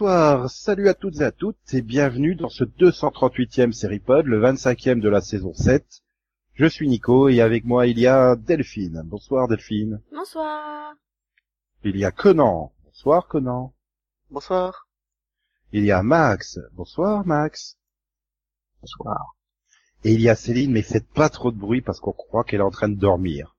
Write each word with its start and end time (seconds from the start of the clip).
bonsoir, 0.00 0.48
salut 0.48 0.88
à 0.88 0.94
toutes 0.94 1.20
et 1.20 1.24
à 1.24 1.30
toutes 1.30 1.74
et 1.74 1.82
bienvenue 1.82 2.34
dans 2.34 2.48
ce 2.48 2.64
238e 2.64 3.72
Seripod, 3.72 4.24
le 4.24 4.40
25e 4.40 4.98
de 4.98 5.10
la 5.10 5.20
saison 5.20 5.52
7. 5.52 5.84
Je 6.54 6.64
suis 6.64 6.88
Nico 6.88 7.28
et 7.28 7.42
avec 7.42 7.66
moi 7.66 7.86
il 7.86 7.98
y 7.98 8.06
a 8.06 8.34
Delphine. 8.34 9.02
Bonsoir 9.04 9.46
Delphine. 9.46 10.00
Bonsoir. 10.10 10.94
Il 11.84 11.98
y 11.98 12.06
a 12.06 12.12
Conan. 12.12 12.72
Bonsoir 12.84 13.28
Conan. 13.28 13.74
Bonsoir. 14.30 14.88
Il 15.74 15.84
y 15.84 15.92
a 15.92 16.02
Max. 16.02 16.58
Bonsoir 16.72 17.26
Max. 17.26 17.76
Bonsoir. 18.80 19.36
Et 20.04 20.14
il 20.14 20.22
y 20.22 20.30
a 20.30 20.34
Céline, 20.34 20.72
mais 20.72 20.80
faites 20.80 21.12
pas 21.12 21.28
trop 21.28 21.50
de 21.50 21.58
bruit 21.58 21.82
parce 21.82 22.00
qu'on 22.00 22.14
croit 22.14 22.44
qu'elle 22.44 22.60
est 22.60 22.64
en 22.64 22.70
train 22.70 22.88
de 22.88 22.98
dormir. 22.98 23.54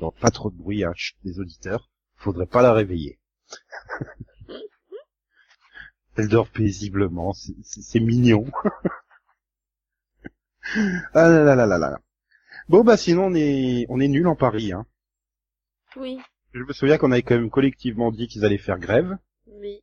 Donc 0.00 0.18
pas 0.18 0.32
trop 0.32 0.50
de 0.50 0.56
bruit, 0.56 0.82
hein, 0.82 0.92
chut, 0.96 1.16
les 1.22 1.38
auditeurs. 1.38 1.88
Faudrait 2.16 2.46
pas 2.46 2.62
la 2.62 2.72
réveiller. 2.72 3.20
Elle 6.18 6.28
dort 6.28 6.48
paisiblement, 6.48 7.32
c'est- 7.32 8.00
mignon. 8.00 8.44
ah 11.14 11.28
là 11.28 11.44
là 11.44 11.54
là 11.54 11.66
là 11.66 11.78
là. 11.78 11.98
Bon 12.68 12.84
bah 12.84 12.96
sinon 12.96 13.26
on 13.26 13.34
est 13.34 13.86
on 13.88 14.00
est 14.00 14.08
nul 14.08 14.26
en 14.26 14.36
Paris. 14.36 14.72
Hein. 14.72 14.86
Oui, 15.96 16.18
Je 16.52 16.60
me 16.62 16.72
souviens 16.72 16.98
qu'on 16.98 17.12
avait 17.12 17.22
quand 17.22 17.36
même 17.36 17.50
collectivement 17.50 18.12
dit 18.12 18.28
qu'ils 18.28 18.44
allaient 18.44 18.58
faire 18.58 18.78
grève. 18.78 19.16
oui. 19.46 19.80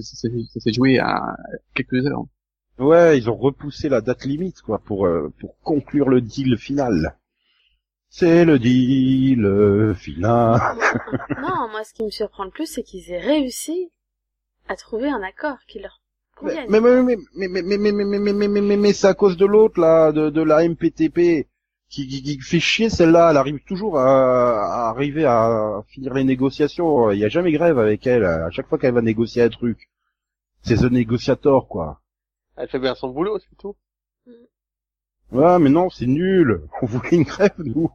Ça 0.00 0.60
s'est 0.60 0.72
joué 0.72 1.00
à 1.00 1.36
quelques 1.74 2.06
heures. 2.06 2.24
Ouais, 2.78 3.18
ils 3.18 3.28
ont 3.28 3.36
repoussé 3.36 3.88
la 3.88 4.00
date 4.00 4.24
limite 4.24 4.62
quoi 4.62 4.78
pour 4.78 5.06
euh, 5.06 5.32
pour 5.40 5.58
conclure 5.60 6.08
le 6.08 6.20
deal 6.20 6.56
final. 6.56 7.18
C'est 8.08 8.44
le 8.44 8.60
deal 8.60 9.94
final. 9.96 10.60
non, 11.42 11.68
moi, 11.70 11.82
ce 11.84 11.92
qui 11.92 12.04
me 12.04 12.10
surprend 12.10 12.44
le 12.44 12.50
plus, 12.52 12.66
c'est 12.66 12.84
qu'ils 12.84 13.10
aient 13.10 13.20
réussi 13.20 13.90
à 14.68 14.76
trouver 14.76 15.08
un 15.08 15.22
accord 15.22 15.58
qui 15.66 15.80
leur 15.80 16.00
Mais 16.42 16.56
convienne. 16.56 16.68
mais 16.68 16.80
mais 16.80 17.02
mais 17.02 17.16
mais 17.34 17.48
mais 17.48 17.62
mais 17.62 17.92
mais 17.92 17.92
mais 17.92 18.04
mais 18.04 18.32
mais 18.32 18.48
mais 18.48 18.60
mais 18.60 18.76
mais 18.76 18.92
c'est 18.92 19.06
à 19.06 19.14
cause 19.14 19.36
de 19.36 19.46
l'autre 19.46 19.80
là, 19.80 20.12
de 20.12 20.30
de 20.30 20.42
la 20.42 20.66
MPTP 20.68 21.46
qui, 21.88 22.06
qui, 22.08 22.22
qui 22.22 22.40
fait 22.40 22.60
chier 22.60 22.90
celle-là. 22.90 23.30
Elle 23.30 23.36
arrive 23.36 23.60
toujours 23.64 23.98
à, 23.98 24.86
à 24.86 24.88
arriver 24.90 25.24
à 25.24 25.82
finir 25.88 26.14
les 26.14 26.24
négociations. 26.24 27.10
Il 27.12 27.18
y 27.18 27.24
a 27.24 27.28
jamais 27.28 27.52
grève 27.52 27.78
avec 27.78 28.06
elle. 28.06 28.24
À 28.24 28.50
chaque 28.50 28.68
fois 28.68 28.78
qu'elle 28.78 28.94
va 28.94 29.02
négocier 29.02 29.42
un 29.42 29.48
truc, 29.48 29.88
c'est 30.62 30.76
The 30.78 30.90
Negotiator 30.92 31.68
quoi. 31.68 32.00
Elle 32.56 32.68
fait 32.68 32.78
bien 32.78 32.94
son 32.94 33.08
boulot, 33.08 33.38
c'est 33.38 33.56
tout. 33.56 33.74
Ouais, 35.32 35.58
mais 35.58 35.70
non, 35.70 35.88
c'est 35.88 36.06
nul. 36.06 36.68
On 36.82 36.86
voulait 36.86 37.16
une 37.16 37.22
grève 37.22 37.54
nous. 37.58 37.90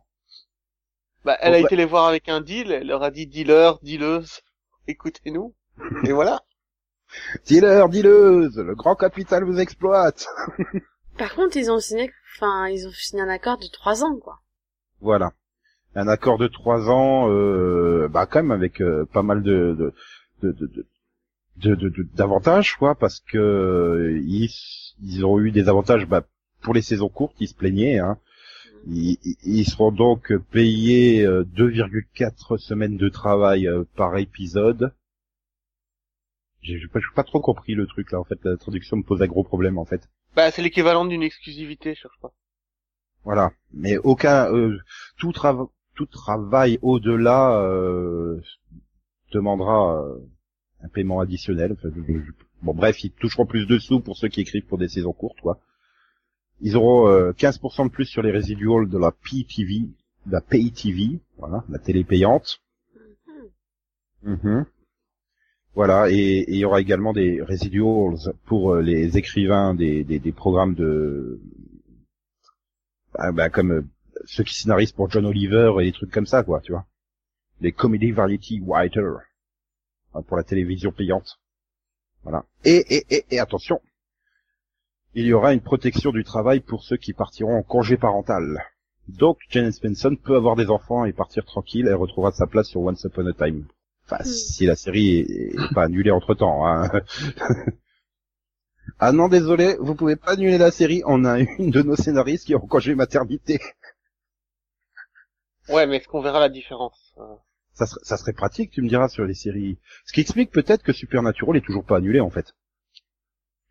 Bah, 1.25 1.37
elle 1.41 1.53
a 1.55 1.59
bah- 1.61 1.65
été 1.67 1.75
les 1.75 1.85
voir 1.85 2.05
avec 2.07 2.29
un 2.29 2.41
deal, 2.41 2.71
elle 2.71 2.87
leur 2.87 3.03
a 3.03 3.11
dit 3.11 3.27
dealer, 3.27 3.79
dealeuse, 3.83 4.41
écoutez-nous. 4.87 5.53
Et 6.05 6.11
voilà. 6.13 6.43
Dealer, 7.45 7.89
dealeuse, 7.89 8.57
le 8.57 8.75
grand 8.75 8.95
capital 8.95 9.43
vous 9.43 9.59
exploite. 9.59 10.25
Par 11.17 11.35
contre, 11.35 11.57
ils 11.57 11.69
ont 11.71 11.79
signé, 11.79 12.11
enfin, 12.35 12.67
ils 12.69 12.87
ont 12.87 12.91
signé 12.91 13.21
un 13.21 13.29
accord 13.29 13.57
de 13.57 13.67
trois 13.71 14.03
ans, 14.03 14.17
quoi. 14.17 14.39
Voilà. 15.01 15.31
Un 15.95 16.07
accord 16.07 16.37
de 16.39 16.47
trois 16.47 16.89
ans, 16.89 17.29
euh, 17.29 18.07
bah 18.09 18.25
quand 18.25 18.41
même 18.41 18.51
avec 18.51 18.81
euh, 18.81 19.05
pas 19.13 19.21
mal 19.21 19.43
de 19.43 19.75
de 20.41 20.51
de 20.51 20.85
de, 21.75 22.07
d'avantages 22.15 22.75
quoi, 22.77 22.95
parce 22.95 23.19
que 23.19 23.37
euh, 23.37 24.19
ils, 24.25 24.49
ils 25.03 25.23
ont 25.23 25.39
eu 25.39 25.51
des 25.51 25.69
avantages 25.69 26.07
bah, 26.07 26.23
pour 26.63 26.73
les 26.73 26.81
saisons 26.81 27.09
courtes, 27.09 27.35
ils 27.39 27.47
se 27.47 27.53
plaignaient. 27.53 27.99
Hein. 27.99 28.17
Ils, 28.87 29.17
ils- 29.43 29.65
seront 29.69 29.91
donc 29.91 30.33
payés 30.51 31.25
euh, 31.25 31.43
2,4 31.55 32.57
semaines 32.57 32.97
de 32.97 33.09
travail 33.09 33.67
euh, 33.67 33.83
par 33.95 34.17
épisode. 34.17 34.91
J'ai 36.63 36.79
j'ai 36.79 36.87
pas, 36.87 36.99
j'ai 36.99 37.13
pas 37.15 37.23
trop 37.23 37.39
compris 37.41 37.75
le 37.75 37.85
truc 37.85 38.11
là. 38.11 38.19
En 38.19 38.23
fait, 38.23 38.39
la 38.43 38.57
traduction 38.57 38.97
me 38.97 39.03
pose 39.03 39.21
un 39.21 39.27
gros 39.27 39.43
problème 39.43 39.77
en 39.77 39.85
fait. 39.85 40.09
Bah, 40.35 40.49
c'est 40.49 40.61
l'équivalent 40.61 41.05
d'une 41.05 41.21
exclusivité, 41.23 41.93
je 41.93 41.99
cherche 42.01 42.19
pas. 42.21 42.31
Voilà. 43.23 43.51
Mais 43.73 43.97
aucun 43.97 44.51
euh, 44.53 44.77
tout, 45.17 45.31
trava- 45.31 45.69
tout 45.95 46.05
travail 46.07 46.79
au-delà 46.81 47.59
euh, 47.61 48.41
demandera 49.31 50.01
euh, 50.03 50.17
un 50.81 50.87
paiement 50.89 51.19
additionnel. 51.19 51.73
Enfin, 51.73 51.89
je- 51.95 52.13
je- 52.13 52.31
bon 52.61 52.73
bref, 52.73 53.03
ils 53.03 53.11
toucheront 53.11 53.45
plus 53.45 53.65
de 53.65 53.77
sous 53.79 53.99
pour 53.99 54.17
ceux 54.17 54.27
qui 54.29 54.41
écrivent 54.41 54.65
pour 54.65 54.77
des 54.77 54.87
saisons 54.89 55.13
courtes, 55.13 55.39
quoi. 55.41 55.59
Ils 56.61 56.75
auront 56.77 57.07
euh, 57.09 57.31
15% 57.33 57.85
de 57.87 57.91
plus 57.91 58.05
sur 58.05 58.21
les 58.21 58.31
residuals 58.31 58.87
de 58.89 58.97
la 58.97 59.11
PTV, 59.11 59.89
de 60.25 60.31
la 60.31 60.41
Pay 60.41 60.71
TV, 60.71 61.19
voilà, 61.37 61.63
la 61.69 61.79
télé 61.79 62.03
payante. 62.03 62.61
Mhm. 64.23 64.35
Mhm. 64.43 64.65
Voilà, 65.75 66.09
et 66.11 66.45
il 66.47 66.55
y 66.55 66.65
aura 66.65 66.81
également 66.81 67.13
des 67.13 67.41
residuals 67.41 68.31
pour 68.45 68.75
euh, 68.75 68.81
les 68.81 69.17
écrivains 69.17 69.73
des, 69.73 70.33
programmes 70.35 70.75
de, 70.75 71.41
bah, 73.13 73.31
bah, 73.31 73.49
comme 73.49 73.71
euh, 73.71 73.81
ceux 74.25 74.43
qui 74.43 74.53
scénarisent 74.53 74.91
pour 74.91 75.09
John 75.09 75.25
Oliver 75.25 75.73
et 75.81 75.85
des 75.85 75.91
trucs 75.91 76.11
comme 76.11 76.27
ça, 76.27 76.43
quoi, 76.43 76.61
tu 76.61 76.73
vois. 76.73 76.85
Les 77.59 77.71
comedy 77.71 78.11
variety 78.11 78.61
writers 78.63 79.21
hein, 80.13 80.21
pour 80.21 80.37
la 80.37 80.43
télévision 80.43 80.91
payante. 80.91 81.39
Voilà. 82.21 82.45
Et, 82.63 82.85
et, 82.95 83.25
et, 83.31 83.39
attention, 83.39 83.81
il 85.15 85.25
y 85.25 85.33
aura 85.33 85.53
une 85.53 85.61
protection 85.61 86.11
du 86.11 86.23
travail 86.23 86.59
pour 86.59 86.83
ceux 86.83 86.97
qui 86.97 87.13
partiront 87.13 87.57
en 87.57 87.63
congé 87.63 87.97
parental. 87.97 88.63
Donc, 89.07 89.39
Jane 89.49 89.71
Spencer 89.71 90.11
peut 90.23 90.35
avoir 90.35 90.55
des 90.55 90.69
enfants 90.69 91.03
et 91.05 91.13
partir 91.13 91.45
tranquille, 91.45 91.87
elle 91.87 91.95
retrouvera 91.95 92.31
sa 92.31 92.45
place 92.45 92.69
sur 92.69 92.81
Once 92.81 93.03
Upon 93.03 93.25
a 93.25 93.33
Time. 93.33 93.65
Enfin, 94.13 94.23
Hmm. 94.23 94.31
si 94.31 94.65
la 94.65 94.75
série 94.75 95.17
est, 95.19 95.55
est 95.55 95.73
pas 95.73 95.83
annulée 95.83 96.11
entre 96.11 96.35
temps. 96.35 96.67
Hein. 96.67 96.89
ah 98.99 99.11
non, 99.11 99.27
désolé, 99.27 99.75
vous 99.79 99.95
pouvez 99.95 100.15
pas 100.15 100.33
annuler 100.33 100.57
la 100.57 100.71
série. 100.71 101.01
On 101.05 101.25
a 101.25 101.39
une 101.39 101.71
de 101.71 101.81
nos 101.81 101.95
scénaristes 101.95 102.45
qui 102.45 102.53
est 102.53 102.55
en 102.55 102.67
congé 102.67 102.95
maternité. 102.95 103.59
Ouais, 105.69 105.87
mais 105.87 105.97
est-ce 105.97 106.07
qu'on 106.07 106.21
verra 106.21 106.39
la 106.39 106.49
différence 106.49 107.13
euh, 107.17 107.35
Ça 107.73 107.85
serait, 107.85 108.01
ça 108.03 108.17
serait 108.17 108.33
pratique, 108.33 108.71
tu 108.71 108.81
me 108.81 108.89
diras, 108.89 109.07
sur 109.07 109.25
les 109.25 109.33
séries. 109.33 109.79
Ce 110.05 110.13
qui 110.13 110.21
explique 110.21 110.51
peut-être 110.51 110.83
que 110.83 110.93
Supernatural 110.93 111.57
est 111.57 111.65
toujours 111.65 111.85
pas 111.85 111.97
annulé, 111.97 112.19
en 112.19 112.29
fait. 112.29 112.53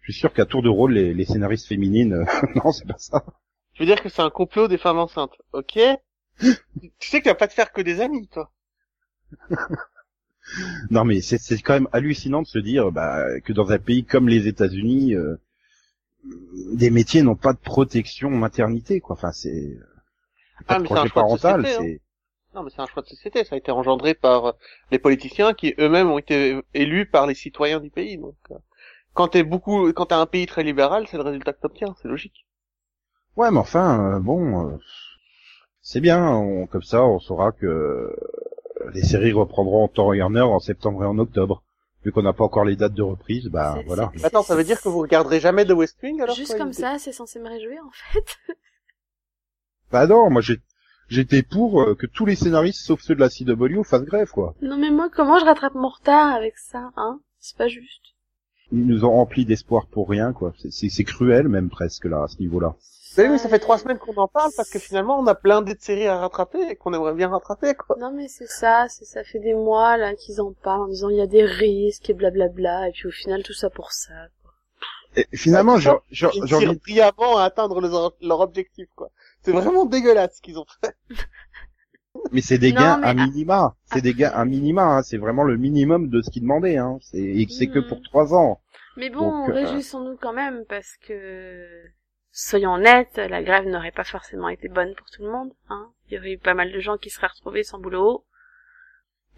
Je 0.01 0.13
suis 0.13 0.21
sûr 0.21 0.33
qu'à 0.33 0.47
tour 0.47 0.63
de 0.63 0.69
rôle, 0.69 0.95
les, 0.95 1.15
les 1.15 1.25
scénaristes 1.25 1.69
féminines, 1.69 2.25
non, 2.57 2.73
c'est 2.73 2.87
pas 2.87 2.99
ça. 2.99 3.25
Je 3.75 3.81
veux 3.81 3.87
dire 3.87 4.03
que 4.03 4.09
c'est 4.09 4.23
un 4.23 4.31
complot 4.31 4.69
des 4.69 4.79
femmes 4.79 4.99
enceintes, 4.99 5.37
ok 5.53 5.79
Tu 6.41 7.09
sais 7.09 7.19
que 7.19 7.25
tu 7.25 7.29
vas 7.29 7.35
pas 7.35 7.49
te 7.49 7.53
faire 7.53 7.73
que 7.73 7.83
des 7.83 8.01
amis, 8.01 8.27
toi. 8.29 8.51
Non, 10.91 11.05
mais 11.05 11.21
c'est, 11.21 11.39
c'est 11.39 11.59
quand 11.59 11.75
même 11.75 11.89
hallucinant 11.93 12.43
de 12.43 12.47
se 12.47 12.59
dire 12.59 12.93
bah, 12.93 13.41
que 13.41 13.53
dans 13.53 13.71
un 13.73 13.79
pays 13.79 14.05
comme 14.05 14.29
les 14.29 14.47
États-Unis, 14.49 15.15
euh, 15.15 15.37
des 16.73 16.91
métiers 16.91 17.23
n'ont 17.23 17.37
pas 17.37 17.53
de 17.53 17.59
protection 17.59 18.31
maternité, 18.31 19.01
quoi. 19.01 19.17
Enfin, 19.17 19.33
c'est 19.33 19.77
Ah, 20.67 20.81
mais 20.81 20.89
de 20.89 21.09
parental, 21.09 21.67
hein. 21.67 21.89
c'est 21.89 22.01
Non, 22.55 22.63
mais 22.65 22.71
c'est 22.71 22.83
un 22.83 22.87
choix 22.89 23.03
de 23.03 23.09
société, 23.09 23.45
ça 23.45 23.55
a 23.57 23.59
été 23.59 23.71
engendré 23.73 24.15
par 24.15 24.47
euh, 24.47 24.53
les 24.93 24.99
politiciens 25.01 25.55
qui 25.55 25.75
eux-mêmes 25.79 26.11
ont 26.11 26.19
été 26.19 26.61
élus 26.75 27.07
par 27.07 27.27
les 27.27 27.35
citoyens 27.37 27.81
du 27.81 27.91
pays. 27.91 28.19
Donc, 28.19 28.37
euh, 28.53 28.57
quand 29.15 29.29
t'es 29.29 29.45
beaucoup, 29.45 29.93
quand 29.95 30.07
t'as 30.07 30.21
un 30.21 30.27
pays 30.27 30.47
très 30.47 30.65
libéral, 30.65 31.07
c'est 31.09 31.19
le 31.19 31.25
résultat 31.25 31.53
que 31.55 31.61
t'obtiens, 31.63 31.95
c'est 32.03 32.09
logique. 32.09 32.47
Ouais, 33.37 33.51
mais 33.51 33.59
enfin, 33.59 34.17
euh, 34.17 34.21
bon, 34.21 34.79
c'est 35.83 36.01
bien. 36.01 36.27
on- 36.29 36.67
comme 36.67 36.83
ça, 36.83 37.05
on 37.05 37.19
saura 37.19 37.53
que 37.53 38.15
les 38.95 39.03
séries 39.03 39.33
reprendront 39.33 39.85
en 39.85 39.89
temps 39.89 40.13
et 40.13 40.23
en 40.23 40.35
heure 40.35 40.51
en 40.51 40.59
septembre 40.61 41.05
et 41.05 41.07
en 41.07 41.19
octobre. 41.19 41.63
Vu 42.05 42.11
qu'on 42.11 42.23
n'a 42.23 42.33
pas 42.33 42.43
encore 42.45 42.65
les 42.65 42.75
dates 42.75 42.95
de 42.95 43.03
reprise, 43.03 43.47
bah 43.49 43.79
voilà. 43.87 44.11
Attends, 44.25 44.43
ça 44.43 44.57
veut 44.57 44.65
dire 44.65 44.81
que 44.83 44.89
vous 44.89 44.99
regarderez 45.01 45.39
jamais 45.39 45.65
de 45.65 45.73
West 45.73 45.97
Wing 46.03 46.21
alors 46.21 46.35
Juste 46.35 46.59
comme 46.59 46.73
ça, 46.73 46.99
c'est 46.99 47.13
censé 47.13 47.39
me 47.39 47.49
réjouir, 47.49 47.81
en 47.87 47.91
fait. 48.13 48.37
Bah 49.93 50.07
non, 50.07 50.31
moi 50.31 50.41
j'ai 50.41 50.57
j'étais 51.09 51.43
pour 51.43 51.83
euh, 51.83 51.95
que 51.95 52.07
tous 52.07 52.25
les 52.25 52.35
scénaristes, 52.35 52.85
sauf 52.85 53.01
ceux 53.03 53.15
de 53.15 53.21
la 53.21 53.29
CW, 53.29 53.83
fassent 53.85 54.05
grève, 54.05 54.31
quoi. 54.31 54.55
non, 54.63 54.79
mais 54.79 54.91
moi, 54.91 55.11
comment 55.15 55.39
je 55.39 55.45
rattrape 55.45 55.75
mon 55.75 55.89
retard 55.91 56.35
avec 56.35 56.57
ça, 56.59 56.91
hein? 56.97 57.21
C'est 57.39 57.57
pas 57.59 57.69
juste. 57.69 58.01
Ils 58.73 58.87
nous 58.87 59.05
ont 59.05 59.11
rempli 59.13 59.45
d'espoir 59.45 59.87
pour 59.87 60.09
rien, 60.09 60.33
quoi. 60.33 60.55
C'est- 60.59 60.71
C'est 60.71 60.89
c'est 60.89 61.05
cruel, 61.05 61.49
même 61.49 61.69
presque 61.69 62.07
là, 62.07 62.23
à 62.25 62.29
ce 62.29 62.39
niveau-là. 62.39 62.75
Oui, 63.19 63.29
mais 63.29 63.39
ça 63.39 63.49
fait 63.49 63.59
trois 63.59 63.79
semaines 63.79 63.99
qu'on 63.99 64.15
en 64.17 64.29
parle 64.29 64.51
parce 64.57 64.71
que 64.71 64.79
finalement 64.79 65.19
on 65.19 65.27
a 65.27 65.35
plein 65.35 65.63
de 65.63 65.75
séries 65.79 66.07
à 66.07 66.19
rattraper 66.19 66.63
et 66.71 66.77
qu'on 66.77 66.93
aimerait 66.95 67.15
bien 67.15 67.29
rattraper 67.29 67.75
quoi. 67.75 67.97
Non 67.99 68.13
mais 68.13 68.29
c'est 68.29 68.49
ça, 68.49 68.87
c'est 68.89 69.05
ça 69.05 69.23
fait 69.25 69.39
des 69.41 69.55
mois 69.55 69.97
là 69.97 70.15
qu'ils 70.15 70.41
en 70.41 70.53
parlent 70.53 70.83
en 70.83 70.89
disant 70.89 71.09
il 71.11 71.17
y 71.17 71.21
a 71.21 71.27
des 71.27 71.45
risques 71.45 72.09
et 72.11 72.15
blablabla 72.15 72.89
et 72.89 72.93
puis 72.93 73.07
au 73.09 73.11
final 73.11 73.43
tout 73.43 73.53
ça 73.53 73.71
pour 73.71 73.93
ça. 73.93 74.13
Et 75.15 75.27
finalement, 75.35 75.77
j'ai 75.79 75.91
envie 75.91 76.77
brillamment 76.79 77.37
à 77.37 77.45
atteindre 77.45 77.83
leur, 77.83 78.15
leur 78.23 78.41
objectif 78.41 78.89
quoi. 78.97 79.11
C'est 79.43 79.53
vraiment 79.53 79.85
dégueulasse 79.85 80.37
ce 80.37 80.41
qu'ils 80.41 80.59
ont 80.59 80.65
fait. 80.81 80.95
Mais 82.31 82.41
c'est 82.41 82.59
des 82.59 82.73
gains 82.73 83.01
à 83.03 83.13
minima. 83.13 83.75
C'est 83.93 84.01
des 84.01 84.15
gains 84.15 84.33
à 84.35 84.45
minima. 84.45 84.85
Hein. 84.85 85.03
C'est 85.03 85.19
vraiment 85.19 85.45
le 85.45 85.57
minimum 85.59 86.09
de 86.09 86.23
ce 86.23 86.31
qu'ils 86.31 86.43
demandaient. 86.43 86.77
Hein. 86.79 86.99
C'est 87.03 87.19
et 87.19 87.47
c'est 87.49 87.67
que 87.67 87.81
Mhm. 87.81 87.89
pour 87.89 88.03
trois 88.03 88.35
ans. 88.35 88.61
Mais 88.97 89.11
bon, 89.11 89.21
Donc, 89.21 89.51
euh, 89.51 89.53
réjouissons-nous 89.55 90.17
quand 90.17 90.33
même 90.35 90.65
parce 90.69 90.97
que, 91.07 91.67
soyons 92.33 92.75
honnêtes, 92.75 93.17
la 93.19 93.43
grève 93.43 93.67
n'aurait 93.67 93.93
pas 93.93 94.05
forcément 94.05 94.49
été 94.49 94.69
bonne 94.69 94.95
pour 94.95 95.09
tout 95.11 95.23
le 95.23 95.31
monde. 95.31 95.53
Hein. 95.69 95.91
Il 96.09 96.15
y 96.15 96.19
aurait 96.19 96.33
eu 96.33 96.39
pas 96.39 96.55
mal 96.55 96.73
de 96.73 96.81
gens 96.81 96.97
qui 96.99 97.11
seraient 97.11 97.29
retrouvés 97.29 97.63
sans 97.63 97.79
boulot. 97.79 98.25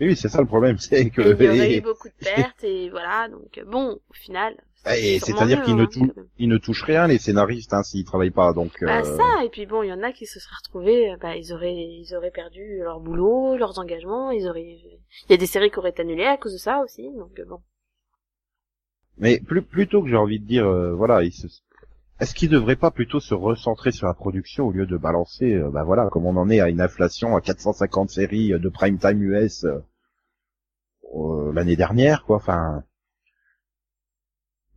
Mais 0.01 0.07
oui, 0.09 0.17
c'est 0.17 0.29
ça 0.29 0.41
le 0.41 0.47
problème, 0.47 0.79
c'est 0.79 1.11
que 1.11 1.21
il 1.23 1.43
y 1.43 1.49
aurait 1.49 1.79
eu 1.79 1.81
beaucoup 1.81 2.09
de 2.09 2.15
pertes 2.25 2.65
et 2.65 2.91
voilà. 2.91 3.29
Donc 3.29 3.59
euh, 3.59 3.65
bon, 3.65 4.01
au 4.09 4.15
final. 4.15 4.57
c'est-à-dire 4.85 5.63
qu'ils 5.63 5.77
ne 5.77 5.83
hein, 5.83 5.89
tou- 5.93 6.13
ils 6.39 6.49
ne 6.49 6.59
touchent 6.59 6.83
rien 6.85 7.07
les 7.07 7.19
scénaristes 7.19 7.73
hein, 7.73 7.83
s'ils 7.83 8.05
travaillent 8.05 8.31
pas 8.31 8.53
donc 8.53 8.73
Bah 8.83 9.01
euh, 9.01 9.17
ça, 9.17 9.45
et 9.45 9.49
puis 9.51 9.67
bon, 9.67 9.83
il 9.83 9.89
y 9.89 9.93
en 9.93 10.03
a 10.03 10.13
qui 10.13 10.27
se 10.27 10.39
seraient 10.41 10.57
retrouvés, 10.65 11.13
euh, 11.13 11.17
bah 11.17 11.37
ils 11.37 11.53
auraient, 11.53 11.75
ils 11.75 12.15
auraient 12.15 12.31
perdu 12.31 12.79
leur 12.79 13.01
boulot, 13.01 13.57
leurs 13.57 13.79
engagements, 13.79 14.31
ils 14.31 14.47
auraient, 14.49 14.63
il 14.63 15.31
y 15.31 15.35
a 15.35 15.37
des 15.37 15.47
séries 15.47 15.71
qui 15.71 15.79
auraient 15.79 15.91
été 15.91 16.03
annulées 16.03 16.27
à 16.27 16.37
cause 16.37 16.53
de 16.53 16.59
ça 16.59 16.81
aussi, 16.81 17.09
donc 17.17 17.39
euh, 17.39 17.45
bon. 17.47 17.61
mais 19.19 19.41
plus 19.41 19.63
plutôt 19.63 20.03
que 20.03 20.09
j'ai 20.09 20.17
envie 20.17 20.41
de 20.41 20.47
dire 20.47 20.67
euh, 20.67 20.93
voilà, 20.95 21.23
ils 21.23 21.33
se- 21.33 21.47
est-ce 22.21 22.35
qu'ils 22.35 22.49
devraient 22.51 22.77
pas 22.77 22.91
plutôt 22.91 23.21
se 23.21 23.35
recentrer 23.35 23.93
sur 23.93 24.07
la 24.07 24.15
production 24.15 24.67
au 24.67 24.73
lieu 24.73 24.87
de 24.87 24.97
balancer 24.97 25.55
euh, 25.55 25.71
bah 25.71 25.85
voilà, 25.85 26.09
comme 26.11 26.27
on 26.27 26.37
en 26.37 26.49
est 26.51 26.61
à 26.61 26.69
une 26.69 26.81
inflation 26.81 27.37
à 27.37 27.41
450 27.41 28.11
séries 28.11 28.53
euh, 28.53 28.59
de 28.59 28.69
prime 28.69 28.99
time 28.99 29.23
US 29.23 29.65
euh, 29.65 29.79
euh, 31.15 31.53
l'année 31.53 31.77
dernière 31.77 32.25
quoi, 32.25 32.37
enfin 32.37 32.83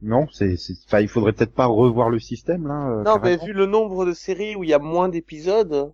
non, 0.02 0.28
c'est, 0.32 0.54
enfin, 0.86 1.00
il 1.00 1.08
faudrait 1.08 1.34
peut-être 1.34 1.56
pas 1.56 1.66
revoir 1.66 2.10
le 2.12 2.20
système 2.20 2.68
là. 2.68 2.90
euh, 2.90 3.04
Non, 3.04 3.18
mais 3.20 3.36
vu 3.38 3.52
le 3.52 3.66
nombre 3.66 4.06
de 4.06 4.14
séries 4.14 4.56
où 4.56 4.64
il 4.64 4.70
y 4.70 4.74
a 4.74 4.80
moins 4.80 5.10
d'épisodes, 5.10 5.92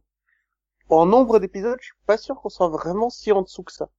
en 0.90 1.06
nombre 1.06 1.40
d'épisodes, 1.40 1.78
je 1.80 1.86
suis 1.86 1.96
pas 2.06 2.18
sûr 2.18 2.36
qu'on 2.36 2.50
soit 2.50 2.68
vraiment 2.68 3.10
si 3.10 3.32
en 3.32 3.42
dessous 3.44 3.64
que 3.64 3.72
ça. 3.72 3.90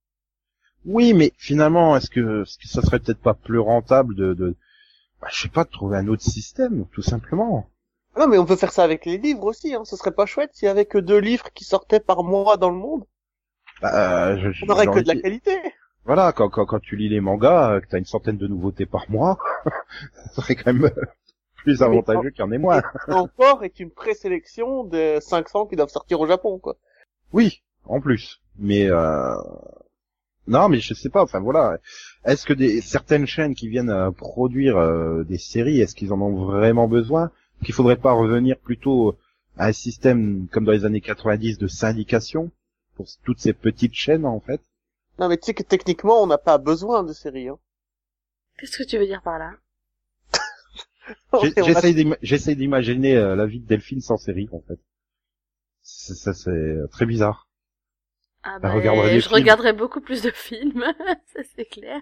Oui, 0.85 1.15
mais 1.15 1.33
finalement, 1.39 1.97
est-ce 1.97 2.11
que, 2.11 2.43
est-ce 2.43 2.59
que 2.59 2.69
ça 2.69 2.83
serait 2.83 2.99
peut-être 3.01 3.23
pas 3.23 3.33
plus 3.33 3.59
rentable 3.59 4.15
de, 4.15 4.35
de 4.35 4.57
bah, 5.21 5.29
je 5.31 5.43
sais 5.43 5.49
pas, 5.49 5.65
de 5.65 5.71
trouver 5.71 5.99
un 5.99 6.09
autre 6.09 6.23
système, 6.23 6.87
tout 6.93 7.03
simplement. 7.03 7.69
Non, 8.17 8.29
mais 8.29 8.39
on 8.39 8.47
peut 8.47 8.57
faire 8.57 8.73
ça 8.73 8.85
avec 8.85 9.07
les 9.07 9.19
livres 9.19 9.45
aussi, 9.45 9.75
hein. 9.75 9.85
Ce 9.85 9.97
serait 9.97 10.13
pas 10.13 10.27
chouette 10.27 10.51
s'il 10.53 10.67
y 10.67 10.71
avait 10.71 10.85
que 10.85 10.99
deux 10.99 11.19
livres 11.19 11.51
qui 11.53 11.65
sortaient 11.65 12.01
par 12.01 12.23
mois 12.23 12.57
dans 12.57 12.71
le 12.71 12.77
monde. 12.77 13.05
Bah, 13.83 14.29
euh, 14.31 14.53
je, 14.53 14.65
On 14.65 14.69
aurait 14.71 14.87
que 14.87 15.01
de 15.01 15.09
la 15.09 15.21
qualité. 15.21 15.59
Voilà, 16.05 16.33
quand, 16.33 16.49
quand, 16.49 16.67
quand 16.67 16.81
tu 16.81 16.97
lis 16.97 17.09
les 17.09 17.21
mangas, 17.21 17.73
euh, 17.73 17.81
que 17.81 17.87
t'as 17.89 17.99
une 17.99 18.05
centaine 18.05 18.37
de 18.37 18.47
nouveautés 18.47 18.87
par 18.87 19.11
mois, 19.11 19.39
ça 20.35 20.43
serait 20.43 20.55
quand 20.55 20.73
même 20.73 20.85
euh, 20.85 21.05
plus 21.57 21.83
avantageux 21.83 22.31
qu'il 22.31 22.41
y 22.41 22.43
en 22.43 22.53
ait 22.53 22.59
moins. 22.59 22.83
Encore 23.09 23.65
est 23.65 23.81
une 23.81 23.91
présélection 23.91 24.85
de 24.85 25.19
500 25.21 25.67
qui 25.67 25.77
doivent 25.77 25.89
sortir 25.89 26.21
au 26.21 26.27
Japon, 26.27 26.59
quoi. 26.59 26.77
Oui, 27.33 27.63
en 27.85 28.01
plus. 28.01 28.43
Mais 28.59 28.87
euh... 28.89 29.35
non, 30.47 30.69
mais 30.69 30.79
je 30.79 30.95
sais 30.95 31.09
pas. 31.09 31.23
Enfin 31.23 31.41
voilà. 31.41 31.79
Est-ce 32.25 32.45
que 32.47 32.53
des 32.53 32.81
certaines 32.81 33.27
chaînes 33.27 33.55
qui 33.55 33.69
viennent 33.69 33.91
euh, 33.91 34.11
produire 34.11 34.77
euh, 34.77 35.25
des 35.25 35.39
séries, 35.39 35.81
est-ce 35.81 35.95
qu'ils 35.95 36.13
en 36.13 36.21
ont 36.21 36.45
vraiment 36.45 36.89
besoin? 36.89 37.31
Qu'il 37.65 37.75
faudrait 37.75 37.97
pas 37.97 38.13
revenir 38.13 38.59
plutôt 38.59 39.17
à 39.57 39.67
un 39.69 39.73
système 39.73 40.49
comme 40.51 40.65
dans 40.65 40.73
les 40.73 40.85
années 40.85 41.01
90 41.01 41.59
de 41.59 41.67
syndication 41.67 42.51
pour 42.97 43.07
toutes 43.25 43.41
ces 43.41 43.53
petites 43.53 43.95
chaînes 43.95 44.27
en 44.27 44.41
fait? 44.41 44.61
Non, 45.19 45.29
mais 45.29 45.37
tu 45.39 45.47
sais 45.47 45.55
que 45.55 45.63
techniquement, 45.65 46.23
on 46.23 46.27
n'a 46.29 46.39
pas 46.39 46.59
besoin 46.59 47.03
de 47.03 47.13
séries, 47.13 47.49
hein. 47.49 47.59
Qu'est-ce 48.59 48.79
que 48.79 48.85
tu 48.85 48.99
veux 48.99 49.07
dire 49.07 49.23
par 49.23 49.39
là? 49.39 49.53
J'essaye 51.63 51.95
d'ima- 51.95 52.17
j'essaye 52.23 52.57
d'imaginer 52.57 53.17
euh, 53.17 53.37
la 53.37 53.47
vie 53.47 53.61
de 53.61 53.67
Delphine 53.67 54.01
sans 54.01 54.17
série 54.17 54.49
en 54.53 54.61
fait. 54.61 54.79
C'est- 55.83 56.15
Ça 56.15 56.33
c'est 56.35 56.77
très 56.91 57.07
bizarre. 57.07 57.49
Ah 58.43 58.59
Bah, 58.61 58.71
je 59.19 59.21
films. 59.21 59.35
regarderai 59.35 59.73
beaucoup 59.73 60.01
plus 60.01 60.23
de 60.23 60.31
films, 60.31 60.85
ça 61.35 61.41
c'est 61.57 61.65
clair. 61.65 62.01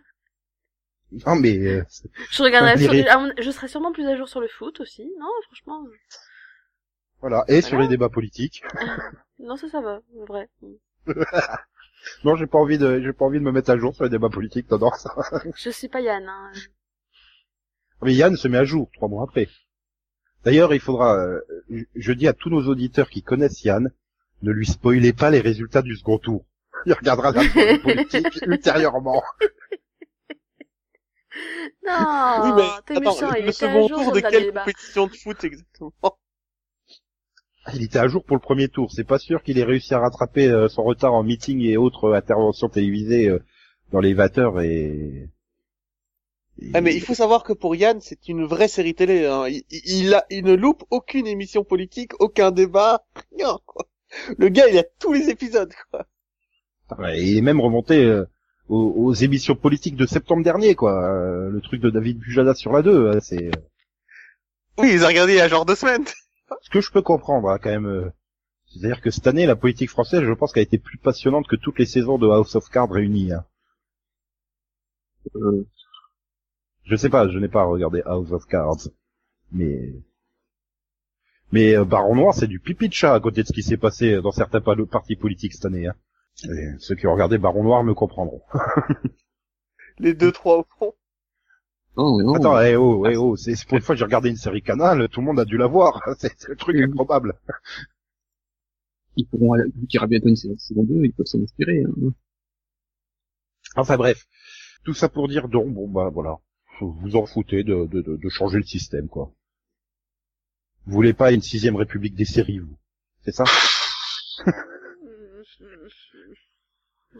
Non 1.26 1.36
mais 1.36 1.58
euh, 1.58 1.82
Je 2.30 2.42
regarderai, 2.42 2.76
sur- 2.78 3.32
je 3.42 3.50
serai 3.50 3.68
sûrement 3.68 3.92
plus 3.92 4.06
à 4.06 4.16
jour 4.16 4.28
sur 4.28 4.40
le 4.40 4.48
foot 4.48 4.80
aussi, 4.80 5.04
non 5.18 5.28
franchement. 5.46 5.84
voilà. 7.20 7.44
Et 7.48 7.60
sur 7.60 7.78
les 7.78 7.88
débats 7.88 8.08
politiques. 8.08 8.62
Non 9.38 9.56
ça 9.56 9.68
ça 9.68 9.80
va, 9.80 10.00
en 10.20 10.24
vrai. 10.24 10.48
Non, 12.24 12.36
j'ai 12.36 12.46
pas 12.46 12.58
envie 12.58 12.78
de, 12.78 13.00
j'ai 13.00 13.12
pas 13.12 13.24
envie 13.24 13.38
de 13.38 13.44
me 13.44 13.52
mettre 13.52 13.70
à 13.70 13.76
jour 13.78 13.94
sur 13.94 14.04
les 14.04 14.10
débats 14.10 14.28
politiques, 14.28 14.68
t'adores 14.68 14.96
ça. 14.96 15.14
Je 15.56 15.70
suis 15.70 15.88
pas 15.88 16.00
Yann. 16.00 16.24
Hein. 16.28 16.52
Mais 18.02 18.14
Yann 18.14 18.36
se 18.36 18.48
met 18.48 18.58
à 18.58 18.64
jour 18.64 18.88
trois 18.94 19.08
mois 19.08 19.24
après. 19.24 19.48
D'ailleurs, 20.44 20.74
il 20.74 20.80
faudra, 20.80 21.16
euh, 21.16 21.40
je- 21.94 22.12
dis 22.12 22.26
à 22.28 22.32
tous 22.32 22.50
nos 22.50 22.66
auditeurs 22.68 23.08
qui 23.10 23.22
connaissent 23.22 23.62
Yann, 23.64 23.90
ne 24.42 24.50
lui 24.52 24.66
spoilez 24.66 25.12
pas 25.12 25.30
les 25.30 25.40
résultats 25.40 25.82
du 25.82 25.96
second 25.96 26.18
tour. 26.18 26.44
Il 26.86 26.92
regardera 26.94 27.30
la 27.32 27.78
politique 27.78 28.40
ultérieurement. 28.46 29.22
Non, 31.86 32.40
Oui, 32.42 32.52
mais 32.56 32.68
t'es 32.86 32.96
attends, 32.96 33.00
méchant, 33.00 33.32
il 33.34 33.44
le 33.44 33.50
était 33.50 33.66
à 33.66 33.72
second 33.72 33.88
jour 33.88 33.98
tour 34.04 34.12
de 34.12 34.20
le 34.20 34.22
quelle 34.30 34.52
compétition 34.52 35.06
de 35.06 35.14
foot 35.14 35.44
exactement? 35.44 36.18
Il 37.74 37.82
était 37.82 37.98
à 37.98 38.08
jour 38.08 38.24
pour 38.24 38.36
le 38.36 38.40
premier 38.42 38.68
tour. 38.68 38.90
C'est 38.92 39.04
pas 39.04 39.18
sûr 39.18 39.42
qu'il 39.42 39.58
ait 39.58 39.64
réussi 39.64 39.94
à 39.94 40.00
rattraper 40.00 40.48
euh, 40.48 40.68
son 40.68 40.82
retard 40.84 41.14
en 41.14 41.22
meeting 41.22 41.60
et 41.62 41.76
autres 41.76 42.04
euh, 42.10 42.14
interventions 42.16 42.68
télévisées 42.68 43.28
euh, 43.28 43.38
dans 43.92 44.00
les 44.00 44.14
20 44.14 44.38
heures 44.38 44.60
et... 44.60 45.28
et- 46.60 46.70
Ah, 46.74 46.80
mais 46.80 46.94
il 46.94 47.00
faut 47.02 47.14
savoir 47.14 47.44
que 47.44 47.52
pour 47.52 47.74
Yann, 47.76 48.00
c'est 48.00 48.28
une 48.28 48.44
vraie 48.44 48.68
série 48.68 48.94
télé. 48.94 49.26
Hein. 49.26 49.46
Il, 49.48 49.62
il, 49.70 50.04
il 50.06 50.14
a, 50.14 50.24
il 50.30 50.44
ne 50.44 50.54
loupe 50.54 50.84
aucune 50.90 51.26
émission 51.26 51.62
politique, 51.64 52.12
aucun 52.20 52.50
débat, 52.50 53.04
rien. 53.36 53.58
Quoi. 53.66 53.86
Le 54.38 54.48
gars, 54.48 54.68
il 54.68 54.78
a 54.78 54.84
tous 54.98 55.12
les 55.12 55.30
épisodes. 55.30 55.72
Quoi. 55.90 56.06
Ouais, 56.98 57.20
Il 57.22 57.38
est 57.38 57.42
même 57.42 57.60
remonté 57.60 58.04
euh, 58.04 58.24
aux, 58.68 58.92
aux 58.96 59.12
émissions 59.14 59.54
politiques 59.56 59.96
de 59.96 60.06
septembre 60.06 60.42
dernier, 60.44 60.74
quoi. 60.74 60.92
Euh, 61.04 61.50
le 61.50 61.60
truc 61.60 61.80
de 61.80 61.90
David 61.90 62.18
Bujada 62.18 62.54
sur 62.54 62.72
la 62.72 62.82
2, 62.82 62.90
euh, 63.16 63.20
c'est... 63.20 63.50
Oui, 64.78 64.90
ils 64.94 65.04
ont 65.04 65.08
regardé 65.08 65.34
il 65.34 65.36
y 65.36 65.40
a 65.40 65.48
genre 65.48 65.66
deux 65.66 65.74
semaines. 65.74 66.04
Ce 66.62 66.70
que 66.70 66.80
je 66.80 66.90
peux 66.90 67.02
comprendre, 67.02 67.48
hein, 67.50 67.58
quand 67.62 67.70
même. 67.70 67.86
euh, 67.86 68.10
C'est-à-dire 68.66 69.00
que 69.00 69.10
cette 69.10 69.26
année, 69.26 69.46
la 69.46 69.56
politique 69.56 69.90
française, 69.90 70.22
je 70.22 70.32
pense 70.32 70.52
qu'elle 70.52 70.62
a 70.62 70.64
été 70.64 70.78
plus 70.78 70.98
passionnante 70.98 71.46
que 71.48 71.56
toutes 71.56 71.78
les 71.78 71.86
saisons 71.86 72.18
de 72.18 72.28
House 72.28 72.54
of 72.56 72.68
Cards 72.70 72.90
réunies. 72.90 73.32
hein. 73.32 73.44
Euh, 75.36 75.66
Je 76.84 76.96
sais 76.96 77.08
pas, 77.10 77.28
je 77.28 77.38
n'ai 77.38 77.48
pas 77.48 77.64
regardé 77.64 78.02
House 78.04 78.32
of 78.32 78.46
Cards, 78.46 78.88
mais 79.52 79.92
mais 81.52 81.76
euh, 81.76 81.84
Baron 81.84 82.16
Noir, 82.16 82.34
c'est 82.34 82.46
du 82.46 82.58
pipi 82.60 82.88
de 82.88 82.94
chat 82.94 83.14
à 83.14 83.20
côté 83.20 83.42
de 83.42 83.46
ce 83.46 83.52
qui 83.52 83.62
s'est 83.62 83.76
passé 83.76 84.20
dans 84.22 84.32
certains 84.32 84.60
pa- 84.60 84.74
partis 84.90 85.16
politiques 85.16 85.52
cette 85.52 85.66
année. 85.66 85.86
Hein. 85.86 85.94
Et 86.44 86.78
ceux 86.78 86.94
qui 86.94 87.06
ont 87.06 87.12
regardé 87.14 87.38
Baron 87.38 87.64
Noir 87.64 87.82
me 87.84 87.94
comprendront. 87.94 88.42
Les 89.98 90.12
deux, 90.12 90.32
trois 90.32 90.58
au 90.58 90.66
fond. 90.78 90.94
mais 91.96 92.24
non. 92.24 92.34
Attends, 92.34 92.60
eh 92.60 92.76
oh, 92.76 93.06
eh 93.06 93.16
oh, 93.16 93.36
c'est 93.36 93.54
c'est 93.54 93.66
pour 93.66 93.76
une 93.78 93.82
fois 93.82 93.94
que 93.94 93.98
j'ai 93.98 94.04
regardé 94.04 94.28
une 94.30 94.36
série 94.36 94.62
Canal, 94.62 95.08
tout 95.08 95.20
le 95.20 95.26
monde 95.26 95.40
a 95.40 95.44
dû 95.46 95.56
la 95.56 95.66
voir. 95.66 96.00
C'est 96.18 96.32
c'est 96.38 96.48
le 96.48 96.56
truc 96.56 96.76
Oui. 96.76 96.84
improbable. 96.84 97.34
Ils 99.16 99.26
pourront, 99.26 99.54
aller- 99.54 99.70
vu 99.74 99.86
qu'il 99.86 99.94
y 99.94 99.98
aura 99.98 100.06
bientôt 100.06 100.28
une 100.28 100.36
saison 100.36 100.54
saison 100.58 100.82
2, 100.82 101.02
ils 101.06 101.14
peuvent 101.14 101.24
s'en 101.24 101.42
inspirer. 101.42 101.82
Hein. 101.84 102.12
Enfin 103.76 103.98
bref, 103.98 104.26
tout 104.84 104.94
ça 104.94 105.08
pour 105.08 105.28
dire 105.28 105.48
donc 105.48 105.74
bon 105.74 105.88
bah 105.88 106.10
voilà, 106.10 106.38
vous 106.80 106.92
vous 106.92 107.16
en 107.16 107.26
foutez 107.26 107.64
de, 107.64 107.86
de, 107.86 108.02
de, 108.02 108.16
de 108.16 108.28
changer 108.30 108.58
le 108.58 108.64
système 108.64 109.08
quoi. 109.08 109.32
Vous 110.86 110.92
voulez 110.92 111.12
pas 111.12 111.32
une 111.32 111.42
sixième 111.42 111.74
république 111.74 112.14
des 112.14 112.24
séries 112.24 112.60
vous, 112.60 112.78
c'est 113.24 113.32
ça? 113.34 113.42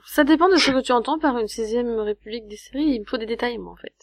Ça 0.07 0.25
dépend 0.25 0.49
de 0.49 0.57
ce 0.57 0.71
que 0.71 0.81
tu 0.83 0.93
entends 0.93 1.19
par 1.19 1.39
une 1.39 1.49
sixième 1.49 1.89
république 2.01 2.49
des 2.49 2.57
séries. 2.57 2.95
Il 2.95 3.01
me 3.01 3.05
faut 3.05 3.19
des 3.19 3.27
détails, 3.27 3.59
moi, 3.59 3.73
en 3.73 3.77
fait. 3.77 3.95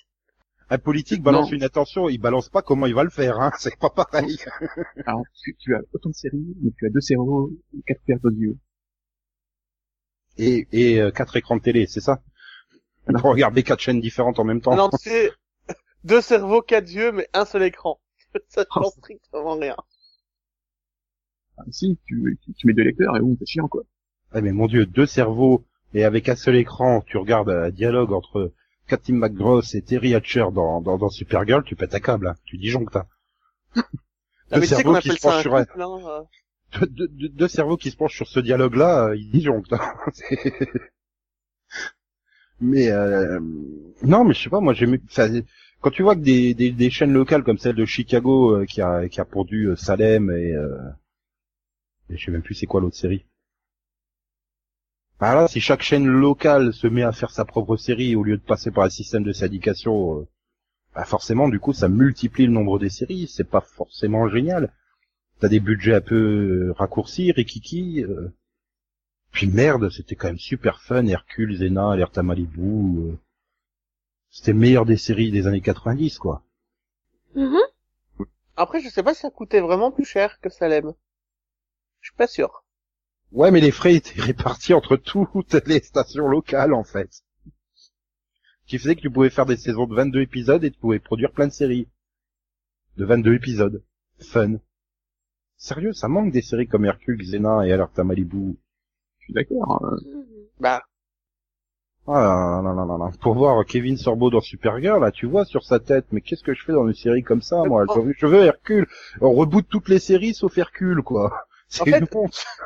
Un 0.70 0.78
politique 0.78 1.24
balance 1.24 1.50
Non. 1.50 1.58
une 1.58 1.64
attention, 1.64 2.10
il 2.10 2.20
balance 2.20 2.50
pas 2.50 2.62
comment 2.62 2.86
il 2.86 2.94
va 2.94 3.04
le 3.04 3.10
faire, 3.10 3.40
hein. 3.40 3.52
C'est 3.60 3.76
pas 3.78 3.90
pareil. 3.90 4.38
Alors, 5.08 5.24
tu, 5.44 5.56
tu 5.58 5.76
as 5.76 5.80
autant 5.94 6.10
de 6.10 6.16
séries, 6.16 6.56
mais 6.62 6.72
tu 6.78 6.86
as 6.86 6.90
deux 6.90 7.02
cerveaux, 7.02 7.52
quatre 7.88 8.02
paires 8.06 8.20
d'audio. 8.20 8.56
Et, 10.38 10.68
et 10.72 11.02
euh, 11.02 11.12
quatre 11.12 11.36
écrans 11.36 11.58
de 11.58 11.62
télé, 11.62 11.86
c'est 11.88 12.00
ça? 12.02 12.22
Pour 13.06 13.32
regarder 13.32 13.64
quatre 13.64 13.80
chaînes 13.82 14.00
différentes 14.00 14.40
en 14.40 14.44
même 14.44 14.62
temps. 14.62 14.76
Non, 14.76 14.90
c'est 15.00 15.32
deux 16.04 16.22
cerveaux, 16.22 16.62
quatre 16.62 16.90
yeux, 16.92 17.12
mais 17.12 17.28
un 17.34 17.46
seul 17.46 17.64
écran. 17.64 18.00
Ça 18.48 18.64
Oh. 18.70 18.82
change 18.84 18.92
strictement 18.94 19.56
rien. 19.58 19.76
Ah, 21.58 21.64
si, 21.72 21.98
tu, 22.06 22.38
tu, 22.44 22.54
tu 22.54 22.68
mets 22.68 22.74
deux 22.74 22.84
lecteurs 22.84 23.18
et 23.18 23.20
bon, 23.20 23.36
c'est 23.40 23.48
chiant, 23.48 23.68
quoi. 23.68 23.82
Ah, 24.32 24.42
mais 24.42 24.52
mon 24.52 24.68
dieu, 24.68 24.86
deux 24.86 25.08
cerveaux 25.08 25.66
et 25.94 26.04
avec 26.04 26.30
un 26.30 26.36
seul 26.36 26.56
écran, 26.56 27.02
tu 27.02 27.18
regardes 27.18 27.50
un 27.50 27.70
dialogue 27.70 28.14
entre 28.14 28.52
Cathy 28.88 29.14
McGross 29.14 29.76
et 29.76 29.82
Terry 29.82 30.16
Hatcher 30.16 30.46
dans, 30.54 30.82
dans, 30.82 30.98
dans 30.98 31.10
Supergirl, 31.10 31.64
tu 31.64 31.76
pètes 31.76 31.96
un 31.96 32.00
câble, 32.00 32.28
hein. 32.28 32.36
tu 32.46 32.58
disjonctes. 32.58 32.96
Hein. 32.96 33.06
Ah, 34.52 34.56
deux 34.56 34.62
tu 34.62 34.68
sais 34.68 34.76
cerveaux 34.76 34.96
qui 35.00 35.10
se 35.12 35.22
penchent 35.22 35.36
ça 35.36 35.42
sur 35.42 35.56
un, 35.56 35.62
hein, 35.62 35.66
euh. 35.78 36.80
deux, 36.82 36.88
deux- 36.88 37.08
deux- 37.08 37.30
deux 37.30 37.48
cerveaux 37.48 37.78
qui 37.78 37.92
se 37.92 37.98
penchent 37.98 38.16
sur 38.16 38.28
ce 38.28 38.40
dialogue-là, 38.40 39.10
euh, 39.10 39.16
ils 39.16 39.30
disjonctent. 39.32 39.74
hein. 39.74 39.94
Mais 42.62 42.90
euh, 42.92 43.40
non, 44.04 44.26
mais 44.26 44.34
je 44.34 44.44
sais 44.44 44.50
pas, 44.50 44.60
moi 44.60 44.74
j'aime. 44.74 44.98
enfin, 45.06 45.30
Quand 45.82 45.92
tu 45.92 46.04
vois 46.04 46.16
que 46.16 46.22
des, 46.22 46.54
des, 46.54 46.72
des 46.72 46.90
chaînes 46.90 47.14
locales 47.14 47.44
comme 47.44 47.58
celle 47.58 47.76
de 47.76 47.86
Chicago 47.86 48.58
euh, 48.58 48.66
qui 48.66 48.82
a 48.82 49.08
qui 49.08 49.22
a 49.22 49.26
produit 49.26 49.66
euh, 49.66 49.76
Salem 49.78 50.30
et, 50.32 50.52
euh, 50.54 50.78
et 52.10 52.18
je 52.18 52.26
sais 52.26 52.32
même 52.32 52.42
plus 52.42 52.56
c'est 52.56 52.66
quoi 52.66 52.82
l'autre 52.82 52.98
série. 52.98 53.26
Bah 55.20 55.36
là, 55.36 55.48
si 55.50 55.60
chaque 55.60 55.82
chaîne 55.82 56.08
locale 56.08 56.74
se 56.74 56.88
met 56.88 57.04
à 57.04 57.12
faire 57.12 57.32
sa 57.32 57.44
propre 57.44 57.76
série 57.76 58.16
au 58.16 58.24
lieu 58.24 58.38
de 58.38 58.42
passer 58.42 58.72
par 58.72 58.86
un 58.86 58.90
système 58.90 59.24
de 59.24 59.34
syndication, 59.34 60.22
euh, 60.22 60.28
bah 60.96 61.04
forcément, 61.04 61.50
du 61.50 61.60
coup, 61.60 61.74
ça 61.74 61.90
multiplie 61.90 62.46
le 62.46 62.54
nombre 62.54 62.80
des 62.80 62.90
séries. 62.90 63.28
C'est 63.28 63.50
pas 63.50 63.60
forcément 63.60 64.30
génial. 64.30 64.74
T'as 65.40 65.50
des 65.50 65.60
budgets 65.60 65.96
un 65.96 66.02
peu 66.02 66.16
euh, 66.70 66.74
raccourcis, 66.74 67.34
rikiki. 67.34 68.04
Euh... 68.04 68.34
Puis 69.32 69.48
merde, 69.48 69.90
c'était 69.90 70.16
quand 70.16 70.28
même 70.28 70.40
super 70.40 70.82
fun. 70.82 71.06
Hercule, 71.06 71.56
Zena, 71.58 71.92
Alerta 71.92 72.24
Malibu. 72.24 73.10
Euh... 73.10 73.18
C'était 74.30 74.54
le 74.54 74.60
meilleur 74.60 74.86
des 74.86 74.98
séries 74.98 75.32
des 75.32 75.48
années 75.48 75.62
90, 75.62 76.18
quoi. 76.18 76.44
Mhm. 77.36 77.60
Après, 78.56 78.80
je 78.80 78.90
sais 78.90 79.04
pas 79.04 79.14
si 79.14 79.22
ça 79.22 79.30
coûtait 79.30 79.62
vraiment 79.62 79.92
plus 79.92 80.06
cher 80.06 80.40
que 80.40 80.50
Salem. 80.50 80.94
Je 82.00 82.10
suis 82.10 82.18
pas 82.18 82.28
sûr. 82.28 82.64
Ouais, 83.32 83.52
mais 83.52 83.62
les 83.62 83.72
frais 83.72 83.96
étaient 83.96 84.22
répartis 84.22 84.74
entre 84.74 84.96
toutes 84.98 85.54
les 85.68 85.80
stations 85.82 86.28
locales, 86.28 86.74
en 86.74 86.84
fait. 86.84 87.10
Ce 88.66 88.66
qui 88.68 88.78
faisait 88.78 88.96
que 88.96 89.02
tu 89.02 89.10
pouvais 89.12 89.30
faire 89.30 89.46
des 89.46 89.58
saisons 89.58 89.88
de 89.88 89.96
22 89.96 90.22
épisodes 90.22 90.64
et 90.64 90.72
tu 90.72 90.80
pouvais 90.80 91.00
produire 91.00 91.32
plein 91.32 91.48
de 91.48 91.52
séries. 91.52 91.88
De 92.98 93.06
22 93.06 93.34
épisodes. 93.36 93.84
Fun. 94.20 94.58
Sérieux, 95.58 95.94
ça 95.94 96.08
manque 96.08 96.32
des 96.32 96.42
séries 96.42 96.68
comme 96.68 96.86
Hercule, 96.86 97.18
Xena 97.18 97.66
et 97.66 97.72
Alerta 97.72 98.04
Malibu. 98.04 98.58
Je 99.20 99.26
suis 99.26 99.34
d'accord. 99.34 99.84
euh, 99.86 99.98
Mhm. 100.06 100.26
Bah, 100.60 100.84
Ah, 102.08 102.62
non, 102.64 102.74
non, 102.74 102.86
non, 102.86 102.98
non. 102.98 103.12
Pour 103.22 103.36
voir 103.36 103.64
Kevin 103.66 103.96
Sorbo 103.98 104.30
dans 104.30 104.42
Supergirl, 104.42 105.00
là, 105.02 105.12
tu 105.12 105.26
vois 105.28 105.46
sur 105.46 105.64
sa 105.64 105.80
tête, 105.80 106.06
mais 106.12 106.22
qu'est-ce 106.22 106.44
que 106.44 106.54
je 106.54 106.64
fais 106.64 106.74
dans 106.74 106.88
une 106.88 106.94
série 106.96 107.24
comme 107.24 107.42
ça, 107.42 107.64
moi? 107.66 107.86
Je 107.96 108.00
veux- 108.02 108.14
Je 108.18 108.26
veux 108.26 108.44
Hercule. 108.46 108.88
On 109.22 109.32
reboot 109.34 109.66
toutes 109.70 109.90
les 109.90 110.00
séries 110.00 110.34
sauf 110.34 110.58
Hercule, 110.58 111.02
quoi. 111.04 111.46
C'est 111.70 111.82
En 111.82 111.86
fait- 111.86 112.04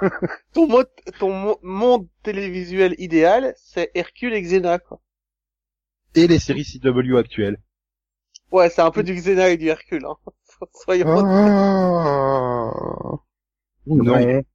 ton, 0.53 0.67
mode, 0.67 0.89
ton 1.19 1.33
mo- 1.33 1.59
monde 1.61 2.07
télévisuel 2.23 2.95
idéal, 2.97 3.53
c'est 3.57 3.91
Hercule 3.95 4.33
et 4.33 4.41
Xena, 4.41 4.79
quoi. 4.79 5.01
Et 6.15 6.27
les 6.27 6.39
séries 6.39 6.63
CW 6.65 7.17
actuelles. 7.17 7.57
Ouais, 8.51 8.69
c'est 8.69 8.81
un 8.81 8.91
peu 8.91 9.03
du 9.03 9.13
Xena 9.13 9.49
et 9.49 9.57
du 9.57 9.67
Hercule, 9.67 10.05
hein. 10.05 10.15
Soyons 10.85 11.07
Ah. 11.09 12.71
Non, 13.87 14.13
ouais, 14.13 14.45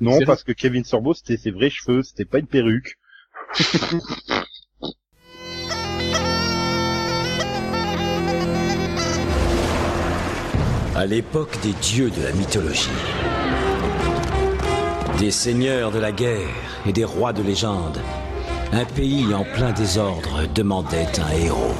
non, 0.00 0.18
parce 0.24 0.42
que 0.44 0.52
Kevin 0.52 0.84
Sorbo, 0.84 1.12
c'était 1.12 1.36
ses 1.36 1.50
vrais 1.50 1.68
cheveux, 1.70 2.02
c'était 2.02 2.24
pas 2.24 2.38
une 2.38 2.46
perruque. 2.46 2.98
À 10.94 11.06
l'époque 11.06 11.56
des 11.62 11.72
dieux 11.74 12.10
de 12.10 12.22
la 12.22 12.32
mythologie, 12.32 12.90
des 15.18 15.30
seigneurs 15.32 15.90
de 15.90 15.98
la 15.98 16.12
guerre 16.12 16.48
et 16.86 16.92
des 16.92 17.04
rois 17.04 17.32
de 17.32 17.42
légende, 17.42 18.00
un 18.72 18.84
pays 18.84 19.34
en 19.34 19.42
plein 19.42 19.72
désordre 19.72 20.46
demandait 20.54 21.08
un 21.18 21.30
héros. 21.32 21.74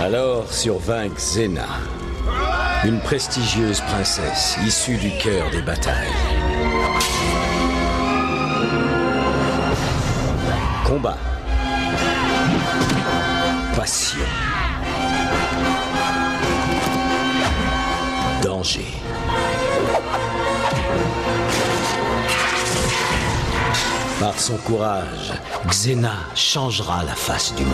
Alors 0.00 0.52
survint 0.52 1.08
Xena, 1.08 1.66
une 2.84 3.00
prestigieuse 3.00 3.80
princesse 3.80 4.56
issue 4.64 4.98
du 4.98 5.10
cœur 5.18 5.50
des 5.50 5.62
batailles. 5.62 6.06
Combat. 10.86 11.18
Passion. 13.88 14.20
Danger. 18.42 18.84
Par 24.20 24.38
son 24.38 24.58
courage, 24.58 25.32
Xena 25.68 26.12
changera 26.34 27.02
la 27.02 27.14
face 27.14 27.54
du 27.54 27.64
monde. 27.64 27.72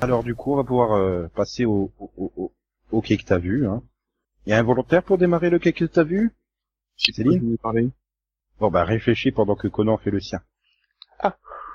Alors 0.00 0.22
du 0.22 0.36
coup, 0.36 0.52
on 0.52 0.56
va 0.56 0.62
pouvoir 0.62 0.92
euh, 0.92 1.28
passer 1.34 1.64
au, 1.64 1.90
au, 1.98 2.32
au, 2.36 2.52
au 2.92 3.00
quai 3.00 3.16
que 3.16 3.24
t'as 3.24 3.38
vu. 3.38 3.66
Hein. 3.66 3.82
Il 4.46 4.50
y 4.50 4.52
a 4.52 4.60
un 4.60 4.62
volontaire 4.62 5.02
pour 5.02 5.18
démarrer 5.18 5.50
le 5.50 5.58
quai 5.58 5.72
que 5.72 5.86
t'as 5.86 6.04
vu? 6.04 6.36
Céline? 6.96 7.56
Bon 8.60 8.70
bah 8.70 8.84
réfléchis 8.84 9.32
pendant 9.32 9.56
que 9.56 9.66
Conan 9.66 9.96
fait 9.96 10.12
le 10.12 10.20
sien. 10.20 10.40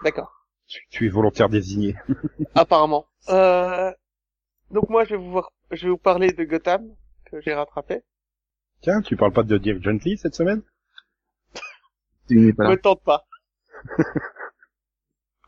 D'accord. 0.06 0.32
Tu, 0.68 0.80
tu 0.90 1.06
es 1.06 1.10
volontaire 1.10 1.50
désigné. 1.50 1.96
Apparemment. 2.56 3.06
Euh... 3.30 3.92
Donc 4.72 4.90
moi, 4.90 5.06
je 5.06 5.12
vais 5.12 5.18
vous 5.18 5.32
voir, 5.32 5.52
je 5.72 5.84
vais 5.86 5.90
vous 5.92 5.98
parler 5.98 6.32
de 6.32 6.44
Gotham, 6.44 6.90
que 7.26 7.40
j'ai 7.42 7.54
rattrapé. 7.54 8.02
Tiens, 8.82 9.02
tu 9.02 9.16
parles 9.16 9.34
pas 9.34 9.44
de 9.44 9.58
Dirk 9.58 9.82
Gently 9.84 10.18
cette 10.18 10.36
semaine? 10.36 10.62
Il 12.30 12.46
n'est 12.46 12.54
pas 12.54 12.66
là. 12.66 12.70
Me 12.72 12.78
tente 12.78 13.02
pas. 13.04 13.26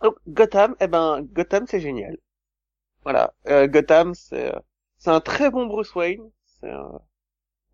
Donc 0.01 0.15
Gotham, 0.27 0.75
eh 0.79 0.87
ben 0.87 1.21
Gotham 1.33 1.65
c'est 1.67 1.81
génial. 1.81 2.17
Voilà, 3.03 3.33
euh, 3.47 3.67
Gotham 3.67 4.13
c'est 4.15 4.55
euh, 4.55 4.59
c'est 4.97 5.11
un 5.11 5.21
très 5.21 5.51
bon 5.51 5.65
Bruce 5.67 5.93
Wayne. 5.95 6.29
C'est 6.61 6.71
un- 6.71 7.01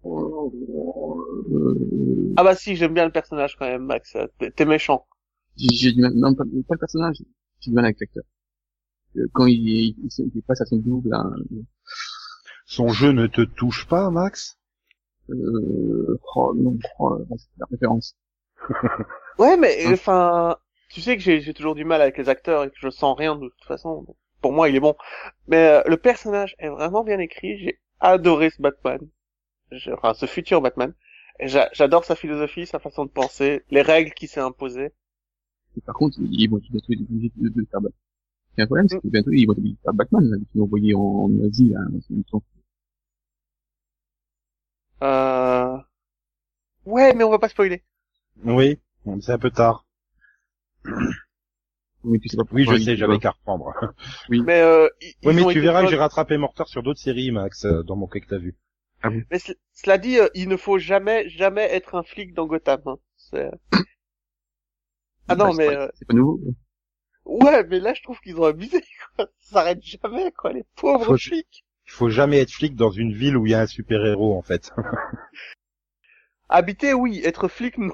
Euh, 0.05 0.49
Ah 2.37 2.43
bah 2.43 2.55
si, 2.55 2.75
j'aime 2.75 2.93
bien 2.93 3.05
le 3.05 3.11
personnage 3.11 3.55
quand 3.57 3.65
même, 3.65 3.85
Max. 3.85 4.15
T'es 4.55 4.65
méchant. 4.65 5.05
j'ai 5.57 5.93
non, 5.95 6.35
pas, 6.35 6.43
pas 6.43 6.75
le 6.75 6.79
personnage, 6.79 7.17
j'ai 7.59 7.71
du 7.71 7.75
mal 7.75 7.85
avec 7.85 7.99
l'acteur. 7.99 8.23
Euh, 9.17 9.27
Quand 9.33 9.47
il, 9.47 9.67
il, 9.69 9.95
il, 10.03 10.31
il 10.35 10.43
passe 10.43 10.61
à 10.61 10.65
son 10.65 10.77
double, 10.77 11.13
hein, 11.13 11.31
Son 12.67 12.89
jeu 12.89 13.11
ne 13.11 13.25
te 13.25 13.41
touche 13.41 13.87
pas, 13.87 14.11
Max? 14.11 14.59
Euh, 15.29 16.19
oh, 16.35 16.53
non, 16.55 16.77
oh, 16.99 17.25
c'est 17.37 17.47
la 17.59 17.67
référence. 17.71 18.15
Ouais, 19.37 19.57
mais 19.57 19.85
Hein. 19.85 19.93
enfin, 19.93 20.57
tu 20.89 21.01
sais 21.01 21.17
que 21.17 21.21
j'ai 21.23 21.53
toujours 21.53 21.75
du 21.75 21.83
mal 21.85 22.01
avec 22.01 22.17
les 22.17 22.29
acteurs 22.29 22.63
et 22.63 22.69
que 22.69 22.75
je 22.79 22.89
sens 22.89 23.17
rien 23.17 23.35
de 23.35 23.47
toute 23.49 23.63
façon. 23.65 24.03
donc, 24.03 24.15
Pour 24.41 24.53
moi, 24.53 24.69
il 24.69 24.75
est 24.75 24.79
bon. 24.79 24.95
Mais 25.47 25.57
euh, 25.67 25.83
le 25.87 25.97
personnage 25.97 26.55
est 26.59 26.69
vraiment 26.69 27.03
bien 27.03 27.19
écrit. 27.19 27.57
J'ai 27.59 27.79
adoré 27.99 28.49
ce 28.49 28.61
Batman. 28.61 28.99
Enfin, 29.93 30.13
ce 30.15 30.25
futur 30.25 30.61
Batman. 30.61 30.93
J'adore 31.39 32.05
sa 32.05 32.15
philosophie, 32.15 32.65
sa 32.65 32.79
façon 32.79 33.05
de 33.05 33.11
penser, 33.11 33.63
les 33.69 33.81
règles 33.81 34.13
qu'il 34.13 34.29
s'est 34.29 34.39
imposées. 34.41 34.93
Et 35.77 35.81
par 35.81 35.95
contre, 35.95 36.17
ils 36.19 36.47
vont 36.49 36.57
bientôt 36.71 36.93
être 36.93 37.01
obligés 37.01 37.31
de, 37.35 37.49
de 37.49 37.65
faire 37.69 37.81
Batman. 37.81 37.91
Il 38.57 38.59
y 38.59 38.61
a 38.61 38.63
un 38.63 38.67
problème, 38.67 38.87
c'est 38.89 38.99
que 39.01 39.07
bientôt, 39.07 39.31
ils 39.31 39.45
vont 39.45 39.53
être 39.53 39.59
obligés 39.59 39.75
de 39.75 39.81
faire 39.81 39.93
Batman, 39.93 40.29
là, 40.29 40.37
qu'ils 40.51 40.61
ont 40.61 40.63
envoyé 40.65 40.93
en, 40.95 40.99
en 41.01 41.45
Asie, 41.45 41.69
là, 41.69 41.79
dans 41.89 41.99
une 42.09 42.17
mission. 42.17 42.41
Euh... 45.03 45.77
Ouais, 46.85 47.13
mais 47.13 47.23
on 47.23 47.31
va 47.31 47.39
pas 47.39 47.49
spoiler. 47.49 47.83
Oui, 48.43 48.79
c'est 49.21 49.31
un 49.31 49.37
peu 49.39 49.51
tard. 49.51 49.85
Oui, 52.03 52.19
tu 52.19 52.29
sais 52.29 52.37
pas 52.37 52.43
pourquoi 52.43 52.59
Oui, 52.73 52.79
je 52.79 52.83
sais, 52.83 52.95
j'avais 52.95 53.17
qu'à 53.17 53.31
reprendre. 53.31 53.73
Mais 54.29 54.61
euh, 54.61 54.87
ils- 55.01 55.15
Oui, 55.25 55.33
mais 55.33 55.51
tu 55.51 55.59
verras 55.59 55.81
que 55.83 55.89
j'ai 55.89 55.95
rattrapé 55.97 56.37
mon 56.37 56.47
retard 56.47 56.67
sur 56.67 56.83
d'autres 56.83 56.99
séries, 56.99 57.31
Max, 57.31 57.65
euh, 57.65 57.81
dans 57.83 57.95
mon 57.95 58.05
quai 58.07 58.21
que 58.21 58.27
t'as 58.27 58.37
vu. 58.37 58.55
Mais 59.31 59.39
ce- 59.39 59.53
cela 59.73 59.97
dit, 59.97 60.19
euh, 60.19 60.27
il 60.35 60.47
ne 60.49 60.55
faut 60.57 60.77
jamais, 60.77 61.27
jamais 61.29 61.63
être 61.63 61.95
un 61.95 62.03
flic 62.03 62.33
dans 62.33 62.45
Gotham. 62.45 62.81
hein. 62.85 62.97
Ah 65.27 65.35
non, 65.35 65.53
mais 65.53 65.67
euh, 65.69 65.87
C'est 65.95 66.05
pas 66.07 66.13
nouveau. 66.13 66.39
ouais, 67.25 67.63
mais 67.65 67.79
là, 67.79 67.93
je 67.93 68.03
trouve 68.03 68.19
qu'ils 68.19 68.39
ont 68.39 68.45
abusé. 68.45 68.81
Quoi. 69.15 69.27
Ça 69.39 69.51
s'arrête 69.59 69.83
jamais, 69.83 70.31
quoi, 70.31 70.53
les 70.53 70.65
pauvres 70.75 71.05
Faut- 71.05 71.17
flics. 71.17 71.63
Il 71.87 71.91
faut 71.91 72.09
jamais 72.09 72.39
être 72.39 72.51
flic 72.51 72.75
dans 72.75 72.89
une 72.89 73.13
ville 73.13 73.37
où 73.37 73.45
il 73.45 73.51
y 73.51 73.55
a 73.55 73.61
un 73.61 73.67
super-héros, 73.67 74.35
en 74.37 74.41
fait. 74.41 74.71
Habiter, 76.49 76.93
oui. 76.93 77.21
Être 77.23 77.47
flic, 77.47 77.77
non. 77.77 77.93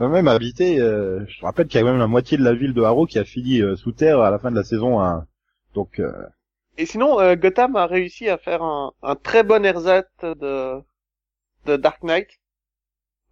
Même 0.00 0.28
habiter, 0.28 0.80
euh, 0.80 1.24
je 1.26 1.40
te 1.40 1.44
rappelle 1.44 1.66
qu'il 1.66 1.78
y 1.80 1.82
a 1.82 1.84
même 1.86 1.98
la 1.98 2.06
moitié 2.06 2.38
de 2.38 2.44
la 2.44 2.54
ville 2.54 2.72
de 2.72 2.82
Harrow 2.82 3.06
qui 3.06 3.18
a 3.18 3.24
fini 3.24 3.60
euh, 3.60 3.76
sous 3.76 3.92
terre 3.92 4.20
à 4.20 4.30
la 4.30 4.38
fin 4.38 4.50
de 4.50 4.56
la 4.56 4.64
saison 4.64 5.00
1. 5.00 5.26
Donc, 5.74 5.98
euh, 5.98 6.12
Et 6.78 6.86
sinon, 6.86 7.20
euh, 7.20 7.34
Gotham 7.36 7.76
a 7.76 7.86
réussi 7.86 8.28
à 8.28 8.38
faire 8.38 8.62
un, 8.62 8.92
un 9.02 9.16
très 9.16 9.42
bon 9.42 9.64
ersatz 9.64 10.08
de, 10.22 10.80
de 11.66 11.76
Dark 11.76 12.02
Knight. 12.02 12.28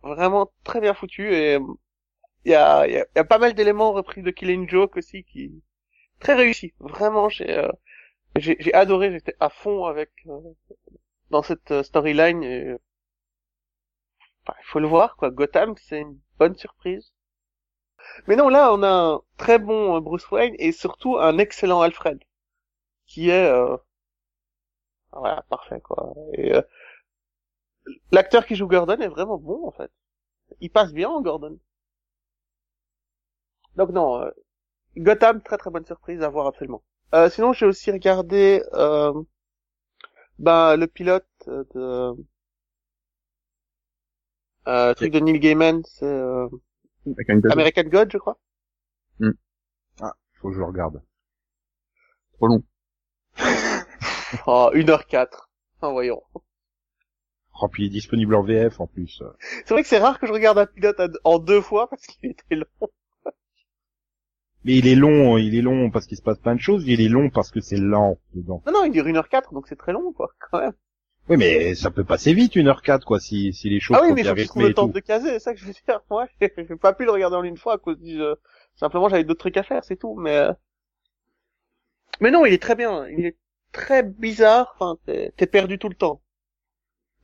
Vraiment 0.03 0.50
très 0.65 0.81
bien 0.81 0.95
foutu 0.95 1.33
et 1.35 1.59
il 2.47 2.53
y 2.53 2.55
a, 2.57 2.87
y, 2.88 2.97
a, 2.99 3.07
y 3.17 3.21
a 3.21 3.25
pas 3.25 3.38
mal 3.38 3.55
d'éléments 3.55 3.93
repris 3.93 4.23
de 4.23 4.31
Killing 4.33 4.69
Joke 4.71 4.97
aussi 4.97 5.25
qui 5.25 5.53
très 6.21 6.35
réussi. 6.35 6.75
Vraiment, 6.81 7.29
j'ai 7.31 7.50
euh, 7.59 7.73
j'ai 8.37 8.75
adoré, 8.75 9.12
j'étais 9.12 9.37
à 9.41 9.50
fond 9.50 9.87
avec 9.87 10.11
euh, 10.29 10.41
dans 11.31 11.43
cette 11.43 11.71
euh, 11.73 11.83
storyline 11.85 12.45
euh, 12.45 12.79
enfin, 14.47 14.57
il 14.61 14.67
faut 14.67 14.81
le 14.81 14.88
voir 14.88 15.17
quoi. 15.17 15.31
Gotham, 15.31 15.75
c'est 15.76 16.00
une 16.00 16.19
bonne 16.38 16.57
surprise. 16.57 17.12
Mais 18.26 18.37
non, 18.37 18.49
là, 18.49 18.73
on 18.73 18.83
a 18.83 18.88
un 18.91 19.21
très 19.37 19.59
bon 19.59 19.97
euh, 19.97 20.00
Bruce 20.00 20.31
Wayne 20.31 20.55
et 20.59 20.73
surtout 20.73 21.19
un 21.19 21.38
excellent 21.38 21.81
Alfred 21.83 22.19
qui 23.07 23.31
est 23.31 23.47
euh... 23.50 23.76
voilà 25.12 25.43
parfait 25.49 25.81
quoi 25.81 26.15
et 26.35 26.53
l'acteur 28.11 28.47
qui 28.47 28.57
joue 28.57 28.67
Gordon 28.67 28.97
est 29.00 29.09
vraiment 29.09 29.38
bon 29.38 29.67
en 29.69 29.71
fait 29.71 29.91
il 30.61 30.71
passe 30.71 30.93
bien 30.93 31.09
en 31.11 31.23
Gordon 31.23 31.59
donc 33.76 33.90
non 33.90 34.23
euh, 34.23 34.30
Gotham 34.97 35.42
très 35.42 35.59
très 35.59 35.71
bonne 35.71 35.85
surprise 35.87 36.23
à 36.23 36.28
voir 36.28 36.47
absolument 36.47 36.83
euh, 37.14 37.30
sinon 37.30 37.52
j'ai 37.52 37.66
aussi 37.66 37.90
regardé 37.90 38.62
euh, 38.75 39.12
ben 40.38 40.76
le 40.76 40.87
pilote 40.87 41.26
de 41.47 42.14
Euh, 44.68 44.95
truc 44.95 45.12
de 45.12 45.21
Neil 45.21 45.38
Gaiman, 45.38 45.83
c'est 45.85 46.04
euh, 46.04 46.49
American 47.50 47.85
God, 47.85 48.11
je 48.12 48.18
crois. 48.18 48.37
Faut 50.40 50.49
que 50.49 50.54
je 50.54 50.59
le 50.59 50.64
regarde. 50.64 51.02
trop 52.35 52.49
long. 52.49 52.62
Oh, 54.47 54.71
1h04. 54.75 55.28
Ah, 55.83 55.90
voyons. 55.90 56.21
Oh, 57.62 57.68
puis 57.68 57.85
il 57.85 57.87
est 57.87 57.90
disponible 57.90 58.35
en 58.35 58.42
VF 58.42 58.80
en 58.80 58.88
plus. 58.88 59.23
C'est 59.64 59.71
vrai 59.71 59.83
que 59.83 59.88
c'est 59.88 59.99
rare 59.99 60.18
que 60.18 60.26
je 60.26 60.33
regarde 60.33 60.59
un 60.59 60.66
pilote 60.66 61.00
en 61.23 61.38
deux 61.38 61.61
fois 61.61 61.88
parce 61.88 62.06
qu'il 62.06 62.30
était 62.30 62.56
long. 62.56 62.88
Mais 64.67 64.77
il 64.77 64.87
est 64.87 64.95
long, 64.97 65.39
il 65.39 65.55
est 65.55 65.63
long 65.63 65.91
parce 65.91 66.07
qu'il 66.07 66.19
se 66.19 66.23
passe 66.23 66.39
plein 66.39 66.55
de 66.55 66.61
choses, 66.61 66.85
il 66.87 67.01
est 67.01 67.09
long 67.09 67.31
parce 67.31 67.51
que 67.51 67.61
c'est 67.61 67.79
lent 67.79 68.19
dedans. 68.35 68.63
Non, 68.67 68.73
non, 68.73 68.85
il 68.85 68.93
dure 68.93 69.07
1h04, 69.07 69.55
donc 69.55 69.67
c'est 69.69 69.77
très 69.77 69.93
long, 69.93 70.13
quoi, 70.13 70.31
quand 70.51 70.61
même. 70.61 70.75
Oui, 71.29 71.37
mais 71.37 71.75
ça 71.75 71.91
peut 71.91 72.05
passer 72.05 72.35
vite, 72.35 72.55
une 72.57 72.69
heure 72.69 72.83
4 72.83 73.05
quoi, 73.05 73.19
si, 73.19 73.53
si 73.53 73.69
les 73.71 73.81
choses 73.81 73.97
ah 73.97 74.03
oui, 74.03 74.09
sont 74.11 74.15
mais 74.15 74.25
faut 74.25 74.35
que 74.35 74.41
je 74.41 74.47
trouve 74.49 74.63
le 74.63 74.75
temps 74.75 74.87
de 74.89 75.01
caser, 75.01 75.31
c'est 75.31 75.39
ça 75.41 75.55
que 75.55 75.61
je 75.61 75.67
veux 75.67 75.73
dire. 75.73 76.01
Moi, 76.11 76.29
j'ai 76.41 76.49
pas 76.77 76.93
pu 76.93 77.05
le 77.05 77.11
regarder 77.13 77.37
en 77.37 77.43
une 77.45 77.57
fois 77.57 77.75
à 77.75 77.79
cause 77.79 77.99
du... 78.01 78.21
euh, 78.21 78.35
Simplement, 78.77 79.09
j'avais 79.09 79.25
d'autres 79.25 79.41
trucs 79.41 79.57
à 79.57 79.63
faire, 79.63 79.85
c'est 79.85 79.97
tout, 79.97 80.15
mais... 80.17 80.37
euh, 80.37 80.53
Mais 82.21 82.31
non, 82.31 82.45
il 82.45 82.53
est 82.53 82.63
très 82.63 82.75
bien. 82.75 83.09
Il 83.09 83.25
est 83.25 83.39
très 83.73 84.03
bizarre, 84.03 84.73
enfin, 84.75 84.99
t'es 85.07 85.33
t'es 85.37 85.47
perdu 85.47 85.79
tout 85.79 85.89
le 85.89 85.95
temps. 85.95 86.21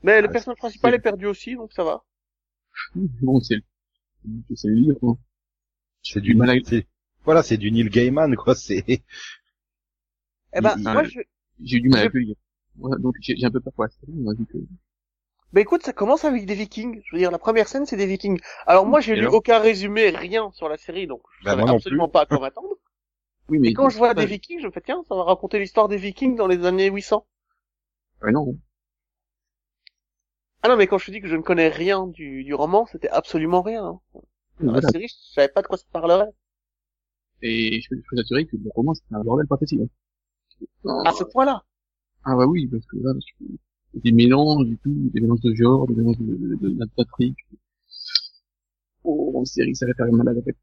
Mais 0.05 0.21
le 0.23 0.29
Ah, 0.29 0.33
personnage 0.33 0.59
principal 0.59 0.95
est 0.95 1.01
perdu 1.01 1.27
aussi, 1.27 1.57
donc 1.57 1.73
ça 1.73 1.83
va. 1.83 2.05
Bon, 3.23 3.41
c'est 3.41 3.57
le, 3.57 4.57
c'est 4.57 4.69
le 4.69 4.75
livre, 4.75 4.99
hein. 5.03 5.19
C'est 6.03 6.21
du, 6.21 6.35
mal 6.35 6.51
à- 6.51 6.55
c'est- 6.65 6.87
voilà, 7.25 7.43
c'est 7.43 7.57
du 7.57 7.71
Neil 7.73 7.89
Gaiman, 7.91 8.35
quoi, 8.37 8.55
c'est, 8.55 8.85
Eh 10.55 10.63
ben, 10.65 10.77
Il- 10.77 10.89
moi, 10.89 11.05
il- 11.05 11.13
je... 11.13 11.21
J'ai 11.63 11.77
eu 11.77 11.81
du 11.83 11.89
mal 11.91 12.07
à. 12.07 12.11
Ouais, 12.79 12.99
donc 12.99 13.17
j'ai 13.21 13.45
un 13.45 13.51
peu 13.51 13.61
peur 13.61 13.73
pour 13.75 13.85
la 13.85 13.91
série, 13.91 14.47
que... 14.47 14.59
Bah 15.55 15.63
écoute, 15.63 15.83
ça 15.83 15.95
commence 15.95 16.27
avec 16.27 16.45
des 16.45 16.55
vikings. 16.55 17.01
Je 17.07 17.17
veux 17.17 17.19
dire, 17.19 17.31
la 17.31 17.39
première 17.39 17.67
scène, 17.67 17.87
c'est 17.87 17.97
des 17.97 18.05
vikings. 18.07 18.39
Alors 18.67 18.85
moi, 18.85 19.01
j'ai 19.01 19.17
lu 19.17 19.25
alors 19.25 19.33
aucun 19.33 19.61
résumé, 19.61 20.11
rien 20.11 20.51
sur 20.53 20.69
la 20.69 20.77
série, 20.77 21.07
donc 21.07 21.23
je 21.41 21.45
Bah, 21.45 21.55
savais 21.55 21.65
absolument 21.67 22.09
pas 22.09 22.21
à 22.23 22.27
quoi 22.27 22.41
m'attendre. 22.41 22.75
Oui, 23.49 23.59
mais... 23.59 23.69
Et 23.69 23.73
quand 23.73 23.91
je 23.91 23.99
vois 23.99 24.15
des 24.15 24.27
vikings, 24.27 24.61
je 24.61 24.67
me 24.69 24.73
fais, 24.73 24.83
tiens, 24.83 25.05
ça 25.09 25.15
va 25.17 25.25
raconter 25.25 25.59
l'histoire 25.59 25.89
des 25.89 25.99
vikings 25.99 26.37
dans 26.37 26.49
les 26.49 26.67
années 26.67 26.91
800. 26.91 27.27
Ouais, 28.23 28.33
non. 28.33 28.59
Ah 30.63 30.69
non, 30.69 30.77
mais 30.77 30.89
quand 30.89 30.99
je 30.99 31.07
te 31.07 31.11
dis 31.13 31.21
que 31.21 31.29
je 31.29 31.37
ne 31.37 31.43
connais 31.43 31.69
rien 31.69 32.07
du, 32.09 32.43
du 32.45 32.53
roman, 32.55 32.85
c'était 32.87 33.09
absolument 33.09 33.63
rien. 33.63 33.85
hein. 33.85 34.01
Dans 34.61 34.73
Voilà. 34.73 34.81
la 34.81 34.83
série, 34.83 35.09
je 35.09 35.15
savais 35.35 35.49
pas 35.49 35.63
de 35.63 35.69
quoi 35.69 35.79
ça 35.79 35.87
parlerait. 35.93 36.31
Et 37.43 37.81
je 37.81 37.89
peux, 37.89 37.97
je 37.97 38.03
peux 38.09 38.17
t'assurer 38.17 38.47
que 38.47 38.57
le 38.57 38.71
roman, 38.75 38.95
c'est 38.95 39.03
un 39.15 39.23
bordel 39.23 39.47
pas 39.47 39.57
possible. 39.57 39.89
À 41.05 41.13
ce 41.13 41.25
point-là. 41.25 41.63
Ah 42.25 42.37
bah 42.37 42.47
oui, 42.47 42.67
parce 42.69 42.87
que 42.87 42.97
là, 42.99 43.13
tu- 43.21 43.59
des 43.95 44.13
mélanges 44.13 44.69
et 44.69 44.77
tout, 44.83 44.95
des 45.13 45.21
mélanges 45.21 45.41
de 45.41 45.55
genre, 45.55 45.87
des 45.89 45.95
mélanges 45.95 46.19
de, 46.19 46.25
de, 46.37 46.55
de, 46.57 46.69
de 46.71 46.89
d'Intrigue. 46.97 47.35
Oh, 49.05 49.33
en 49.41 49.45
série, 49.45 49.75
ça 49.75 49.87
va 49.87 49.95
faire 49.95 50.07
mal 50.13 50.29
à 50.29 50.33
la 50.33 50.43
tête. 50.43 50.57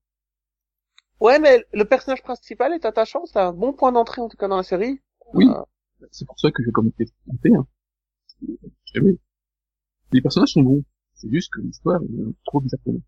Ouais, 1.20 1.38
mais 1.40 1.66
le 1.74 1.84
personnage 1.84 2.24
principal 2.24 2.74
est 2.74 2.86
attachant, 2.86 3.26
c'est 3.26 3.40
un 3.40 3.52
bon 3.52 3.74
point 3.74 3.92
d'entrée 3.92 4.22
en 4.22 4.30
tout 4.30 4.38
cas 4.38 4.48
dans 4.48 4.56
la 4.58 4.64
série. 4.64 5.02
Oui. 5.34 5.48
Euh, 5.50 6.06
C'est 6.12 6.26
pour 6.26 6.40
ça 6.40 6.50
que 6.50 6.64
j'ai 6.64 6.72
commencé 6.72 7.04
à 7.30 7.38
faire. 7.44 7.64
Jamais. 8.94 9.18
Les 10.14 10.22
personnages 10.22 10.54
sont 10.54 10.62
bons. 10.64 10.84
C'est 11.16 11.30
juste 11.30 11.52
que 11.54 11.60
l'histoire 11.60 12.02
est 12.02 12.34
trop 12.46 12.62
bizarre 12.62 12.80
pour 12.86 12.94
moi. 12.94 13.02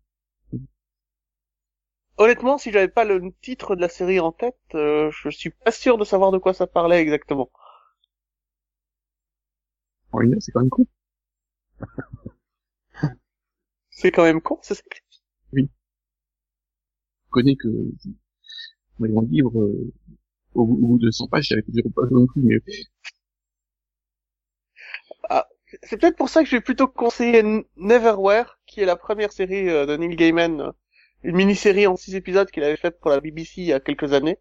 Honnêtement, 2.22 2.58
si 2.58 2.72
j'avais 2.72 2.88
pas 2.88 3.04
le 3.04 3.32
titre 3.42 3.76
de 3.76 3.80
la 3.80 3.88
série 3.88 4.20
en 4.20 4.32
tête, 4.32 4.56
euh, 4.74 5.10
je 5.12 5.28
suis 5.30 5.50
pas 5.50 5.70
sûr 5.72 5.98
de 5.98 6.04
savoir 6.04 6.32
de 6.32 6.38
quoi 6.38 6.54
ça 6.54 6.66
parlait 6.66 7.00
exactement. 7.00 7.50
Heure, 10.14 10.22
c'est 10.40 10.52
quand 10.52 10.60
même 10.60 10.70
cool. 10.70 10.86
C'est 13.90 14.10
quand 14.10 14.24
même 14.24 14.40
con, 14.40 14.58
c'est 14.62 14.74
ça 14.74 14.82
que- 14.82 14.98
Je 17.26 17.30
connais 17.30 17.56
que, 17.56 17.68
dans 18.98 19.20
les 19.20 19.26
livres, 19.28 19.60
euh, 19.60 19.92
au, 20.54 20.66
bout- 20.66 20.98
de 20.98 21.10
100 21.10 21.28
pages, 21.28 21.48
j'avais 21.48 21.64
dire 21.68 21.84
pas 21.94 22.02
non 22.10 22.26
plus, 22.26 22.42
mais 22.42 22.60
C'est 25.84 25.96
peut-être 25.96 26.16
pour 26.16 26.28
ça 26.28 26.42
que 26.42 26.48
je 26.48 26.56
vais 26.56 26.60
plutôt 26.60 26.88
conseiller 26.88 27.42
Neverwhere, 27.76 28.58
qui 28.66 28.80
est 28.80 28.84
la 28.84 28.96
première 28.96 29.32
série 29.32 29.68
euh, 29.68 29.86
de 29.86 29.96
Neil 29.96 30.16
Gaiman, 30.16 30.60
euh, 30.60 30.72
une 31.22 31.36
mini-série 31.36 31.86
en 31.86 31.96
six 31.96 32.14
épisodes 32.16 32.50
qu'il 32.50 32.64
avait 32.64 32.76
faite 32.76 32.98
pour 33.00 33.10
la 33.10 33.20
BBC 33.20 33.62
il 33.62 33.66
y 33.66 33.72
a 33.72 33.80
quelques 33.80 34.12
années. 34.12 34.38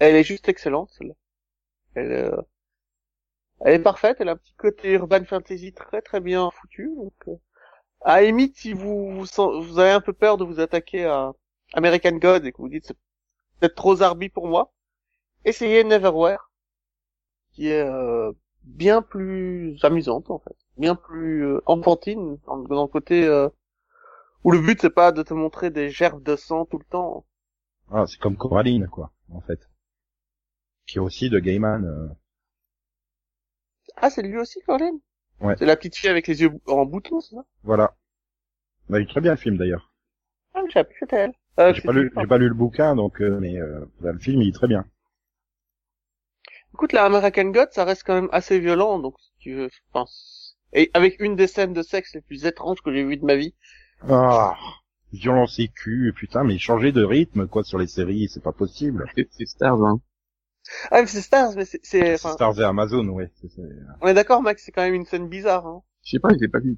Elle 0.00 0.16
est 0.16 0.24
juste 0.24 0.48
excellente, 0.48 0.90
celle-là. 0.92 1.14
Elle, 1.94 2.12
euh, 2.12 2.42
elle 3.60 3.74
est 3.74 3.82
parfaite, 3.82 4.18
elle 4.20 4.28
a 4.28 4.32
un 4.32 4.36
petit 4.36 4.54
côté 4.54 4.92
urban 4.92 5.24
fantasy 5.24 5.72
très 5.72 6.02
très 6.02 6.20
bien 6.20 6.50
foutu. 6.50 6.92
Donc, 6.96 7.14
euh, 7.28 7.36
à 8.02 8.22
limite, 8.22 8.56
si 8.56 8.72
vous, 8.72 9.24
vous 9.24 9.78
avez 9.78 9.90
un 9.90 10.00
peu 10.00 10.12
peur 10.12 10.36
de 10.38 10.44
vous 10.44 10.60
attaquer 10.60 11.04
à 11.04 11.32
American 11.74 12.16
God 12.16 12.46
et 12.46 12.52
que 12.52 12.58
vous 12.58 12.68
dites 12.68 12.86
c'est 12.86 12.96
peut-être 13.60 13.74
trop 13.74 13.96
zarbi 13.96 14.28
pour 14.28 14.48
moi, 14.48 14.72
essayez 15.44 15.84
Neverwhere, 15.84 16.50
qui 17.52 17.68
est 17.68 17.82
euh, 17.82 18.32
bien 18.64 19.02
plus 19.02 19.78
amusante 19.84 20.30
en 20.30 20.38
fait, 20.38 20.56
bien 20.76 20.94
plus 20.94 21.44
euh, 21.46 21.62
enfantine 21.66 22.38
dans, 22.46 22.58
dans 22.58 22.82
le 22.82 22.88
côté 22.88 23.26
euh, 23.26 23.48
où 24.44 24.50
le 24.52 24.60
but 24.60 24.80
c'est 24.80 24.90
pas 24.90 25.12
de 25.12 25.22
te 25.22 25.34
montrer 25.34 25.70
des 25.70 25.90
gerbes 25.90 26.22
de 26.22 26.36
sang 26.36 26.64
tout 26.64 26.78
le 26.78 26.84
temps. 26.84 27.24
ah, 27.90 28.04
c'est 28.06 28.18
comme 28.18 28.36
Coraline, 28.36 28.86
quoi, 28.88 29.12
en 29.30 29.40
fait. 29.42 29.68
Qui 30.86 30.96
est 30.98 31.00
aussi 31.00 31.30
de 31.30 31.38
Gaiman, 31.38 31.84
euh, 31.84 32.08
Ah 33.96 34.08
c'est 34.10 34.22
lui 34.22 34.38
aussi 34.38 34.60
Colin 34.62 34.98
Ouais. 35.40 35.54
C'est 35.58 35.66
la 35.66 35.76
petite 35.76 35.94
fille 35.96 36.08
avec 36.10 36.26
les 36.26 36.40
yeux 36.40 36.50
en 36.66 36.84
bouton, 36.84 37.20
c'est 37.20 37.34
ça? 37.36 37.44
Voilà. 37.62 37.94
On 38.88 38.94
a 38.94 39.00
eu 39.00 39.06
très 39.06 39.20
bien 39.20 39.32
le 39.32 39.36
film, 39.36 39.56
d'ailleurs. 39.56 39.92
Ah 40.54 40.62
mais 40.64 40.70
j'ai 40.70 40.82
c'était 40.98 41.16
elle. 41.16 41.32
Euh, 41.60 41.72
J'ai 41.74 41.82
pas 41.82 41.92
lu, 41.92 42.10
pas 42.10 42.38
le 42.38 42.54
bouquin, 42.54 42.96
donc, 42.96 43.20
euh, 43.20 43.38
mais, 43.40 43.56
euh, 43.60 43.84
le 44.00 44.18
film, 44.18 44.42
il 44.42 44.48
est 44.48 44.52
très 44.52 44.68
bien. 44.68 44.84
Écoute, 46.72 46.92
la 46.92 47.04
American 47.04 47.46
God, 47.50 47.68
ça 47.72 47.84
reste 47.84 48.04
quand 48.04 48.14
même 48.14 48.28
assez 48.32 48.58
violent, 48.58 48.98
donc 48.98 49.14
si 49.20 49.30
tu 49.38 49.54
veux, 49.54 49.68
je 49.70 49.80
pense. 49.92 50.56
Et 50.72 50.90
avec 50.94 51.20
une 51.20 51.36
des 51.36 51.46
scènes 51.46 51.72
de 51.72 51.82
sexe 51.82 52.14
les 52.14 52.20
plus 52.20 52.46
étranges 52.46 52.80
que 52.82 52.92
j'ai 52.92 53.04
vues 53.04 53.16
de 53.16 53.24
ma 53.24 53.36
vie. 53.36 53.54
Ah, 54.02 54.56
violence 55.12 55.60
et 55.60 55.68
cul, 55.68 56.12
putain, 56.16 56.42
mais 56.42 56.58
changer 56.58 56.90
de 56.90 57.04
rythme, 57.04 57.46
quoi, 57.46 57.62
sur 57.62 57.78
les 57.78 57.86
séries, 57.86 58.28
c'est 58.28 58.42
pas 58.42 58.52
possible. 58.52 59.06
c'est, 59.30 59.46
Stars, 59.46 59.82
hein. 59.84 60.00
Ah 60.90 61.00
mais 61.00 61.06
c'est 61.06 61.22
Stars, 61.22 61.54
mais 61.56 61.64
c'est, 61.64 61.80
c'est, 61.82 62.14
C'est 62.14 62.14
enfin, 62.16 62.32
Stars 62.32 62.60
et 62.60 62.64
Amazon, 62.64 63.08
ouais. 63.08 63.30
c'est- 63.40 63.48
c'est- 63.48 63.62
on 64.00 64.08
est 64.08 64.14
d'accord, 64.14 64.42
Max, 64.42 64.62
c'est 64.64 64.72
quand 64.72 64.82
même 64.82 64.94
une 64.94 65.06
scène 65.06 65.28
bizarre. 65.28 65.66
Hein. 65.66 65.82
Je 66.04 66.10
sais 66.10 66.18
pas, 66.18 66.30
je 66.30 66.40
l'ai 66.40 66.48
pas 66.48 66.58
vu. 66.60 66.76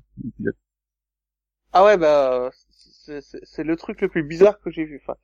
Ah 1.72 1.84
ouais, 1.84 1.96
bah, 1.96 2.50
c'est, 2.70 3.20
c'est, 3.20 3.40
c'est 3.44 3.64
le 3.64 3.76
truc 3.76 4.00
le 4.00 4.08
plus 4.08 4.22
bizarre 4.22 4.58
que 4.60 4.70
j'ai 4.70 4.84
vu. 4.84 5.00
Enfin, 5.02 5.16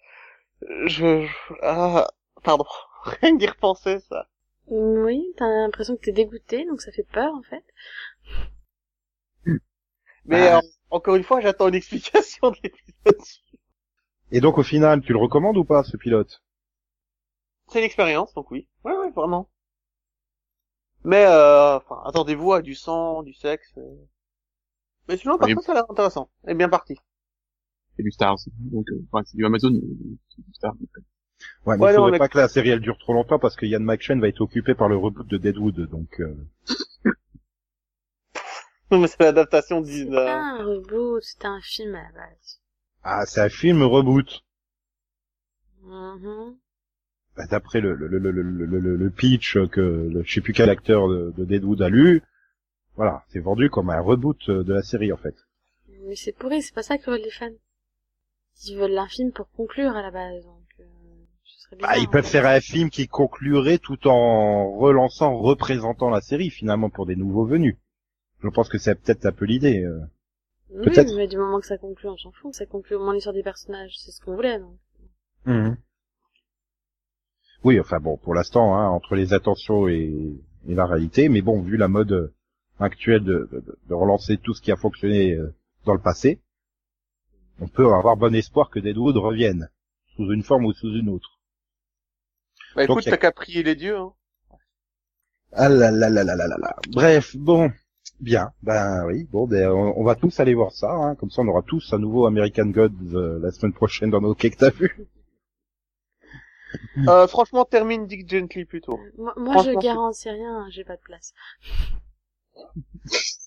je, 0.86 1.26
ah, 1.62 2.08
pardon, 2.44 2.66
rien 3.04 3.34
que 3.34 3.40
d'y 3.40 3.46
repenser, 3.48 4.00
ça. 4.00 4.28
Oui, 4.68 5.24
t'as 5.38 5.46
l'impression 5.48 5.96
que 5.96 6.02
t'es 6.02 6.12
dégoûté, 6.12 6.64
donc 6.66 6.82
ça 6.82 6.92
fait 6.92 7.06
peur 7.12 7.34
en 7.34 7.42
fait. 7.42 7.64
Mais 10.26 10.48
Ah. 10.48 10.58
euh, 10.58 10.60
encore 10.90 11.16
une 11.16 11.22
fois, 11.24 11.40
j'attends 11.40 11.68
une 11.68 11.74
explication 11.74 12.50
de 12.50 12.56
l'épisode. 12.62 13.22
Et 14.32 14.40
donc, 14.40 14.58
au 14.58 14.62
final, 14.62 15.00
tu 15.02 15.12
le 15.12 15.18
recommandes 15.18 15.56
ou 15.56 15.64
pas, 15.64 15.84
ce 15.84 15.96
pilote? 15.96 16.42
C'est 17.68 17.78
une 17.80 17.84
expérience, 17.84 18.32
donc 18.34 18.50
oui. 18.50 18.68
Ouais, 18.84 18.96
ouais, 18.96 19.10
vraiment. 19.10 19.48
Mais, 21.04 21.24
euh, 21.26 21.76
enfin, 21.76 22.00
attendez-vous 22.04 22.52
à 22.52 22.62
du 22.62 22.74
sang, 22.74 23.22
du 23.22 23.32
sexe. 23.34 23.72
euh. 23.78 23.94
Mais 25.08 25.16
sinon, 25.16 25.38
par 25.38 25.48
contre, 25.48 25.62
ça 25.62 25.72
a 25.72 25.74
l'air 25.76 25.90
intéressant. 25.90 26.28
Et 26.48 26.54
bien 26.54 26.68
parti. 26.68 26.96
C'est 27.96 28.02
du 28.02 28.10
Stars. 28.10 28.38
Donc, 28.58 28.86
euh, 28.90 29.04
enfin, 29.12 29.24
c'est 29.24 29.36
du 29.36 29.46
Amazon, 29.46 29.70
c'est 30.28 30.44
du 30.44 30.52
Stars. 30.54 30.74
donc, 30.74 30.88
euh, 30.96 31.00
Ouais, 31.66 31.76
mais 31.76 31.84
Ouais, 31.84 31.90
il 31.92 31.96
non, 31.96 31.98
faudrait 31.98 32.12
mais- 32.12 32.18
pas 32.18 32.28
que 32.28 32.38
la 32.38 32.48
série 32.48 32.70
elle 32.70 32.80
dure 32.80 32.96
trop 32.98 33.12
longtemps 33.12 33.38
parce 33.38 33.56
que 33.56 33.66
Ian 33.66 33.80
McShane 33.80 34.20
va 34.20 34.28
être 34.28 34.40
occupé 34.40 34.74
par 34.74 34.88
le 34.88 34.96
reboot 34.96 35.26
de 35.28 35.36
Deadwood, 35.36 35.80
donc 35.90 36.18
euh, 36.20 36.34
mais 38.90 39.06
c'est 39.06 39.20
l'adaptation 39.20 39.82
C'est 39.84 40.04
d'une... 40.04 40.14
pas 40.22 40.34
euh, 40.34 40.42
un 40.60 40.64
reboot, 40.64 41.22
c'était 41.22 41.46
un 41.46 41.62
film 41.62 41.94
à 41.94 42.02
la 42.02 42.12
base. 42.12 42.60
ah 43.04 43.24
c'est 43.24 43.40
un 43.40 43.48
film 43.48 43.82
reboot. 43.84 44.44
Mhm. 45.82 46.58
Bah, 47.34 47.46
D'après 47.50 47.80
le, 47.80 47.94
le, 47.94 48.08
le, 48.08 48.18
le, 48.18 48.42
le, 48.42 48.66
le- 48.66 48.96
le 48.96 49.10
pitch 49.10 49.56
que 49.70 49.80
le, 49.80 50.22
je 50.22 50.34
sais 50.34 50.40
plus 50.42 50.52
quel 50.52 50.68
acteur 50.68 51.08
de, 51.08 51.32
de 51.34 51.44
Deadwood 51.46 51.80
a 51.80 51.88
lu, 51.88 52.20
voilà, 52.96 53.24
c'est 53.28 53.40
vendu 53.40 53.70
comme 53.70 53.90
un 53.90 54.00
reboot 54.00 54.50
de 54.50 54.72
la 54.74 54.82
série 54.82 55.12
en 55.12 55.18
fait. 55.18 55.36
Mais 56.04 56.14
c'est 56.14 56.30
pourri, 56.32 56.62
c'est 56.62 56.74
pas 56.74 56.84
ça 56.84 56.96
que 56.96 57.10
veulent 57.10 57.22
les 57.22 57.30
fans. 57.30 57.50
Ils 58.64 58.76
veulent 58.76 58.98
un 58.98 59.08
film 59.08 59.32
pour 59.32 59.48
conclure 59.52 59.96
à 59.96 60.02
la 60.02 60.10
base, 60.10 60.44
donc 60.44 60.66
euh, 60.80 60.84
ce 61.44 61.60
serait 61.60 61.76
bizarre. 61.76 61.96
Bah, 61.96 61.96
ils 61.96 62.08
peuvent 62.08 62.26
hein. 62.26 62.28
faire 62.28 62.44
un 62.46 62.60
film 62.60 62.90
qui 62.90 63.08
conclurait 63.08 63.78
tout 63.78 64.06
en 64.08 64.76
relançant, 64.76 65.38
représentant 65.38 66.10
la 66.10 66.20
série 66.20 66.50
finalement 66.50 66.90
pour 66.90 67.06
des 67.06 67.16
nouveaux 67.16 67.46
venus. 67.46 67.76
Je 68.42 68.48
pense 68.48 68.68
que 68.68 68.78
c'est 68.78 68.94
peut-être 68.94 69.26
un 69.26 69.32
peu 69.32 69.44
l'idée. 69.44 69.82
euh. 69.82 70.00
Oui, 70.70 70.84
peut-être. 70.86 71.14
mais 71.16 71.26
du 71.28 71.36
moment 71.36 71.60
que 71.60 71.66
ça 71.66 71.78
conclut, 71.78 72.08
on 72.08 72.16
s'en 72.16 72.32
fout. 72.32 72.54
Ça 72.54 72.66
conclut 72.66 72.96
au 72.96 73.00
moins 73.04 73.14
l'histoire 73.14 73.34
des 73.34 73.42
personnages, 73.42 73.96
c'est 73.98 74.10
ce 74.10 74.20
qu'on 74.20 74.34
voulait. 74.34 74.58
Donc. 74.58 75.76
Oui, 77.64 77.80
enfin 77.80 77.98
bon, 77.98 78.16
pour 78.16 78.34
l'instant, 78.34 78.76
hein, 78.76 78.88
entre 78.88 79.14
les 79.16 79.32
attentions 79.32 79.88
et, 79.88 80.36
et 80.68 80.74
la 80.74 80.86
réalité, 80.86 81.28
mais 81.28 81.42
bon, 81.42 81.62
vu 81.62 81.76
la 81.76 81.88
mode 81.88 82.12
euh, 82.12 82.34
actuelle 82.78 83.24
de, 83.24 83.48
de, 83.50 83.78
de 83.88 83.94
relancer 83.94 84.36
tout 84.36 84.54
ce 84.54 84.60
qui 84.62 84.70
a 84.70 84.76
fonctionné 84.76 85.32
euh, 85.32 85.52
dans 85.84 85.94
le 85.94 86.00
passé, 86.00 86.40
on 87.60 87.66
peut 87.68 87.86
avoir 87.92 88.16
bon 88.16 88.34
espoir 88.34 88.70
que 88.70 88.78
Deadwood 88.78 89.16
revienne, 89.16 89.70
sous 90.14 90.30
une 90.30 90.42
forme 90.42 90.66
ou 90.66 90.72
sous 90.74 90.92
une 90.94 91.08
autre. 91.08 91.40
Bah 92.76 92.86
Donc, 92.86 92.98
écoute, 92.98 93.08
a- 93.08 93.10
t'as 93.12 93.16
qu'à 93.16 93.32
prier 93.32 93.62
les 93.62 93.74
dieux, 93.74 93.96
hein. 93.96 94.12
Ah 95.52 95.68
là 95.68 95.90
là 95.90 96.10
là 96.10 96.22
là 96.22 96.36
là 96.36 96.46
là 96.46 96.56
là. 96.58 96.76
Bref, 96.92 97.34
bon, 97.36 97.70
bien, 98.20 98.50
ben 98.62 99.04
oui, 99.06 99.24
bon, 99.30 99.46
ben 99.46 99.70
on, 99.70 99.94
on 99.98 100.04
va 100.04 100.14
tous 100.14 100.40
aller 100.40 100.54
voir 100.54 100.72
ça, 100.72 100.90
hein, 100.92 101.14
comme 101.14 101.30
ça 101.30 101.42
on 101.42 101.48
aura 101.48 101.62
tous 101.62 101.92
un 101.92 101.98
nouveau 101.98 102.26
American 102.26 102.66
Gods 102.66 103.14
euh, 103.14 103.38
la 103.40 103.50
semaine 103.50 103.72
prochaine 103.72 104.10
dans 104.10 104.20
nos 104.20 104.34
quais 104.34 104.50
que 104.50 104.56
t'as 104.56 104.70
vu. 104.70 104.96
Euh, 107.08 107.26
franchement, 107.26 107.64
termine 107.64 108.06
Dick 108.06 108.28
Gently 108.28 108.64
plutôt. 108.64 108.98
Moi, 109.16 109.32
moi 109.36 109.62
je 109.62 109.72
garantis 109.72 110.30
rien, 110.30 110.66
j'ai 110.70 110.84
pas 110.84 110.96
de 110.96 111.02
place 111.02 111.32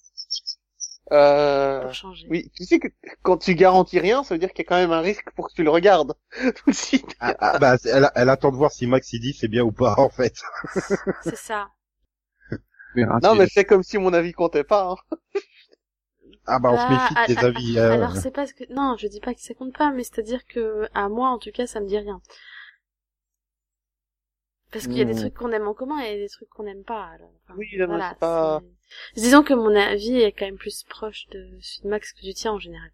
Euh... 1.12 1.82
pour 1.82 1.94
changer. 1.94 2.28
Oui, 2.30 2.52
tu 2.56 2.66
sais 2.66 2.78
que 2.78 2.88
quand 3.24 3.38
tu 3.38 3.56
garantis 3.56 4.00
rien, 4.00 4.24
ça 4.24 4.36
veut 4.36 4.40
dire 4.40 4.50
qu'il 4.50 4.64
y 4.64 4.68
a 4.68 4.70
quand 4.70 4.76
même 4.76 4.92
un 4.92 5.02
risque 5.02 5.32
pour 5.36 5.50
que 5.50 5.54
tu 5.54 5.64
le 5.64 5.72
regardes. 5.72 6.14
Ah, 7.20 7.36
ah, 7.40 7.60
bah, 7.60 7.78
elle, 7.86 8.10
elle 8.16 8.30
attend 8.30 8.52
de 8.52 8.56
voir 8.56 8.72
si 8.72 8.86
Max 8.88 9.12
il 9.12 9.20
dit 9.20 9.34
c'est 9.34 9.48
bien 9.48 9.64
ou 9.64 9.72
pas 9.72 9.96
en 9.98 10.10
fait. 10.10 10.36
C'est 11.22 11.36
ça. 11.36 11.70
Verra 12.94 13.20
Non, 13.22 13.36
si- 13.36 13.36
mais 13.36 13.48
c'est 13.48 13.66
comme 13.66 13.84
si 13.84 13.98
mon 13.98 14.14
avis 14.14 14.32
comptait 14.34 14.64
pas. 14.64 14.92
Hein. 14.92 15.18
Ah 16.46 16.60
bah 16.60 16.70
on 16.74 16.78
se 16.78 16.92
méfie 16.92 17.16
ah, 17.16 17.28
de 17.28 17.34
tes 17.34 17.44
ah, 17.44 17.44
avis. 17.46 17.78
euh. 17.80 17.96
Alors 17.96 18.16
c'est 18.18 18.32
parce 18.32 18.54
que 18.54 18.64
non, 18.74 18.96
je 18.98 19.08
dis 19.08 19.20
pas 19.20 19.34
que 19.34 19.42
ça 19.42 19.54
compte 19.54 19.76
pas, 19.78 19.92
mais 19.92 20.04
c'est-à-dire 20.04 20.46
que 20.46 20.88
à 20.94 21.10
moi 21.10 21.30
en 21.30 21.40
tout 21.40 21.52
cas 21.52 21.68
ça 21.68 21.80
me 21.82 21.88
dit 21.88 21.98
rien. 21.98 22.22
Parce 24.72 24.88
qu'il 24.88 24.98
y 24.98 25.02
a 25.02 25.06
des 25.06 25.14
Hmm. 25.14 25.20
trucs 25.20 25.36
qu'on 25.36 25.52
aime 25.52 25.68
en 25.68 25.76
commun 25.76 26.00
et 26.00 26.18
des 26.18 26.28
trucs 26.28 26.50
qu'on 26.50 26.64
n'aime 26.64 26.84
pas. 26.84 27.06
alors, 27.06 27.32
enfin, 27.44 27.54
Oui, 27.58 27.68
là, 27.78 27.86
voilà, 27.86 28.10
c'est 28.10 28.18
pas- 28.20 28.62
Disons 29.16 29.44
que 29.44 29.54
mon 29.54 29.76
avis 29.76 30.20
est 30.22 30.32
quand 30.32 30.46
même 30.46 30.58
plus 30.58 30.84
proche 30.86 31.28
de 31.28 31.60
celui 31.62 31.84
de 31.84 31.90
Max 31.90 32.14
que 32.14 32.22
du 32.22 32.34
tien 32.34 32.54
en 32.54 32.60
général. 32.60 32.92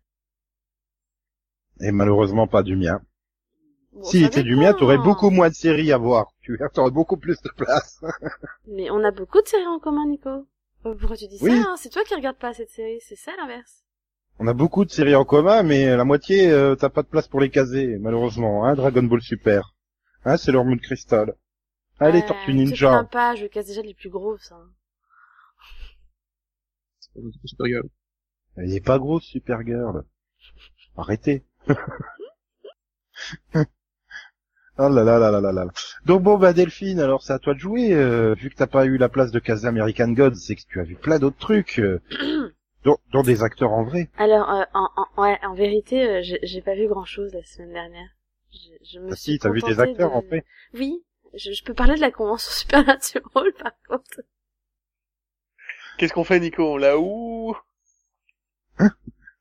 Et 1.79 1.93
malheureusement 1.93 2.47
pas 2.47 2.63
du 2.63 2.75
mien. 2.75 2.99
Bon, 3.93 4.03
S'il 4.03 4.23
était 4.23 4.43
du 4.43 4.55
mien, 4.55 4.73
t'aurais 4.73 4.97
beaucoup 4.97 5.31
moins 5.31 5.49
de 5.49 5.53
séries 5.53 5.91
à 5.91 5.97
voir. 5.97 6.27
Tu 6.43 6.57
aurais 6.77 6.91
beaucoup 6.91 7.17
plus 7.17 7.41
de 7.41 7.49
place. 7.57 7.99
Mais 8.75 8.89
on 8.91 9.03
a 9.05 9.11
beaucoup 9.11 9.41
de 9.41 9.47
séries 9.47 9.65
en 9.67 9.79
commun, 9.79 10.05
Nico. 10.07 10.29
Euh, 10.85 10.93
Pourquoi 10.99 11.15
tu 11.15 11.27
dis 11.27 11.37
Oui. 11.41 11.61
ça 11.61 11.69
hein? 11.69 11.75
C'est 11.77 11.89
toi 11.89 12.03
qui 12.03 12.13
regardes 12.13 12.37
pas 12.37 12.53
cette 12.53 12.69
série, 12.69 12.99
c'est 12.99 13.15
ça 13.15 13.31
l'inverse. 13.37 13.83
On 14.37 14.47
a 14.47 14.53
beaucoup 14.53 14.83
de 14.83 14.91
séries 14.91 15.15
en 15.15 15.23
commun, 15.23 15.63
mais 15.63 15.95
la 15.95 16.03
moitié, 16.03 16.51
euh, 16.51 16.75
t'as 16.75 16.89
pas 16.89 17.01
de 17.01 17.07
place 17.07 17.29
pour 17.29 17.39
les 17.39 17.49
caser, 17.49 17.97
malheureusement. 17.99 18.65
Hein, 18.65 18.75
Dragon 18.75 19.03
Ball 19.03 19.21
Super. 19.21 19.73
Hein, 20.25 20.35
c'est 20.35 20.51
leur 20.51 20.65
Moon 20.65 20.77
Crystal. 20.77 21.33
Allez, 21.99 22.19
Ouais, 22.19 22.25
Tortue 22.27 22.53
Ninja. 22.53 22.89
plains 22.89 23.05
pas, 23.05 23.35
je 23.35 23.45
casse 23.47 23.67
déjà 23.67 23.81
les 23.81 23.93
plus 23.93 24.09
grosses. 24.09 24.51
Hein. 24.51 24.69
c'est 26.99 27.13
pas 27.21 27.29
super 27.45 27.67
gueule. 27.67 27.89
Elle 28.57 28.73
est 28.73 28.85
pas 28.85 28.99
grosse, 28.99 29.23
Supergirl. 29.23 30.03
Arrêtez. 30.97 31.45
Oh 34.77 34.89
là 34.89 35.03
là 35.03 35.17
là 35.19 35.31
là 35.31 35.39
là 35.41 35.51
là. 35.53 35.65
Donc 36.05 36.21
bon 36.23 36.37
bah 36.37 36.51
Delphine, 36.53 36.99
alors 36.99 37.23
c'est 37.23 37.33
à 37.33 37.39
toi 37.39 37.53
de 37.53 37.59
jouer. 37.59 37.93
euh, 37.93 38.33
vu 38.33 38.49
que 38.49 38.55
t'as 38.55 38.67
pas 38.67 38.85
eu 38.85 38.97
la 38.97 39.07
place 39.09 39.31
de 39.31 39.39
caser 39.39 39.67
American 39.67 40.09
Gods, 40.09 40.35
c'est 40.35 40.55
que 40.55 40.61
tu 40.67 40.79
as 40.81 40.83
vu 40.83 40.95
plein 40.95 41.17
d'autres 41.19 41.37
trucs, 41.37 41.79
euh, 41.79 42.01
dont, 42.83 42.97
dont 43.11 43.23
des 43.23 43.41
acteurs 43.41 43.71
en 43.71 43.83
vrai. 43.83 44.09
Alors, 44.17 44.49
euh, 44.51 44.63
en, 44.73 44.89
en, 44.97 45.21
ouais, 45.21 45.37
en 45.43 45.53
vérité, 45.53 46.05
euh, 46.07 46.21
j'ai 46.21 46.39
j'ai 46.43 46.61
pas 46.61 46.75
vu 46.75 46.87
grand 46.87 47.05
chose 47.05 47.33
la 47.33 47.43
semaine 47.43 47.71
dernière. 47.73 48.09
Je, 48.51 48.85
je 48.93 48.99
me 48.99 49.11
Ah 49.11 49.15
suis 49.15 49.33
si, 49.33 49.39
t'as 49.39 49.49
vu 49.49 49.61
des 49.61 49.79
acteurs 49.79 50.11
de- 50.11 50.15
en 50.15 50.21
vrai. 50.29 50.43
Oui, 50.73 51.03
je, 51.33 51.51
je 51.53 51.63
peux 51.63 51.73
parler 51.73 51.95
de 51.95 52.01
la 52.01 52.11
convention 52.11 52.51
Supernatural 52.53 53.53
par 53.57 53.71
contre. 53.87 54.21
Qu'est-ce 55.97 56.13
qu'on 56.13 56.23
fait, 56.23 56.39
Nico? 56.39 56.73
On 56.73 56.77
l'a 56.77 56.97
où 56.97 57.55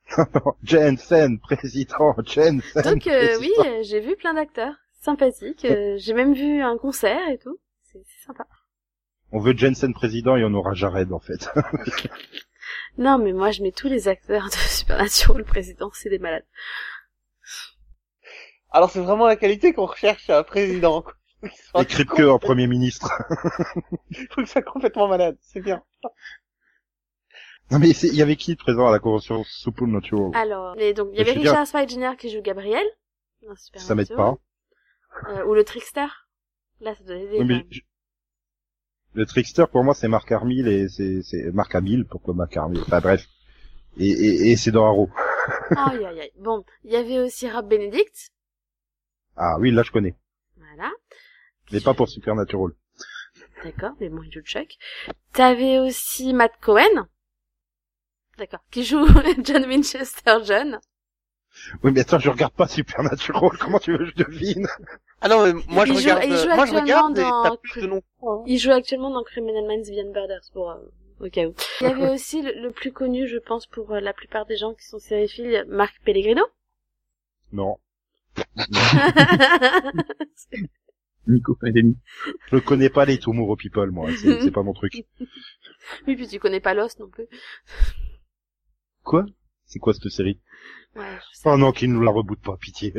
Jensen, 0.62 1.38
président, 1.40 2.14
Jensen. 2.24 2.60
Donc 2.84 3.06
euh, 3.06 3.36
oui, 3.40 3.50
président. 3.52 3.82
j'ai 3.82 4.00
vu 4.00 4.16
plein 4.16 4.34
d'acteurs 4.34 4.74
sympathiques. 5.04 5.64
euh, 5.64 5.96
j'ai 5.98 6.14
même 6.14 6.34
vu 6.34 6.60
un 6.62 6.76
concert 6.78 7.28
et 7.28 7.38
tout. 7.38 7.58
C'est 7.82 8.02
sympa. 8.26 8.46
On 9.32 9.38
veut 9.40 9.56
Jensen 9.56 9.92
président 9.94 10.36
et 10.36 10.44
on 10.44 10.54
aura 10.54 10.74
Jared 10.74 11.12
en 11.12 11.20
fait. 11.20 11.48
Non, 12.96 13.18
mais 13.18 13.32
moi 13.32 13.50
je 13.50 13.62
mets 13.62 13.72
tous 13.72 13.88
les 13.88 14.06
acteurs 14.08 14.46
de 14.46 14.52
Supernatural 14.54 15.44
président, 15.44 15.90
c'est 15.94 16.08
des 16.10 16.18
malades. 16.20 16.46
Alors 18.70 18.90
c'est 18.90 19.00
vraiment 19.00 19.26
la 19.26 19.36
qualité 19.36 19.72
qu'on 19.72 19.86
recherche 19.86 20.24
chez 20.24 20.32
un 20.32 20.44
président. 20.44 21.02
quoi. 21.02 21.12
Soit 21.70 21.82
Et 21.82 21.86
Kripke 21.86 22.20
en 22.20 22.38
premier 22.38 22.66
ministre. 22.68 23.10
Faut 24.30 24.36
qu'il 24.36 24.46
soit 24.46 24.62
complètement 24.62 25.08
malade, 25.08 25.36
c'est 25.40 25.60
bien. 25.60 25.82
Non 27.70 27.78
mais 27.80 27.92
c'est- 27.92 28.08
il 28.08 28.14
y 28.14 28.22
avait 28.22 28.36
qui 28.36 28.54
de 28.54 28.58
présent 28.60 28.86
à 28.86 28.92
la 28.92 28.98
convention 29.00 29.42
Supernatural? 29.44 30.30
Alors, 30.34 30.74
et 30.78 30.94
donc 30.94 31.08
il 31.12 31.18
y 31.18 31.20
avait. 31.20 31.32
Richard 31.32 31.66
Jr. 31.88 32.16
qui 32.16 32.30
joue 32.30 32.42
Gabriel. 32.42 32.86
dans 33.42 33.54
Ça 33.76 33.94
m'aide 33.94 34.14
pas. 34.14 34.36
Euh, 35.28 35.44
ou 35.46 35.54
le 35.54 35.64
Trickster. 35.64 36.06
Là, 36.80 36.94
ça 36.96 37.04
doit 37.04 37.16
aider. 37.16 37.28
Oui, 37.32 37.38
quand 37.38 37.44
mais 37.46 37.54
même. 37.54 37.66
je- 37.70 37.80
Le 39.14 39.26
trickster 39.26 39.64
pour 39.70 39.84
moi 39.84 39.94
c'est 39.94 40.08
Mark 40.08 40.30
Hamill 40.32 40.66
et 40.66 40.88
c'est 40.88 41.22
c'est 41.22 41.44
Mark 41.52 41.72
Hamill 41.74 42.04
pourquoi 42.04 42.34
Mark 42.34 42.56
Hamill 42.56 42.80
enfin 42.82 42.98
bref 43.00 43.26
et, 43.96 44.08
et, 44.10 44.50
et 44.50 44.56
c'est 44.56 44.72
dans 44.72 44.86
Arrow 44.86 45.08
Aïe, 45.76 46.04
aïe, 46.04 46.20
aïe. 46.20 46.32
Bon, 46.40 46.64
il 46.82 46.90
y 46.92 46.96
avait 46.96 47.20
aussi 47.20 47.48
Rob 47.48 47.68
Benedict. 47.68 48.32
ah 49.36 49.56
oui 49.60 49.70
là 49.70 49.84
je 49.84 49.92
connais 49.92 50.16
Voilà. 50.56 50.90
mais 51.70 51.80
pas 51.80 51.94
pour 51.94 52.08
Supernatural 52.08 52.72
D'accord, 53.62 53.92
mais 54.00 54.08
bon, 54.10 54.22
il 54.24 54.32
joue 54.32 54.42
Chuck. 54.42 54.76
T'avais 55.32 55.78
aussi 55.78 56.34
Matt 56.34 56.52
Cohen. 56.60 57.06
D'accord. 58.36 58.64
Qui 58.72 58.82
joue 58.84 59.06
John 59.44 59.64
Winchester 59.64 60.38
John. 60.44 60.80
oui 61.84 61.92
mais 61.92 62.00
attends 62.00 62.18
je 62.18 62.30
regarde 62.30 62.52
pas 62.54 62.66
Supernatural 62.66 63.56
comment 63.60 63.78
tu 63.78 63.92
veux 63.92 63.98
que 63.98 64.06
je 64.06 64.24
devine? 64.24 64.66
Ah 65.26 65.28
non, 65.28 65.42
mais 65.46 65.52
moi 65.68 65.86
je 65.86 65.92
Il 65.92 65.98
joue- 65.98 66.02
regarde, 66.10 66.24
il 66.24 66.36
joue 66.36 66.46
moi 66.48 66.66
je 66.66 66.74
actuellement 66.76 66.80
regarde 66.82 67.18
et 67.18 67.22
dans 67.22 67.42
t'as 67.44 67.56
plus 67.56 67.80
de 67.82 67.86
noms. 67.86 68.02
hein. 68.22 68.42
Il 68.46 68.58
joue 68.58 68.72
actuellement 68.72 69.10
dans 69.10 69.22
Criminal 69.24 69.64
Minds 69.66 69.88
Beyond 69.90 70.12
Borders 70.12 70.42
pour, 70.52 70.70
euh, 70.70 70.76
au 71.20 71.30
cas 71.30 71.46
où. 71.46 71.54
Il 71.80 71.84
y 71.86 71.90
avait 71.90 72.10
aussi 72.14 72.42
le, 72.42 72.52
le 72.60 72.70
plus 72.72 72.92
connu, 72.92 73.26
je 73.26 73.38
pense, 73.38 73.66
pour 73.66 73.90
euh, 73.92 74.00
la 74.00 74.12
plupart 74.12 74.44
des 74.44 74.56
gens 74.58 74.74
qui 74.74 74.84
sont 74.86 74.98
sériphiles, 74.98 75.64
Marc 75.68 75.94
Pellegrino. 76.04 76.44
non 77.52 77.78
Nico 81.26 81.54
Pandémie. 81.58 81.96
je 82.52 82.58
connais 82.58 82.90
pas 82.90 83.04
les 83.06 83.18
Tomorrow 83.18 83.56
People 83.56 83.90
moi 83.90 84.10
c'est 84.16 84.42
c'est 84.42 84.50
pas 84.50 84.62
mon 84.62 84.74
truc 84.74 84.92
oui, 86.06 86.16
puis 86.16 86.28
tu 86.28 86.38
connais 86.38 86.60
pas 86.60 86.74
Lost 86.74 86.98
non 87.00 87.08
plus. 87.08 87.26
quoi? 89.02 89.24
C'est 89.64 89.78
quoi 89.78 89.94
cette 89.94 90.10
série? 90.10 90.40
Ouais, 90.94 91.16
je 91.18 91.38
sais. 91.38 91.48
oh 91.48 91.56
non 91.56 91.72
qu'il 91.72 91.90
nous 91.92 92.02
la 92.02 92.10
reboot 92.10 92.40
pas 92.42 92.56
pitié 92.58 92.92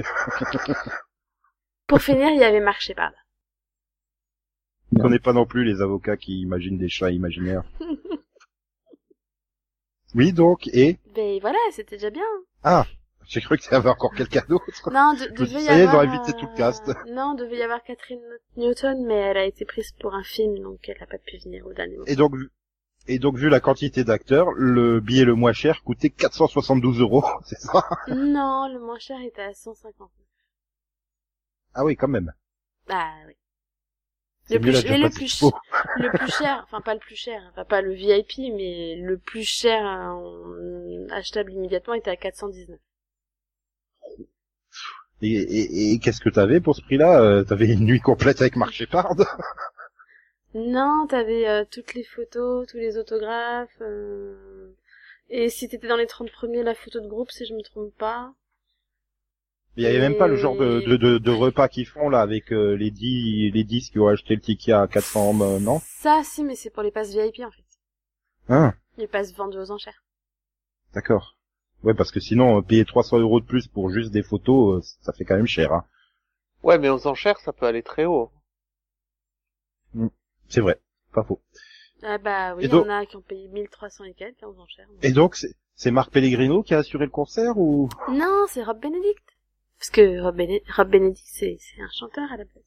Pour 1.87 2.01
finir, 2.01 2.29
il 2.29 2.39
y 2.39 2.43
avait 2.43 2.59
Marc 2.61 2.81
Shepard. 2.81 3.13
je 4.91 5.01
connais 5.01 5.19
pas 5.19 5.33
non 5.33 5.45
plus 5.45 5.63
les 5.63 5.81
avocats 5.81 6.17
qui 6.17 6.41
imaginent 6.41 6.77
des 6.77 6.89
chats 6.89 7.11
imaginaires 7.11 7.63
oui 10.15 10.31
donc 10.33 10.67
et 10.67 10.99
Ben 11.15 11.39
voilà, 11.41 11.57
c'était 11.71 11.97
déjà 11.97 12.09
bien. 12.09 12.23
ah 12.63 12.85
j'ai 13.27 13.41
cru 13.41 13.57
qu'il 13.57 13.71
y 13.71 13.75
avait 13.75 13.89
encore 13.89 14.13
quelqu'un 14.13 14.43
d'autre 14.47 14.65
Non, 14.91 15.13
de, 15.19 15.25
devait 15.35 15.61
y 15.61 15.63
y 15.63 15.67
est, 15.67 15.79
ils 15.79 15.87
avoir... 15.87 16.05
ont 16.07 16.13
évité 16.13 16.31
tout 16.33 16.45
le 16.45 16.55
cast. 16.55 16.91
Non, 17.09 17.33
devait 17.33 17.57
y 17.57 17.63
avoir 17.63 17.81
Catherine 17.83 18.21
Newton, 18.55 19.03
mais 19.07 19.15
elle 19.15 19.37
a 19.37 19.45
été 19.45 19.65
prise 19.65 19.91
pour 19.99 20.13
un 20.13 20.21
film, 20.23 20.59
donc 20.59 20.87
elle 20.87 21.01
a 21.01 21.07
pas 21.07 21.17
pu 21.17 21.37
venir 21.39 21.65
au 21.65 21.73
dernier 21.73 21.93
moment. 21.95 22.05
Et 22.05 22.15
donc, 22.15 22.35
vu- 22.35 22.51
et 23.07 23.17
donc, 23.17 23.35
vu 23.37 23.49
la 23.49 23.59
quantité 23.59 24.03
d'acteurs, 24.03 24.51
le 24.51 24.99
billet 24.99 25.25
le 25.25 25.33
moins 25.33 25.53
cher 25.53 25.81
coûtait 25.83 26.11
472 26.11 26.99
euros, 27.01 27.23
c'est 27.45 27.59
ça? 27.59 27.83
Non, 28.09 28.67
le 28.71 28.79
moins 28.79 28.99
cher 28.99 29.17
était 29.21 29.41
à 29.41 29.53
150. 29.55 30.11
Ah 31.75 31.85
oui, 31.85 31.95
quand 31.95 32.07
même. 32.07 32.33
Ah 32.89 33.13
oui. 33.27 33.35
Le 34.49 34.59
plus, 34.59 34.85
mais 34.89 34.97
le 34.97 35.09
plus, 35.11 35.25
Expo. 35.25 35.53
le 35.97 36.09
plus 36.09 36.31
cher, 36.31 36.61
enfin 36.63 36.81
pas 36.81 36.93
le 36.95 36.99
plus 36.99 37.15
cher, 37.15 37.41
enfin 37.51 37.63
pas 37.65 37.81
le 37.81 37.93
VIP, 37.93 38.39
mais 38.55 38.95
le 38.95 39.17
plus 39.19 39.43
cher 39.43 39.83
en- 39.83 41.07
achetable 41.11 41.51
immédiatement 41.53 41.93
était 41.93 42.09
à 42.11 42.15
419. 42.15 42.79
Et, 45.21 45.31
et, 45.33 45.93
et 45.93 45.99
qu'est-ce 45.99 46.19
que 46.21 46.29
t'avais 46.29 46.59
pour 46.59 46.75
ce 46.75 46.81
prix-là 46.81 47.21
Euh, 47.21 47.43
T'avais 47.43 47.67
une 47.71 47.85
nuit 47.85 48.01
complète 48.01 48.41
avec 48.41 48.55
Marc 48.55 48.73
Shepard 48.73 49.15
Non, 50.55 51.05
t'avais 51.07 51.47
euh, 51.47 51.65
toutes 51.69 51.93
les 51.93 52.03
photos, 52.03 52.65
tous 52.67 52.77
les 52.77 52.97
autographes, 52.97 53.77
euh, 53.81 54.73
et 55.29 55.49
si 55.49 55.67
t'étais 55.67 55.87
dans 55.87 55.97
les 55.97 56.07
30 56.07 56.31
premiers, 56.31 56.63
la 56.63 56.73
photo 56.75 56.99
de 56.99 57.07
groupe, 57.07 57.29
si 57.31 57.45
je 57.45 57.53
me 57.53 57.61
trompe 57.61 57.93
pas. 57.97 58.33
Il 59.77 59.83
y 59.83 59.87
avait 59.87 59.99
même 59.99 60.17
pas 60.17 60.27
le 60.27 60.37
genre 60.37 60.55
de, 60.55 60.79
de, 60.81 60.95
de, 60.95 61.17
de 61.17 61.31
repas 61.31 61.67
qu'ils 61.67 61.85
font 61.85 62.07
là 62.09 62.21
avec 62.21 62.53
euh, 62.53 62.75
les 62.77 62.91
10 62.91 63.51
les 63.51 63.63
10 63.65 63.89
qui 63.89 63.99
ont 63.99 64.07
acheté 64.07 64.35
le 64.35 64.41
ticket 64.41 64.71
à 64.71 64.87
400, 64.87 65.41
euh, 65.41 65.59
non? 65.59 65.79
Ça, 65.83 66.21
si, 66.23 66.43
mais 66.43 66.55
c'est 66.55 66.69
pour 66.69 66.81
les 66.83 66.91
passes 66.91 67.13
VIP 67.13 67.41
en 67.45 67.51
fait. 67.51 67.63
Hein 68.47 68.73
Les 68.97 69.07
passes 69.07 69.33
vendues 69.35 69.57
aux 69.57 69.71
enchères. 69.71 70.03
D'accord. 70.93 71.35
Ouais, 71.83 71.93
parce 71.93 72.11
que 72.11 72.19
sinon, 72.21 72.57
euh, 72.57 72.61
payer 72.61 72.85
300 72.85 73.19
euros 73.19 73.41
de 73.41 73.45
plus 73.45 73.67
pour 73.67 73.89
juste 73.89 74.11
des 74.11 74.23
photos, 74.23 74.77
euh, 74.77 74.87
ça 75.01 75.11
fait 75.11 75.25
quand 75.25 75.35
même 75.35 75.45
cher. 75.45 75.73
Hein. 75.73 75.83
Ouais, 76.63 76.77
mais 76.79 76.89
aux 76.89 77.05
enchères, 77.05 77.39
ça 77.39 77.51
peut 77.51 77.65
aller 77.65 77.83
très 77.83 78.05
haut. 78.05 78.31
C'est 80.47 80.61
vrai, 80.61 80.79
pas 81.13 81.23
faux. 81.23 81.41
Ah 82.03 82.17
bah 82.17 82.55
oui, 82.55 82.63
Et 82.63 82.67
il 82.67 82.71
y 82.71 82.73
en 82.73 82.77
donc- 82.81 82.89
a 82.89 83.05
qui 83.05 83.15
ont 83.15 83.21
payé 83.21 83.47
1300 83.49 84.03
et 84.05 84.13
quelques 84.13 84.43
hein, 84.43 84.47
aux 84.47 84.59
enchères. 84.59 84.87
Et 85.01 85.11
donc, 85.11 85.35
c'est 85.35 85.53
c'est 85.77 85.91
Marc 85.91 86.11
Pellegrino 86.11 86.63
qui 86.63 86.73
a 86.73 86.77
assuré 86.77 87.05
le 87.05 87.11
concert 87.11 87.57
ou? 87.57 87.89
Non, 88.09 88.45
c'est 88.47 88.63
Rob 88.63 88.79
Benedict. 88.79 89.34
Parce 89.85 89.89
que 89.91 90.19
Rob, 90.21 90.35
Bene- 90.37 90.61
Rob 90.75 90.89
Benedict, 90.89 91.27
c'est 91.31 91.57
un 91.79 91.89
chanteur 91.93 92.31
à 92.31 92.37
la 92.37 92.43
base. 92.45 92.63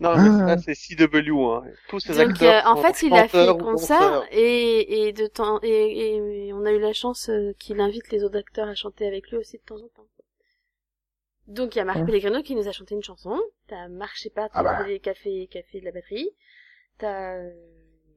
Non, 0.00 0.16
mais 0.16 0.28
Ah. 0.52 0.56
ça, 0.58 0.58
c'est 0.58 0.74
CW, 0.76 1.54
hein. 1.54 1.64
Tous 1.88 1.98
ces 1.98 2.12
Donc 2.16 2.30
acteurs 2.30 2.64
euh, 2.66 2.70
en 2.70 2.76
fait, 2.80 3.02
il 3.04 3.12
a 3.14 3.26
fait 3.26 3.46
le 3.46 3.54
concert 3.54 4.22
et, 4.30 5.08
et 5.08 5.12
de 5.12 5.26
temps 5.26 5.58
et, 5.64 5.68
et- 5.68 6.46
et 6.46 6.52
on 6.52 6.64
a 6.64 6.70
eu 6.70 6.78
la 6.78 6.92
chance 6.92 7.28
euh, 7.30 7.52
qu'il 7.58 7.80
invite 7.80 8.08
les 8.12 8.22
autres 8.22 8.38
acteurs 8.38 8.68
à 8.68 8.76
chanter 8.76 9.08
avec 9.08 9.28
lui 9.30 9.38
aussi 9.38 9.56
de 9.58 9.62
temps 9.62 9.74
en 9.82 9.88
temps. 9.88 10.06
Donc 11.48 11.74
il 11.74 11.78
y 11.78 11.80
a 11.80 11.84
Marc 11.84 11.98
Ouais. 11.98 12.04
Pellegrino 12.06 12.42
qui 12.42 12.54
nous 12.54 12.68
a 12.68 12.72
chanté 12.72 12.94
une 12.94 13.02
chanson, 13.02 13.40
t'as 13.66 13.88
Marc 13.88 14.16
Shepard 14.16 14.50
Ah 14.52 14.62
bah. 14.62 14.84
qui, 14.84 15.08
a 15.08 15.14
fait 15.14 15.48
de 15.80 15.84
la 15.84 15.90
batterie, 15.90 16.30
t'as 16.98 17.34
euh, 17.38 17.50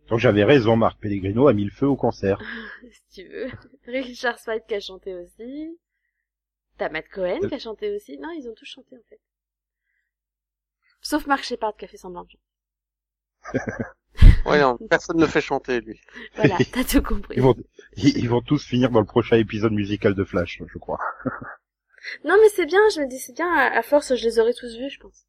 Donc 0.07 0.19
j'avais 0.19 0.43
raison, 0.43 0.75
Marc 0.75 0.99
Pellegrino 0.99 1.47
a 1.47 1.53
mis 1.53 1.63
le 1.63 1.71
feu 1.71 1.87
au 1.87 1.95
concert. 1.95 2.39
si 2.91 3.23
tu 3.23 3.27
veux, 3.27 3.49
Richard 3.87 4.37
Spite 4.37 4.67
qui 4.67 4.75
a 4.75 4.79
chanté 4.81 5.15
aussi, 5.15 5.79
t'as 6.81 6.89
Matt 6.89 7.09
Cohen 7.09 7.39
qui 7.47 7.53
a 7.53 7.59
chanté 7.59 7.95
aussi, 7.95 8.17
non 8.17 8.31
ils 8.31 8.49
ont 8.49 8.55
tous 8.55 8.65
chanté 8.65 8.95
en 8.95 9.03
fait. 9.07 9.19
Sauf 11.01 11.27
Marc 11.27 11.43
Shepard 11.43 11.75
qui 11.77 11.85
a 11.85 11.87
fait 11.87 11.97
semblant 11.97 12.23
de 12.23 12.29
chanter. 12.31 13.59
Ouais, 14.45 14.59
non, 14.59 14.77
personne 14.89 15.17
ne 15.17 15.25
fait 15.25 15.39
chanter, 15.39 15.79
lui. 15.79 16.01
Voilà, 16.35 16.57
t'as 16.73 16.83
tout 16.83 17.01
compris. 17.01 17.35
Ils 17.37 17.43
vont, 17.43 17.55
ils, 17.95 18.17
ils 18.17 18.27
vont 18.27 18.41
tous 18.41 18.65
finir 18.65 18.89
dans 18.89 18.99
le 18.99 19.05
prochain 19.05 19.37
épisode 19.37 19.71
musical 19.71 20.15
de 20.15 20.23
Flash, 20.25 20.61
je 20.65 20.77
crois. 20.79 20.99
Non 22.25 22.35
mais 22.41 22.49
c'est 22.49 22.65
bien, 22.65 22.81
je 22.93 23.01
me 23.01 23.07
dis 23.07 23.19
c'est 23.19 23.33
bien, 23.33 23.47
à 23.47 23.77
à 23.77 23.81
force 23.83 24.15
je 24.15 24.23
les 24.23 24.39
aurais 24.39 24.53
tous 24.53 24.75
vus 24.75 24.89
je 24.89 24.99
pense. 24.99 25.27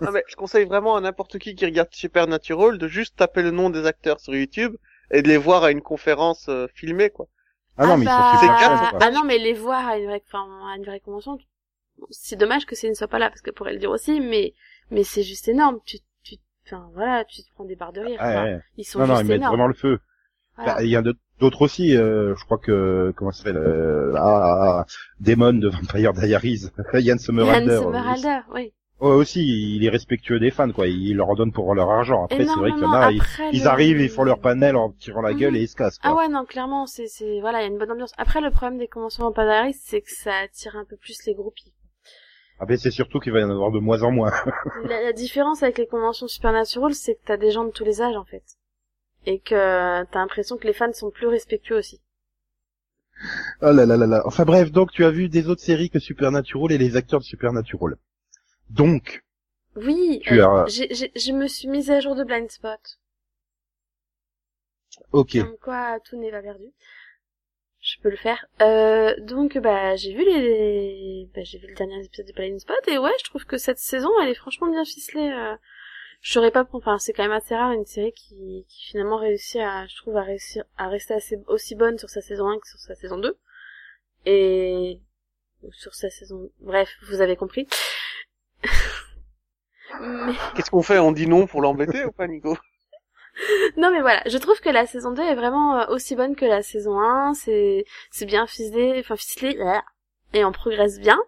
Non, 0.00 0.12
mais 0.12 0.24
je 0.28 0.36
conseille 0.36 0.64
vraiment 0.64 0.96
à 0.96 1.00
n'importe 1.00 1.38
qui 1.38 1.54
qui 1.54 1.66
regarde 1.66 1.92
Supernatural 1.92 2.78
de 2.78 2.88
juste 2.88 3.16
taper 3.16 3.42
le 3.42 3.50
nom 3.50 3.68
des 3.68 3.84
acteurs 3.84 4.20
sur 4.20 4.34
YouTube 4.34 4.76
et 5.10 5.20
de 5.20 5.28
les 5.28 5.36
voir 5.36 5.64
à 5.64 5.72
une 5.72 5.82
conférence 5.82 6.48
euh, 6.48 6.68
filmée, 6.74 7.10
quoi. 7.10 7.28
Ah 7.78 7.86
non, 7.86 7.96
mais 7.98 8.06
bah, 8.06 8.32
ils 8.34 8.38
sont 8.38 8.46
super 8.46 8.90
quoi. 8.90 8.98
Ah 9.02 9.10
non, 9.10 9.24
mais 9.24 9.38
les 9.38 9.52
voir 9.52 9.86
à 9.86 9.98
une 9.98 10.06
vraie, 10.06 10.22
enfin, 10.26 10.46
à 10.72 10.76
une 10.76 10.84
vraie 10.84 11.00
convention, 11.00 11.38
c'est 12.10 12.36
dommage 12.36 12.66
que 12.66 12.74
c'est 12.74 12.88
ne 12.88 12.94
soit 12.94 13.08
pas 13.08 13.18
là, 13.18 13.28
parce 13.28 13.42
qu'elle 13.42 13.54
pourrait 13.54 13.72
le 13.72 13.78
dire 13.78 13.90
aussi, 13.90 14.20
mais, 14.20 14.54
mais 14.90 15.04
c'est 15.04 15.22
juste 15.22 15.48
énorme. 15.48 15.78
Tu, 15.84 15.98
tu, 16.22 16.36
enfin, 16.66 16.88
voilà, 16.94 17.24
tu 17.24 17.42
te 17.42 17.52
prends 17.54 17.64
des 17.64 17.76
barres 17.76 17.92
de 17.92 18.00
rire. 18.00 18.20
Ouais. 18.20 18.58
Ils 18.76 18.84
sont 18.84 19.00
Non, 19.00 19.06
non, 19.06 19.16
juste 19.16 19.26
ils 19.26 19.28
mettent 19.28 19.48
vraiment 19.48 19.66
le 19.66 19.74
feu. 19.74 19.98
Voilà. 20.56 20.74
Bah, 20.74 20.82
Il 20.84 20.90
y 20.90 20.96
a 20.96 21.02
d'autres 21.38 21.62
aussi, 21.62 21.96
euh, 21.96 22.34
je 22.36 22.44
crois 22.44 22.58
que, 22.58 23.12
comment 23.16 23.30
ça 23.32 23.44
s'appelle, 23.44 23.58
euh, 23.58 24.14
ah, 24.16 24.20
ah, 24.22 24.78
ah, 24.80 24.86
Damon 25.20 25.54
de 25.54 25.68
Vampire 25.68 26.12
Diaries, 26.12 26.70
Yann 26.94 27.18
Somerhalder. 27.18 27.80
Yann 27.92 28.44
oui. 28.52 28.72
Ouais, 28.98 29.10
aussi, 29.10 29.76
il 29.76 29.84
est 29.84 29.90
respectueux 29.90 30.40
des 30.40 30.50
fans, 30.50 30.72
quoi. 30.72 30.86
Il 30.86 31.16
leur 31.16 31.28
en 31.28 31.34
donne 31.34 31.52
pour 31.52 31.74
leur 31.74 31.90
argent. 31.90 32.24
Après, 32.24 32.46
c'est 32.46 32.54
vrai 32.58 32.70
qu'il 32.72 32.80
y 32.80 32.84
en 32.84 32.92
a, 32.92 33.12
ils, 33.52 33.66
arrivent, 33.66 34.00
ils 34.00 34.08
font 34.08 34.24
leur 34.24 34.40
panel 34.40 34.74
en 34.74 34.90
tirant 34.92 35.20
la 35.20 35.34
gueule 35.34 35.50
Mhm. 35.50 35.56
et 35.56 35.62
ils 35.62 35.68
se 35.68 35.76
cassent, 35.76 35.98
quoi. 35.98 36.10
Ah 36.10 36.14
ouais, 36.14 36.28
non, 36.28 36.46
clairement, 36.46 36.86
c'est, 36.86 37.06
c'est, 37.06 37.40
voilà, 37.40 37.58
il 37.60 37.62
y 37.62 37.64
a 37.66 37.68
une 37.68 37.78
bonne 37.78 37.90
ambiance. 37.92 38.12
Après, 38.16 38.40
le 38.40 38.50
problème 38.50 38.78
des 38.78 38.88
conventions 38.88 39.24
Vampire 39.24 39.44
Diaries, 39.44 39.74
c'est 39.78 40.00
que 40.00 40.10
ça 40.10 40.32
attire 40.44 40.76
un 40.76 40.86
peu 40.86 40.96
plus 40.96 41.18
les 41.26 41.34
groupies. 41.34 41.74
Après, 42.58 42.78
c'est 42.78 42.90
surtout 42.90 43.20
qu'il 43.20 43.32
va 43.32 43.40
y 43.40 43.44
en 43.44 43.50
avoir 43.50 43.70
de 43.70 43.80
moins 43.80 44.02
en 44.02 44.10
moins. 44.10 44.32
La, 44.84 45.02
la 45.02 45.12
différence 45.12 45.62
avec 45.62 45.76
les 45.76 45.86
conventions 45.86 46.26
Supernatural, 46.26 46.94
c'est 46.94 47.16
que 47.16 47.20
t'as 47.26 47.36
des 47.36 47.50
gens 47.50 47.64
de 47.64 47.70
tous 47.72 47.84
les 47.84 48.00
âges, 48.00 48.16
en 48.16 48.24
fait. 48.24 48.44
Et 49.26 49.40
que 49.40 50.04
t'as 50.04 50.20
l'impression 50.20 50.56
que 50.56 50.66
les 50.66 50.72
fans 50.72 50.92
sont 50.94 51.10
plus 51.10 51.26
respectueux 51.26 51.76
aussi. 51.76 52.00
Oh 53.60 53.72
là 53.72 53.84
là 53.84 53.96
là 53.98 54.06
là. 54.06 54.22
Enfin 54.24 54.44
bref, 54.44 54.70
donc 54.72 54.90
tu 54.92 55.04
as 55.04 55.10
vu 55.10 55.28
des 55.28 55.48
autres 55.48 55.60
séries 55.62 55.90
que 55.90 55.98
Supernatural 55.98 56.72
et 56.72 56.78
les 56.78 56.96
acteurs 56.96 57.20
de 57.20 57.24
Supernatural. 57.24 57.96
Donc, 58.70 59.22
Oui, 59.76 60.20
Tu 60.24 60.40
euh, 60.40 60.64
as- 60.64 60.66
je 60.68 61.32
me 61.32 61.46
suis 61.46 61.68
mise 61.68 61.90
à 61.90 62.00
jour 62.00 62.14
de 62.14 62.24
Blind 62.24 62.50
Spot. 62.50 62.80
ok. 65.12 65.32
Comme 65.38 65.58
quoi, 65.58 65.98
tout 66.00 66.16
n'est 66.16 66.30
pas 66.30 66.42
perdu. 66.42 66.64
Je 67.80 68.00
peux 68.00 68.10
le 68.10 68.16
faire. 68.16 68.44
Euh, 68.62 69.14
donc, 69.20 69.56
bah, 69.58 69.94
j'ai 69.96 70.12
vu 70.12 70.24
les, 70.24 71.28
bah, 71.34 71.42
j'ai 71.44 71.58
vu 71.58 71.68
le 71.68 71.74
dernier 71.74 72.02
épisode 72.04 72.26
de 72.26 72.32
Blind 72.32 72.58
Spot 72.58 72.88
et 72.88 72.98
ouais, 72.98 73.12
je 73.18 73.24
trouve 73.24 73.44
que 73.44 73.58
cette 73.58 73.78
saison, 73.78 74.08
elle 74.22 74.28
est 74.30 74.34
franchement 74.34 74.68
bien 74.68 74.84
ficelée. 74.84 75.30
Euh, 75.30 75.54
je 76.22 76.32
saurais 76.32 76.50
pas, 76.50 76.66
enfin, 76.72 76.98
c'est 76.98 77.12
quand 77.12 77.22
même 77.22 77.30
assez 77.30 77.54
rare 77.54 77.70
une 77.72 77.84
série 77.84 78.12
qui, 78.12 78.64
qui 78.68 78.86
finalement 78.88 79.18
réussit 79.18 79.60
à, 79.60 79.86
je 79.86 79.94
trouve, 79.96 80.16
à 80.16 80.22
réussir, 80.22 80.64
à 80.78 80.88
rester 80.88 81.14
assez, 81.14 81.38
aussi 81.46 81.76
bonne 81.76 81.98
sur 81.98 82.08
sa 82.08 82.22
saison 82.22 82.48
1 82.48 82.58
que 82.58 82.66
sur 82.66 82.80
sa 82.80 82.94
saison 82.96 83.18
2. 83.18 83.36
Et, 84.24 84.98
sur 85.72 85.94
sa 85.94 86.10
saison, 86.10 86.50
bref, 86.60 86.88
vous 87.08 87.20
avez 87.20 87.36
compris. 87.36 87.68
Mais, 90.00 90.32
Qu'est-ce 90.54 90.70
qu'on 90.70 90.82
fait 90.82 90.98
On 90.98 91.12
dit 91.12 91.26
non 91.26 91.46
pour 91.46 91.60
l'embêter 91.62 92.04
ou 92.04 92.12
pas, 92.12 92.26
Nico 92.26 92.56
Non 93.76 93.90
mais 93.90 94.00
voilà, 94.00 94.22
je 94.26 94.38
trouve 94.38 94.60
que 94.60 94.70
la 94.70 94.86
saison 94.86 95.12
2 95.12 95.22
est 95.22 95.34
vraiment 95.34 95.78
euh, 95.80 95.86
aussi 95.88 96.16
bonne 96.16 96.36
que 96.36 96.46
la 96.46 96.62
saison 96.62 96.98
1, 96.98 97.34
c'est 97.34 97.84
c'est 98.10 98.24
bien 98.26 98.46
ficelé, 98.46 98.96
enfin 99.00 99.16
ficelé 99.16 99.58
et 100.32 100.44
on 100.44 100.52
progresse 100.52 100.98
bien. 100.98 101.18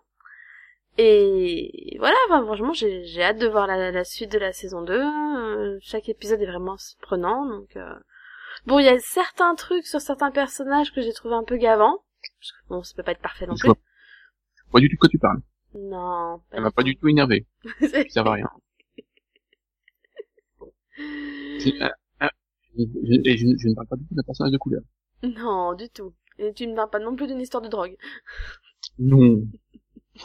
Et 0.97 1.97
voilà, 2.01 2.17
enfin, 2.27 2.43
franchement, 2.45 2.73
j'ai 2.73 3.05
j'ai 3.05 3.23
hâte 3.23 3.39
de 3.39 3.47
voir 3.47 3.67
la, 3.67 3.91
la 3.93 4.05
suite 4.05 4.33
de 4.33 4.39
la 4.39 4.53
saison 4.53 4.83
2. 4.83 4.95
euh, 5.01 5.79
chaque 5.83 6.09
épisode 6.09 6.41
est 6.43 6.47
vraiment 6.47 6.77
prenant 7.01 7.47
donc 7.47 7.77
euh, 7.77 7.95
bon, 8.67 8.79
il 8.79 8.87
y 8.87 8.89
a 8.89 8.99
certains 9.01 9.55
trucs 9.55 9.87
sur 9.87 10.01
certains 10.01 10.31
personnages 10.31 10.93
que 10.93 11.01
j'ai 11.03 11.13
trouvé 11.13 11.35
un 11.35 11.45
peu 11.45 11.57
gavants. 11.57 12.03
Parce 12.41 12.53
que 12.53 12.69
bon, 12.69 12.83
ça 12.83 12.95
peut 12.97 13.03
pas 13.05 13.13
être 13.13 13.21
parfait 13.21 13.47
non 13.47 13.55
Je 13.55 13.61
plus. 13.61 13.69
vois 13.69 13.77
pas 14.73 14.81
du 14.81 14.89
tout 14.89 14.97
de 14.97 14.99
quoi 15.01 15.09
tu 15.09 15.19
parles. 15.19 15.41
Non, 15.75 16.41
Elle 16.51 16.63
m'a 16.63 16.71
pas 16.71 16.83
du 16.83 16.97
tout 16.97 17.09
énervé. 17.09 17.47
tout. 17.63 17.69
Ça 17.89 18.05
sert 18.09 18.27
à 18.27 18.33
rien. 18.35 18.49
C'est- 21.61 21.81
euh, 21.83 21.89
euh, 22.23 22.29
je, 22.77 22.85
je- 23.05 23.21
et 23.31 23.37
je, 23.37 23.47
je 23.59 23.69
ne 23.69 23.75
parle 23.75 23.87
pas 23.87 23.97
du 23.97 24.05
tout 24.07 24.15
d'un 24.15 24.23
personnage 24.23 24.53
de 24.53 24.59
couleur. 24.59 24.83
non, 25.23 25.75
du 25.75 25.89
tout. 25.91 26.15
Et 26.39 26.53
tu 26.55 26.67
ne 26.67 26.75
parles 26.75 26.91
pas 26.91 26.99
non 27.01 27.15
plus 27.17 27.27
d'une 27.27 27.41
histoire 27.41 27.63
de 27.63 27.69
drogue. 27.69 27.97
Non. 28.99 29.43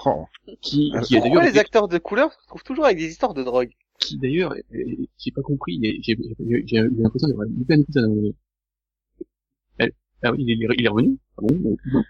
Oh. 0.08 0.25
Qui, 0.62 0.89
Alors, 0.91 1.06
qui 1.06 1.17
a 1.17 1.19
Pourquoi 1.21 1.41
d'ailleurs, 1.41 1.53
les 1.53 1.60
acteurs 1.60 1.88
de 1.88 1.99
couleur 1.99 2.34
se 2.34 2.39
retrouvent 2.39 2.63
toujours 2.63 2.86
avec 2.86 2.97
des 2.97 3.06
histoires 3.10 3.36
de 3.36 3.43
drogue? 3.43 3.69
Qui 3.99 4.17
d'ailleurs, 4.17 4.53
euh, 4.53 5.06
j'ai 5.19 5.29
pas 5.32 5.43
compris, 5.43 5.79
j'ai 6.01 6.15
l'impression 6.97 7.27
d'avoir 7.27 7.45
loupé 7.47 7.75
un 7.75 7.82
épisode. 7.82 8.06
hein. 8.10 9.23
Elle, 9.77 9.91
ah 10.23 10.32
oui, 10.32 10.45
il 10.47 10.49
est, 10.63 10.67
il 10.79 10.84
est 10.86 10.89
revenu? 10.89 11.19
Ah 11.38 11.41
bon, 11.43 11.56
bon, 11.58 11.77
bon. 11.91 12.03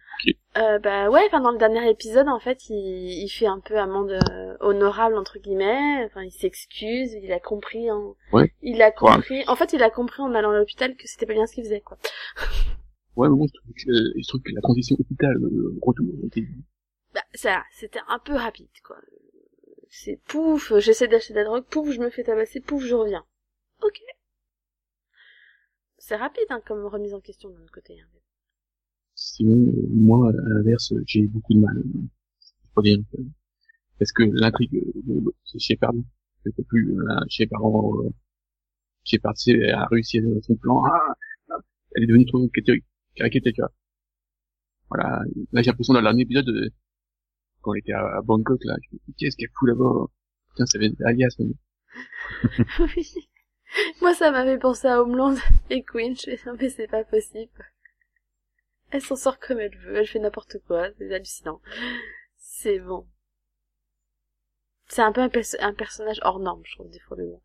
Euh, 0.55 0.77
bah 0.77 1.09
ouais, 1.09 1.23
enfin 1.25 1.41
dans 1.41 1.51
le 1.51 1.57
dernier 1.57 1.89
épisode, 1.89 2.27
en 2.27 2.39
fait, 2.39 2.69
il, 2.69 2.75
il 3.23 3.29
fait 3.29 3.47
un 3.47 3.59
peu 3.59 3.77
amende 3.79 4.11
euh, 4.11 4.55
honorable 4.59 5.17
entre 5.17 5.39
guillemets. 5.39 6.03
Enfin, 6.05 6.21
il 6.23 6.31
s'excuse, 6.31 7.13
il 7.13 7.31
a 7.31 7.39
compris. 7.39 7.89
En... 7.89 8.15
Ouais. 8.31 8.53
Il 8.61 8.81
a 8.83 8.91
compris. 8.91 9.43
En 9.47 9.55
fait, 9.55 9.73
il 9.73 9.81
a 9.81 9.89
compris 9.89 10.21
en 10.21 10.33
allant 10.35 10.51
à 10.51 10.57
l'hôpital 10.59 10.95
que 10.95 11.07
c'était 11.07 11.25
pas 11.25 11.33
bien 11.33 11.47
ce 11.47 11.55
qu'il 11.55 11.63
faisait, 11.63 11.81
quoi. 11.81 11.97
Ouais, 13.15 13.29
mais 13.29 13.35
bon, 13.35 13.45
je 13.45 13.53
trouve 13.53 13.73
que, 13.75 14.19
je 14.19 14.27
trouve 14.27 14.41
que 14.41 14.51
la 14.55 14.61
transition 14.61 14.95
hôpital, 14.99 15.35
euh, 15.37 15.77
retour, 15.83 16.05
était- 16.25 16.47
Bah 17.13 17.21
ça, 17.35 17.63
c'était 17.71 17.99
un 18.07 18.17
peu 18.17 18.33
rapide, 18.33 18.69
quoi. 18.83 18.97
C'est 19.89 20.19
pouf, 20.27 20.75
j'essaie 20.79 21.07
d'acheter 21.07 21.33
de 21.33 21.37
la 21.37 21.45
drogue, 21.45 21.63
pouf, 21.65 21.91
je 21.91 21.99
me 21.99 22.09
fais 22.09 22.23
tabasser, 22.23 22.59
pouf, 22.59 22.81
je 22.83 22.95
reviens. 22.95 23.23
Ok. 23.83 24.01
C'est 25.99 26.15
rapide, 26.15 26.47
hein, 26.49 26.61
comme 26.65 26.83
remise 26.87 27.13
en 27.13 27.21
question 27.21 27.49
d'un 27.51 27.67
côté. 27.71 27.99
hein. 28.01 28.07
Sinon, 29.23 29.71
moi, 29.89 30.29
à 30.29 30.49
l'inverse, 30.49 30.93
j'ai 31.05 31.27
beaucoup 31.27 31.53
de 31.53 31.59
mal. 31.59 31.83
dire, 32.83 32.99
parce 33.99 34.11
que 34.11 34.23
l'intrigue, 34.23 34.75
euh, 34.75 34.91
de- 35.21 35.33
c'est 35.45 35.59
Shepard. 35.59 35.93
Peux 36.43 36.63
plus, 36.63 36.99
euh, 36.99 37.19
Shepard, 37.29 37.63
euh, 37.65 38.09
Shepard, 39.05 39.37
c'est- 39.37 39.69
a 39.69 39.85
réussi 39.87 40.19
à 40.19 40.21
son 40.41 40.55
plan. 40.55 40.83
Ah, 40.85 41.15
ah, 41.51 41.55
elle 41.95 42.03
est 42.03 42.07
devenue 42.07 42.25
trop 42.25 42.39
caricature, 43.15 43.53
tu 43.53 43.61
vois. 43.61 43.71
Voilà. 44.89 45.21
Là, 45.51 45.61
j'ai 45.61 45.69
l'impression 45.71 45.93
dans 45.93 46.01
le 46.01 46.05
dernier 46.05 46.23
épisode, 46.23 46.49
euh, 46.49 46.69
quand 47.61 47.71
on 47.71 47.75
était 47.75 47.93
à, 47.93 48.21
Bangkok, 48.23 48.59
là, 48.65 48.75
je 48.81 48.95
me 48.95 48.99
dis, 49.07 49.13
qu'est-ce 49.17 49.37
qu'elle 49.37 49.49
fout 49.57 49.69
là-bas? 49.69 50.05
Putain, 50.49 50.65
ça 50.65 50.79
va 50.79 50.85
être 50.85 51.01
alias, 51.05 51.35
mais- 51.39 52.87
oui. 52.95 53.13
Moi, 54.01 54.13
ça 54.13 54.31
m'avait 54.31 54.59
pensé 54.59 54.87
à 54.87 55.01
Homeland 55.01 55.35
et 55.69 55.83
Queen. 55.83 56.15
Je 56.15 56.31
non, 56.47 56.55
mais 56.59 56.69
c'est 56.69 56.87
pas 56.87 57.03
possible. 57.03 57.49
Elle 58.93 59.01
s'en 59.01 59.15
sort 59.15 59.39
comme 59.39 59.59
elle 59.59 59.75
veut. 59.79 59.97
Elle 59.97 60.07
fait 60.07 60.19
n'importe 60.19 60.57
quoi. 60.67 60.87
C'est 60.97 61.13
hallucinant. 61.13 61.59
C'est 62.37 62.79
bon. 62.79 63.07
C'est 64.87 65.01
un 65.01 65.11
peu 65.11 65.21
un, 65.21 65.29
perso- 65.29 65.57
un 65.59 65.73
personnage 65.73 66.19
hors 66.21 66.39
norme, 66.39 66.61
je 66.65 66.75
trouve, 66.75 66.89
des 66.89 66.99
fois, 66.99 67.17
mais 67.17 67.25
bon. 67.25 67.41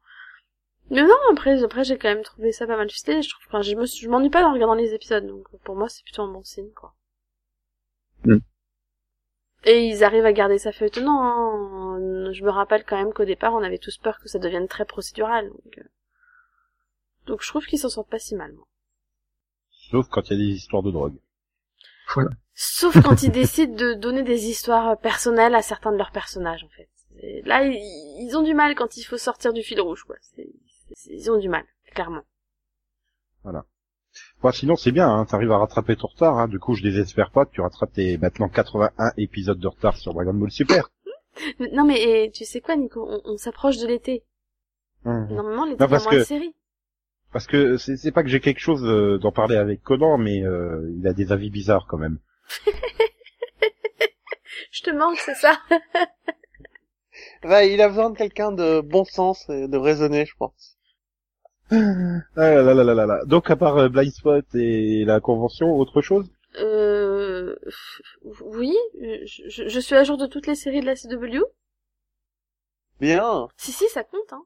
Mais 0.90 1.02
non, 1.02 1.14
après, 1.32 1.62
après, 1.64 1.84
j'ai 1.84 1.96
quand 1.98 2.08
même 2.08 2.22
trouvé 2.22 2.52
ça 2.52 2.66
pas 2.66 2.76
mal 2.76 2.90
ficelé. 2.90 3.22
Je 3.22 3.30
trouve, 3.30 3.44
enfin, 3.48 3.62
je 3.62 3.74
me 3.74 3.86
suis- 3.86 4.04
je 4.04 4.10
m'ennuie 4.10 4.30
pas 4.30 4.44
en 4.46 4.52
regardant 4.52 4.74
les 4.74 4.92
épisodes, 4.94 5.26
donc 5.26 5.48
pour 5.64 5.74
moi, 5.76 5.88
c'est 5.88 6.02
plutôt 6.02 6.22
un 6.22 6.32
bon 6.32 6.42
signe, 6.42 6.70
quoi. 6.72 6.94
Mm. 8.24 8.38
Et 9.64 9.86
ils 9.88 10.04
arrivent 10.04 10.26
à 10.26 10.32
garder 10.32 10.58
ça 10.58 10.72
feuilletonnant, 10.72 11.22
hein. 11.22 12.32
Je 12.32 12.44
me 12.44 12.50
rappelle 12.50 12.84
quand 12.84 12.96
même 12.96 13.12
qu'au 13.14 13.24
départ, 13.24 13.54
on 13.54 13.62
avait 13.62 13.78
tous 13.78 13.96
peur 13.98 14.18
que 14.20 14.28
ça 14.28 14.38
devienne 14.38 14.68
très 14.68 14.84
procédural, 14.84 15.48
donc, 15.48 15.78
euh, 15.78 15.88
donc 17.26 17.42
je 17.42 17.48
trouve 17.48 17.64
qu'ils 17.66 17.78
s'en 17.78 17.88
sortent 17.88 18.10
pas 18.10 18.18
si 18.18 18.34
mal. 18.34 18.52
moi. 18.52 18.66
Sauf 19.90 20.06
quand 20.08 20.28
il 20.28 20.32
y 20.32 20.34
a 20.42 20.46
des 20.46 20.52
histoires 20.56 20.82
de 20.82 20.90
drogue. 20.90 21.18
Sauf 22.54 23.00
quand 23.02 23.22
ils 23.22 23.30
décident 23.30 23.74
de 23.74 23.94
donner 23.94 24.22
des 24.22 24.46
histoires 24.48 24.98
personnelles 24.98 25.54
à 25.54 25.62
certains 25.62 25.92
de 25.92 25.96
leurs 25.96 26.10
personnages, 26.10 26.64
en 26.64 26.68
fait. 26.68 26.88
Et 27.20 27.42
là, 27.42 27.64
ils, 27.64 28.36
ont 28.36 28.42
du 28.42 28.54
mal 28.54 28.74
quand 28.74 28.96
il 28.96 29.02
faut 29.04 29.18
sortir 29.18 29.52
du 29.52 29.62
fil 29.62 29.80
rouge, 29.80 30.04
quoi. 30.04 30.16
C'est- 30.20 30.48
c'est- 30.94 31.12
ils 31.12 31.30
ont 31.30 31.38
du 31.38 31.48
mal, 31.48 31.64
clairement. 31.94 32.22
Voilà. 33.42 33.64
Bon, 34.42 34.50
sinon 34.52 34.74
c'est 34.76 34.90
bien, 34.92 35.08
hein, 35.08 35.24
t'arrives 35.26 35.52
à 35.52 35.58
rattraper 35.58 35.96
ton 35.96 36.08
retard. 36.08 36.38
Hein. 36.38 36.48
Du 36.48 36.58
coup, 36.58 36.74
je 36.74 36.82
désespère 36.82 37.30
pas 37.30 37.44
que 37.44 37.52
tu 37.52 37.60
rattrapes 37.60 37.92
tes 37.92 38.18
maintenant 38.18 38.48
81 38.48 39.12
épisodes 39.16 39.58
de 39.58 39.66
retard 39.68 39.96
sur 39.96 40.12
Dragon 40.14 40.34
Ball 40.34 40.50
Super. 40.50 40.90
Non 41.72 41.84
mais 41.84 42.00
et, 42.24 42.30
tu 42.32 42.44
sais 42.44 42.60
quoi 42.60 42.74
Nico, 42.74 43.06
on, 43.08 43.20
on 43.24 43.36
s'approche 43.36 43.78
de 43.78 43.86
l'été. 43.86 44.24
Mhm. 45.04 45.28
Normalement 45.34 45.64
l'été 45.66 45.76
parce 45.86 46.02
moins 46.04 46.12
que- 46.12 46.24
séries. 46.24 46.54
Parce 47.32 47.46
que 47.46 47.76
c'est 47.76 47.96
c'est 47.96 48.12
pas 48.12 48.22
que 48.22 48.28
j'ai 48.28 48.40
quelque 48.40 48.60
chose 48.60 48.82
euh, 48.84 49.18
d'en 49.18 49.32
parler 49.32 49.56
avec 49.56 49.82
Conan, 49.82 50.16
mais 50.18 50.42
euh, 50.44 50.90
il 50.98 51.06
a 51.06 51.12
des 51.12 51.30
avis 51.32 51.50
bizarres 51.50 51.86
quand 51.88 51.98
même. 51.98 52.18
Je 54.72 54.82
te 54.82 54.90
manque, 54.90 55.18
c'est 55.18 55.34
ça 55.34 55.58
Bah, 57.42 57.64
il 57.64 57.80
a 57.80 57.88
besoin 57.88 58.10
de 58.10 58.16
quelqu'un 58.16 58.52
de 58.52 58.80
bon 58.80 59.04
sens 59.04 59.48
et 59.48 59.68
de 59.68 59.76
raisonner, 59.76 60.24
je 60.26 60.34
pense. 60.38 60.76
Ah 61.70 61.74
là 62.36 62.62
là 62.74 62.82
là 62.84 62.94
là 62.94 63.06
là. 63.06 63.20
Donc 63.26 63.50
à 63.50 63.56
part 63.56 63.76
euh, 63.76 63.88
Blind 63.88 64.12
Spot 64.12 64.44
et 64.54 65.04
la 65.04 65.20
convention, 65.20 65.74
autre 65.76 66.00
chose? 66.00 66.30
Euh... 66.56 67.56
Oui, 68.42 68.74
je, 68.94 69.42
je- 69.48 69.68
je 69.68 69.80
suis 69.80 69.94
à 69.94 70.04
jour 70.04 70.16
de 70.16 70.26
toutes 70.26 70.46
les 70.46 70.54
séries 70.54 70.80
de 70.80 70.86
la 70.86 70.94
CW. 70.96 71.44
Bien. 73.00 73.48
Si, 73.56 73.72
si, 73.72 73.88
ça 73.88 74.02
compte, 74.02 74.32
hein. 74.32 74.42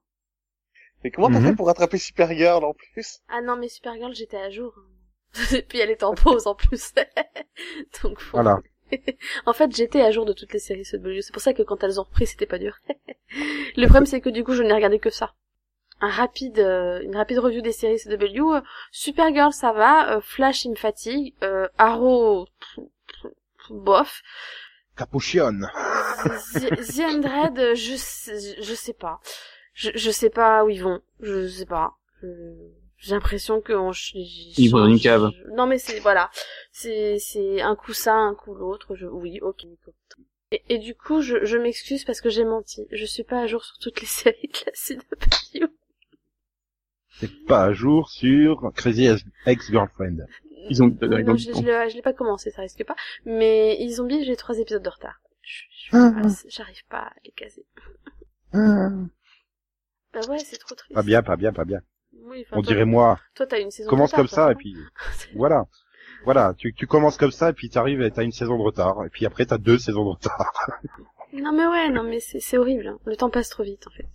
Mais 1.04 1.10
comment 1.10 1.30
t'as 1.30 1.40
Mhm. 1.40 1.48
fait 1.50 1.56
pour 1.56 1.66
rattraper 1.66 1.98
Supergirl 1.98 2.64
en 2.64 2.74
plus? 2.74 3.20
Ah 3.28 3.40
non, 3.42 3.56
mais 3.56 3.68
Supergirl, 3.68 4.14
j'étais 4.14 4.36
à 4.36 4.50
jour. 4.50 4.74
Et 5.52 5.62
puis 5.62 5.78
elle 5.78 5.90
était 5.90 6.04
en 6.04 6.14
pause 6.14 6.46
en 6.46 6.54
plus. 6.54 6.92
Donc 8.02 8.18
bon. 8.18 8.24
Voilà. 8.32 8.60
En 9.46 9.54
fait, 9.54 9.74
j'étais 9.74 10.02
à 10.02 10.10
jour 10.10 10.26
de 10.26 10.34
toutes 10.34 10.52
les 10.52 10.58
séries 10.58 10.84
CW. 10.84 11.22
C'est 11.22 11.32
pour 11.32 11.40
ça 11.40 11.54
que 11.54 11.62
quand 11.62 11.82
elles 11.82 11.98
ont 11.98 12.02
repris, 12.02 12.26
c'était 12.26 12.44
pas 12.46 12.58
dur. 12.58 12.76
Le 13.76 13.84
problème, 13.86 14.04
c'est 14.04 14.20
que 14.20 14.28
du 14.28 14.44
coup, 14.44 14.52
je 14.52 14.62
n'ai 14.62 14.74
regardé 14.74 14.98
que 14.98 15.08
ça. 15.08 15.32
Un 16.02 16.10
rapide, 16.10 16.58
euh, 16.58 17.00
une 17.02 17.16
rapide 17.16 17.38
review 17.38 17.62
des 17.62 17.72
séries 17.72 17.98
CW. 17.98 18.56
Euh, 18.56 18.60
Supergirl, 18.90 19.52
ça 19.52 19.72
va. 19.72 20.16
Euh, 20.16 20.20
Flash, 20.20 20.66
il 20.66 20.72
me 20.72 20.76
fatigue. 20.76 21.34
Euh, 21.42 21.68
Arrow, 21.78 22.44
pff, 22.60 22.84
pff, 23.06 23.22
pff, 23.22 23.70
bof. 23.70 24.20
Capuchon. 24.96 25.60
The 26.24 27.58
euh, 27.58 27.74
je 27.74 27.94
sais, 27.96 28.62
je 28.62 28.74
sais 28.74 28.92
pas. 28.92 29.20
Je, 29.74 29.90
je 29.94 30.10
sais 30.10 30.30
pas 30.30 30.64
où 30.64 30.68
ils 30.70 30.82
vont. 30.82 31.00
Je 31.20 31.48
sais 31.48 31.66
pas. 31.66 31.94
Je- 32.22 32.70
J'ai 32.98 33.14
l'impression 33.14 33.60
que 33.60 33.72
on 33.72 33.92
ch- 33.92 34.12
Ils 34.14 34.68
vont 34.70 34.78
dans 34.78 34.86
une 34.86 35.00
cave. 35.00 35.30
Non 35.56 35.66
mais 35.66 35.78
c'est 35.78 35.98
voilà, 36.00 36.30
c'est 36.70 37.18
c'est 37.18 37.60
un 37.60 37.74
coup 37.74 37.92
ça, 37.92 38.14
un 38.14 38.34
coup 38.34 38.54
l'autre. 38.54 38.94
Je 38.94 39.06
oui, 39.06 39.40
ok. 39.40 39.64
Et, 40.52 40.62
et 40.68 40.78
du 40.78 40.94
coup, 40.94 41.22
je, 41.22 41.44
je 41.46 41.56
m'excuse 41.56 42.04
parce 42.04 42.20
que 42.20 42.28
j'ai 42.30 42.44
menti. 42.44 42.86
Je 42.92 43.04
suis 43.06 43.24
pas 43.24 43.40
à 43.40 43.46
jour 43.46 43.64
sur 43.64 43.78
toutes 43.78 44.00
les 44.02 44.06
séries 44.20 44.50
de 44.52 44.58
la 44.66 44.72
CW. 44.72 45.72
C'est 47.18 47.44
pas 47.46 47.64
à 47.64 47.72
jour 47.72 48.10
sur 48.10 48.70
Crazy 48.74 49.08
Ex-Girlfriend. 49.46 50.26
Ils 50.70 50.82
ont- 50.82 50.96
euh, 51.02 51.08
non, 51.08 51.34
ils 51.34 51.38
je, 51.38 51.50
ont- 51.50 51.60
je 51.60 51.66
l'ai 51.66 51.90
je 51.90 51.96
l'ai 51.96 52.02
pas 52.02 52.12
commencé, 52.12 52.50
ça 52.50 52.62
risque 52.62 52.84
pas. 52.84 52.96
Mais 53.24 53.76
ils 53.80 54.00
ont 54.00 54.06
bien, 54.06 54.22
j'ai 54.22 54.36
trois 54.36 54.58
épisodes 54.58 54.82
de 54.82 54.88
retard. 54.88 55.20
Je- 55.42 55.64
je- 55.72 55.96
Ah. 55.96 56.22
J'arrive 56.48 56.84
pas 56.88 56.98
à 56.98 57.12
les 57.24 57.32
caser. 57.32 57.64
Ah. 58.52 58.88
Bah 60.14 60.20
ouais, 60.28 60.38
c'est 60.38 60.58
trop 60.58 60.74
triste. 60.74 60.94
Pas 60.94 61.02
bien, 61.02 61.22
pas 61.22 61.36
bien, 61.36 61.52
pas 61.52 61.64
bien. 61.64 61.80
Oui, 62.24 62.42
enfin, 62.46 62.56
On 62.58 62.62
toi- 62.62 62.72
dirait 62.72 62.84
moi. 62.84 63.18
Toi, 63.34 63.46
t'as 63.46 63.60
une 63.60 63.70
saison. 63.70 63.88
Commence 63.90 64.10
de 64.12 64.16
retard, 64.16 64.18
comme 64.18 64.28
ça 64.28 64.52
et 64.52 64.54
puis 64.54 64.76
voilà. 65.36 65.64
Voilà, 66.24 66.54
tu, 66.56 66.72
tu 66.74 66.86
commences 66.86 67.16
comme 67.16 67.32
ça 67.32 67.50
et 67.50 67.52
puis 67.52 67.68
t'arrives 67.70 68.00
et 68.02 68.10
t'as 68.10 68.22
une 68.22 68.30
saison 68.32 68.56
de 68.56 68.62
retard 68.62 69.04
et 69.04 69.08
puis 69.08 69.26
après 69.26 69.44
t'as 69.46 69.58
deux 69.58 69.78
saisons 69.78 70.04
de 70.04 70.10
retard. 70.10 70.52
Non 71.34 71.50
mais 71.52 71.66
ouais, 71.66 71.88
non 71.88 72.02
mais 72.02 72.20
c'est 72.20 72.40
c'est 72.40 72.58
horrible. 72.58 72.86
hein. 72.88 72.98
Le 73.06 73.16
temps 73.16 73.30
passe 73.30 73.48
trop 73.48 73.62
vite 73.62 73.86
en 73.86 73.90
fait. 73.90 74.06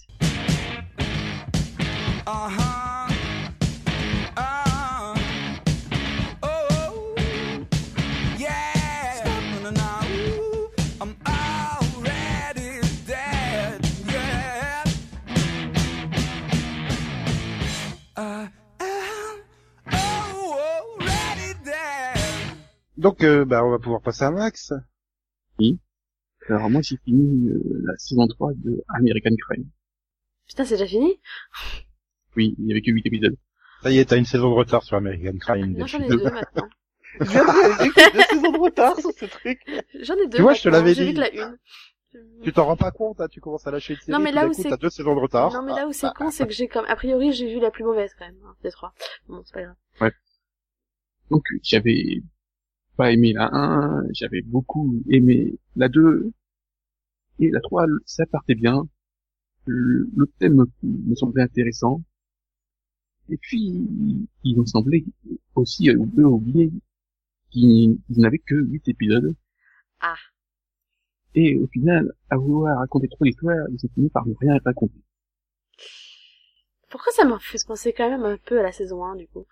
Donc 22.97 23.23
euh, 23.23 23.45
bah 23.45 23.63
on 23.63 23.69
va 23.71 23.79
pouvoir 23.79 24.01
passer 24.01 24.23
à 24.23 24.31
Max. 24.31 24.73
Alors 26.49 26.69
moi 26.69 26.81
j'ai 26.81 26.97
fini 27.03 27.49
euh, 27.49 27.62
la 27.86 27.97
saison 27.97 28.25
3 28.27 28.53
de 28.55 28.83
American 28.95 29.36
Crime. 29.47 29.69
Putain, 30.47 30.63
c'est 30.65 30.75
déjà 30.75 30.88
fini? 30.88 31.19
Oui, 32.38 32.55
il 32.57 32.67
y 32.67 32.71
avait 32.71 32.81
que 32.81 32.91
8 32.91 33.05
épisodes. 33.05 33.36
Ça 33.83 33.91
y 33.91 33.97
est, 33.99 34.05
t'as 34.05 34.17
une 34.17 34.25
saison 34.25 34.49
de 34.49 34.55
retard 34.55 34.83
sur 34.83 34.95
American 34.97 35.38
Crime. 35.39 35.77
Non, 35.77 35.86
j'en 35.86 35.99
ai 35.99 36.07
deux 36.07 36.23
maintenant. 36.23 36.69
Je 37.19 37.25
viens 37.25 37.43
de 37.45 37.49
réaliser 37.51 37.89
qu'il 37.91 38.01
y 38.01 38.05
a 38.05 38.10
deux 38.12 38.21
saisons 38.29 38.51
de 38.51 38.57
retard 38.60 38.99
sur 38.99 39.12
ce 39.12 39.25
truc. 39.25 39.60
J'en 40.01 40.15
ai 40.15 40.27
deux. 40.27 40.38
Tu 40.38 40.41
vois, 40.41 40.53
je 40.53 40.62
te 40.63 40.69
l'avais 40.69 40.93
J'ai 40.93 41.03
dit. 41.03 41.10
vu 41.10 41.15
que 41.15 41.19
la 41.19 41.33
une. 41.33 41.57
Tu 42.43 42.53
t'en 42.53 42.65
rends 42.65 42.77
pas 42.77 42.91
compte, 42.91 43.19
hein, 43.19 43.27
tu 43.29 43.41
commences 43.41 43.67
à 43.67 43.71
lâcher 43.71 43.93
une 43.93 43.99
série. 43.99 44.12
Non, 44.12 44.19
mais 44.19 44.31
là 44.31 44.47
où 44.47 44.53
c'est- 44.53 44.69
t'as 44.69 44.77
deux 44.77 44.89
saisons 44.89 45.13
de 45.15 45.19
retard. 45.19 45.51
Non 45.53 45.62
mais 45.62 45.73
là 45.73 45.86
où 45.88 45.91
c'est 45.91 46.07
Ah, 46.07 46.13
con, 46.15 46.31
c'est 46.31 46.47
que 46.47 46.53
j'ai 46.53 46.67
comme 46.67 46.86
a 46.86 46.95
priori 46.95 47.31
j'ai 47.33 47.53
vu 47.53 47.60
la 47.60 47.69
plus 47.71 47.83
mauvaise 47.83 48.12
quand 48.17 48.25
même 48.25 48.38
hein, 48.45 48.55
des 48.63 48.71
trois. 48.71 48.93
Bon, 49.27 49.41
c'est 49.45 49.53
pas 49.53 49.63
grave. 49.63 50.12
Donc 51.29 51.43
j'avais 51.62 52.21
pas 52.97 53.12
aimé 53.12 53.33
la 53.33 53.49
1, 53.53 54.07
j'avais 54.13 54.41
beaucoup 54.41 55.01
aimé 55.10 55.57
la 55.75 55.88
2, 55.88 56.31
et 57.39 57.49
la 57.51 57.62
3, 57.62 57.86
ça 58.05 58.25
partait 58.25 58.55
bien. 58.55 58.88
Le, 59.65 60.10
le 60.15 60.27
thème 60.39 60.65
me 60.83 61.15
semblait 61.15 61.43
intéressant. 61.43 62.01
Et 63.29 63.38
puis, 63.38 63.88
il 64.43 64.57
me 64.57 64.65
semblait 64.65 65.03
aussi 65.55 65.89
euh, 65.89 66.05
eux 66.17 66.25
oublier 66.25 66.71
qu'ils 67.51 67.99
qu'ils 68.07 68.19
n'avaient 68.21 68.39
que 68.39 68.55
8 68.55 68.88
épisodes. 68.88 69.36
Ah. 69.99 70.15
Et 71.36 71.57
au 71.57 71.67
final, 71.67 72.13
à 72.29 72.38
vouloir 72.38 72.79
raconter 72.79 73.07
trop 73.10 73.25
l'histoire, 73.25 73.67
ils 73.69 73.86
ont 73.86 73.89
fini 73.93 74.10
par 74.10 74.25
ne 74.25 74.33
rien 74.39 74.57
raconter. 74.63 75.01
Pourquoi 76.89 77.12
ça 77.12 77.25
m'a 77.25 77.38
fait 77.39 77.57
penser 77.67 77.93
quand 77.93 78.10
même 78.10 78.23
un 78.23 78.38
peu 78.38 78.60
à 78.60 78.63
la 78.63 78.71
saison 78.71 79.03
1 79.03 79.17
du 79.17 79.27
coup? 79.27 79.45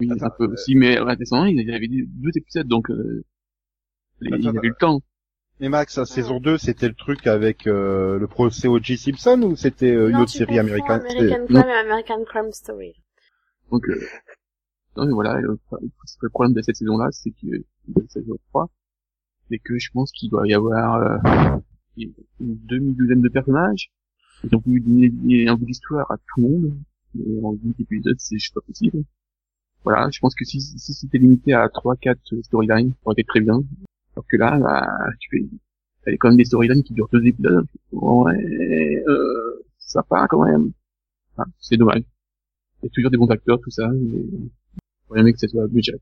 Oui, 0.00 0.08
Attends, 0.10 0.26
un 0.26 0.30
peu 0.30 0.46
aussi, 0.52 0.74
mais 0.74 0.96
la 0.96 1.16
1, 1.32 1.48
ils 1.48 1.70
avaient 1.72 1.88
deux 1.88 2.30
épisodes, 2.36 2.68
donc 2.68 2.90
euh, 2.90 3.24
les- 4.20 4.32
Attends, 4.32 4.40
ils 4.42 4.48
avaient 4.58 4.66
eu 4.68 4.70
le 4.70 4.76
temps. 4.78 5.02
Mais 5.58 5.70
Max, 5.70 5.96
la 5.96 6.04
saison 6.04 6.38
2, 6.38 6.58
c'était 6.58 6.88
le 6.88 6.94
truc 6.94 7.26
avec 7.26 7.66
euh, 7.66 8.18
le 8.18 8.26
procès 8.26 8.68
O.J. 8.68 8.98
Simpson 8.98 9.40
ou 9.42 9.56
c'était 9.56 9.90
euh, 9.90 10.10
une 10.10 10.16
autre 10.16 10.30
série 10.30 10.58
américaine? 10.58 11.00
American 11.00 11.42
Euh, 11.44 11.46
Crime 11.46 11.68
et 11.70 11.72
American 11.72 12.24
Crime 12.24 12.52
Story. 12.52 12.92
Donc, 13.70 13.88
euh, 13.88 13.98
non, 14.98 15.06
mais 15.06 15.12
voilà, 15.12 15.40
le, 15.40 15.58
le 16.20 16.28
problème 16.28 16.52
de 16.54 16.60
cette 16.60 16.76
saison-là, 16.76 17.08
c'est 17.10 17.30
que, 17.30 17.46
de 17.46 17.64
la 18.02 18.06
saison 18.08 18.34
3, 18.50 18.68
c'est 19.48 19.58
que 19.58 19.78
je 19.78 19.90
pense 19.92 20.12
qu'il 20.12 20.28
doit 20.28 20.46
y 20.46 20.52
avoir 20.52 20.96
euh, 21.26 21.56
une 21.96 22.12
demi-douzaine 22.66 23.22
de 23.22 23.28
personnages. 23.30 23.90
Ils 24.44 24.54
ont 24.54 24.62
voulu 24.64 24.80
donner 24.80 25.48
un 25.48 25.54
bout 25.56 25.64
d'histoire 25.64 26.10
à 26.10 26.18
tout 26.18 26.42
le 26.42 26.48
monde, 26.48 26.78
mais 27.14 27.24
en 27.42 27.52
8 27.52 27.80
épisodes, 27.80 28.16
c'est 28.18 28.36
juste 28.36 28.52
pas 28.52 28.60
possible. 28.60 29.04
Voilà, 29.86 30.10
je 30.10 30.18
pense 30.18 30.34
que 30.34 30.44
si, 30.44 30.60
si 30.60 30.92
c'était 30.94 31.18
limité 31.18 31.52
à 31.54 31.68
3-4 31.68 32.42
storylines, 32.42 32.90
ça 32.90 32.96
aurait 33.04 33.12
été 33.14 33.22
très 33.22 33.40
bien. 33.40 33.62
Alors 34.14 34.26
que 34.28 34.36
là, 34.36 34.58
bah, 34.58 34.84
tu 35.20 35.28
fais, 35.30 35.46
t'as 36.04 36.10
quand 36.16 36.28
même 36.28 36.36
des 36.36 36.44
storylines 36.44 36.82
qui 36.82 36.92
durent 36.92 37.08
deux 37.12 37.24
épisodes. 37.24 37.64
Ouais, 37.92 39.04
euh, 39.08 39.64
ça 39.78 40.02
part 40.02 40.26
quand 40.28 40.44
même. 40.44 40.72
Enfin, 41.36 41.48
c'est 41.60 41.76
dommage. 41.76 42.02
Il 42.82 42.86
y 42.86 42.88
a 42.88 42.90
toujours 42.90 43.12
des 43.12 43.16
bons 43.16 43.30
acteurs, 43.30 43.60
tout 43.60 43.70
ça, 43.70 43.88
mais 43.88 44.24
faut 45.08 45.14
que 45.14 45.38
ça 45.38 45.46
soit 45.46 45.68
budget. 45.68 46.00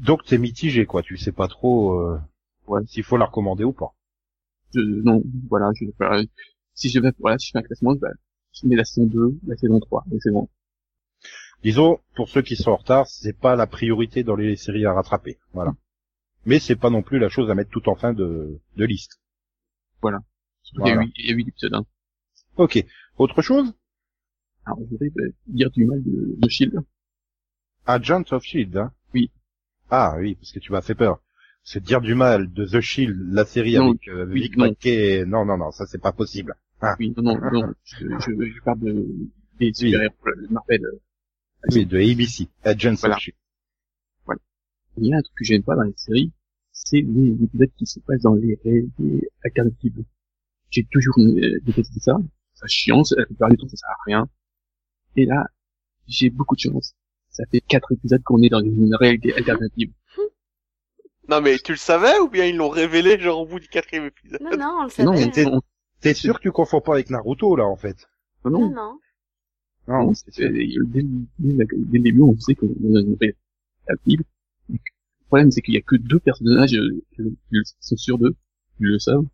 Donc 0.00 0.24
t'es 0.24 0.36
mitigé, 0.38 0.84
quoi. 0.84 1.02
Tu 1.02 1.16
sais 1.16 1.32
pas 1.32 1.46
trop 1.46 2.00
euh, 2.00 2.18
Ouais. 2.66 2.80
s'il 2.86 3.04
faut 3.04 3.16
la 3.16 3.26
recommander 3.26 3.62
ou 3.62 3.72
pas. 3.72 3.94
Je, 4.74 4.80
non, 4.80 5.22
voilà, 5.48 5.70
je 5.74 5.84
vais 5.84 5.92
faire, 5.96 6.20
si 6.74 6.88
je 6.88 6.98
vais, 6.98 7.12
voilà, 7.20 7.38
si 7.38 7.46
je 7.46 7.52
fais 7.52 7.58
un 7.58 7.62
classement, 7.62 7.94
bah, 7.94 8.08
je 8.52 8.66
mets 8.66 8.74
la 8.74 8.84
saison 8.84 9.06
2, 9.06 9.38
la 9.46 9.56
saison 9.56 9.78
3, 9.78 10.04
et 10.12 10.16
c'est 10.18 10.32
bon. 10.32 10.48
Disons, 11.64 11.98
pour 12.14 12.28
ceux 12.28 12.42
qui 12.42 12.56
sont 12.56 12.72
en 12.72 12.76
retard, 12.76 13.06
c'est 13.06 13.32
pas 13.38 13.56
la 13.56 13.66
priorité 13.66 14.22
dans 14.22 14.36
les 14.36 14.54
séries 14.54 14.84
à 14.84 14.92
rattraper. 14.92 15.38
Voilà. 15.54 15.74
Mais 16.44 16.58
c'est 16.58 16.76
pas 16.76 16.90
non 16.90 17.02
plus 17.02 17.18
la 17.18 17.30
chose 17.30 17.50
à 17.50 17.54
mettre 17.54 17.70
tout 17.70 17.88
en 17.88 17.94
fin 17.94 18.12
de, 18.12 18.60
de 18.76 18.84
liste. 18.84 19.18
Voilà. 20.02 20.18
8, 20.76 21.12
il 21.16 21.26
y 21.26 21.32
a 21.32 21.34
8 21.34 21.48
épisodes, 21.48 21.74
hein. 21.74 21.86
Ok. 22.56 22.84
Autre 23.16 23.40
chose? 23.40 23.72
Alors, 24.66 24.78
je 24.80 24.90
voudrais 24.90 25.10
bah, 25.10 25.22
dire 25.46 25.70
du 25.70 25.86
mal 25.86 26.02
de, 26.02 26.36
de 26.38 26.48
Shield. 26.48 26.80
Agent 27.86 28.24
of 28.32 28.44
Shield, 28.44 28.76
hein? 28.76 28.92
Oui. 29.14 29.30
Ah 29.90 30.16
oui, 30.18 30.34
parce 30.34 30.52
que 30.52 30.58
tu 30.58 30.70
m'as 30.70 30.82
fait 30.82 30.94
peur. 30.94 31.20
C'est 31.62 31.82
dire 31.82 32.02
du 32.02 32.14
mal 32.14 32.52
de 32.52 32.66
The 32.66 32.80
Shield, 32.80 33.32
la 33.32 33.46
série 33.46 33.76
Non, 33.76 33.90
avec 33.90 34.08
euh, 34.08 34.26
oui, 34.26 34.42
Vic 34.42 34.56
non. 34.58 34.66
Mackey. 34.66 35.24
Non, 35.26 35.46
non, 35.46 35.56
non, 35.56 35.70
ça 35.70 35.86
c'est 35.86 36.00
pas 36.00 36.12
possible. 36.12 36.56
Oui, 36.98 37.14
non, 37.16 37.22
non, 37.22 37.50
non, 37.50 37.72
je, 37.84 38.06
je, 38.18 38.52
je 38.52 38.62
parle 38.62 38.80
de, 38.80 39.06
des 39.58 39.72
super-héros 39.72 40.14
euh, 40.26 40.46
Marvel. 40.50 40.82
Oui, 41.72 41.86
de 41.86 41.98
ABC, 41.98 42.48
Agents 42.64 42.94
Voilà. 43.00 43.16
of 43.16 43.20
Shield. 43.22 43.36
Il 44.96 45.06
y 45.08 45.12
a 45.12 45.16
un 45.18 45.22
truc 45.22 45.34
que 45.36 45.44
j'aime 45.44 45.62
pas 45.64 45.74
dans 45.74 45.82
les 45.82 45.94
séries, 45.96 46.32
c'est 46.70 47.00
les 47.00 47.32
épisodes 47.42 47.70
qui 47.76 47.84
se 47.86 47.98
passent 48.00 48.22
dans 48.22 48.34
les 48.34 48.56
réalités 48.64 49.28
alternatives. 49.44 50.04
J'ai 50.70 50.84
toujours 50.90 51.14
euh, 51.18 51.58
détesté 51.62 51.98
ça. 52.00 52.16
Ça 52.54 52.66
chiant, 52.68 53.02
ça- 53.02 53.16
la 53.18 53.26
plupart 53.26 53.50
du 53.50 53.56
temps 53.56 53.66
ça 53.68 53.76
sert 53.76 53.88
à 53.90 53.96
rien. 54.06 54.28
Et 55.16 55.26
là, 55.26 55.46
j'ai 56.06 56.30
beaucoup 56.30 56.54
de 56.54 56.60
chance. 56.60 56.94
Ça 57.30 57.42
fait 57.50 57.60
quatre 57.60 57.90
épisodes 57.92 58.22
qu'on 58.22 58.40
est 58.42 58.48
dans 58.50 58.60
une 58.62 58.94
réalité 58.94 59.34
alternative. 59.34 59.90
Non 61.28 61.40
mais 61.40 61.58
tu 61.58 61.72
le 61.72 61.78
savais 61.78 62.18
ou 62.18 62.28
bien 62.28 62.44
ils 62.44 62.54
l'ont 62.56 62.68
révélé 62.68 63.18
genre 63.18 63.40
au 63.40 63.46
bout 63.46 63.58
du 63.58 63.66
quatrième 63.68 64.04
épisode? 64.04 64.42
Non, 64.42 64.50
non, 64.58 64.76
on 64.80 64.82
le 64.82 65.04
Non, 65.06 65.16
savait. 65.16 65.46
on, 65.46 65.62
t'es- 66.00 66.12
sûr 66.12 66.36
que 66.36 66.42
tu 66.42 66.52
confonds 66.52 66.82
pas 66.82 66.92
avec 66.92 67.08
Naruto 67.08 67.56
là 67.56 67.64
en 67.64 67.76
fait? 67.76 67.96
Non, 68.44 68.50
Non, 68.50 68.70
non, 68.70 68.98
non. 69.88 69.94
Non, 70.00 70.06
non, 70.06 70.14
c'est 70.14 70.32
c'est- 70.32 70.48
dès, 70.50 71.02
le 71.38 71.98
début, 72.00 72.20
on 72.22 72.36
sait 72.38 72.54
qu'on 72.54 72.68
une 72.68 72.96
réalité 72.96 73.36
alternative. 73.86 74.22
Le 74.70 74.78
problème, 75.28 75.50
c'est 75.50 75.62
qu'il 75.62 75.74
y 75.74 75.78
a 75.78 75.82
que 75.82 75.96
deux 75.96 76.20
personnages 76.20 76.74
euh, 76.74 77.02
qui 77.18 77.56
sont 77.80 77.96
sûrs 77.96 78.18
d'eux, 78.18 78.34
ils 78.80 78.86
le 78.88 78.98
savent. 78.98 79.26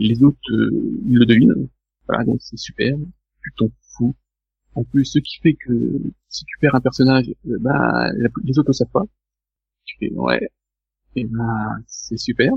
Et 0.00 0.08
les 0.08 0.22
autres, 0.22 0.38
euh, 0.52 0.70
ils 1.06 1.18
le 1.18 1.26
devinent. 1.26 1.68
Voilà, 2.08 2.24
donc 2.24 2.38
c'est 2.42 2.58
super. 2.58 2.96
Tu 3.42 3.52
t'en 3.56 3.68
fous. 3.96 4.14
En 4.74 4.84
plus, 4.84 5.04
ce 5.06 5.18
qui 5.20 5.38
fait 5.40 5.54
que 5.54 6.00
si 6.28 6.44
tu 6.46 6.58
perds 6.60 6.74
un 6.76 6.80
personnage, 6.80 7.28
euh, 7.48 7.58
bah, 7.60 8.12
la- 8.16 8.28
les 8.44 8.58
autres 8.58 8.70
le 8.70 8.74
savent 8.74 8.88
pas. 8.92 9.04
Tu 9.84 9.96
fais, 10.00 10.12
ouais. 10.14 10.48
Et 11.16 11.24
ben, 11.26 11.82
c'est 11.88 12.18
super. 12.18 12.52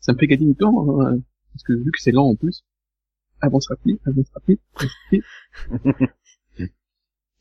Ça 0.00 0.12
me 0.14 0.18
fait 0.18 0.26
gagner 0.28 0.46
du 0.46 0.54
temps, 0.56 1.00
hein, 1.02 1.18
parce 1.52 1.64
que 1.64 1.74
vu 1.74 1.90
que 1.92 2.00
c'est 2.00 2.12
lent 2.12 2.26
en 2.28 2.36
plus, 2.36 2.64
avance 3.40 3.68
rapide, 3.68 3.98
avance 4.06 4.30
rapide, 4.34 4.58
avance 4.76 4.92
rapide. 5.10 5.22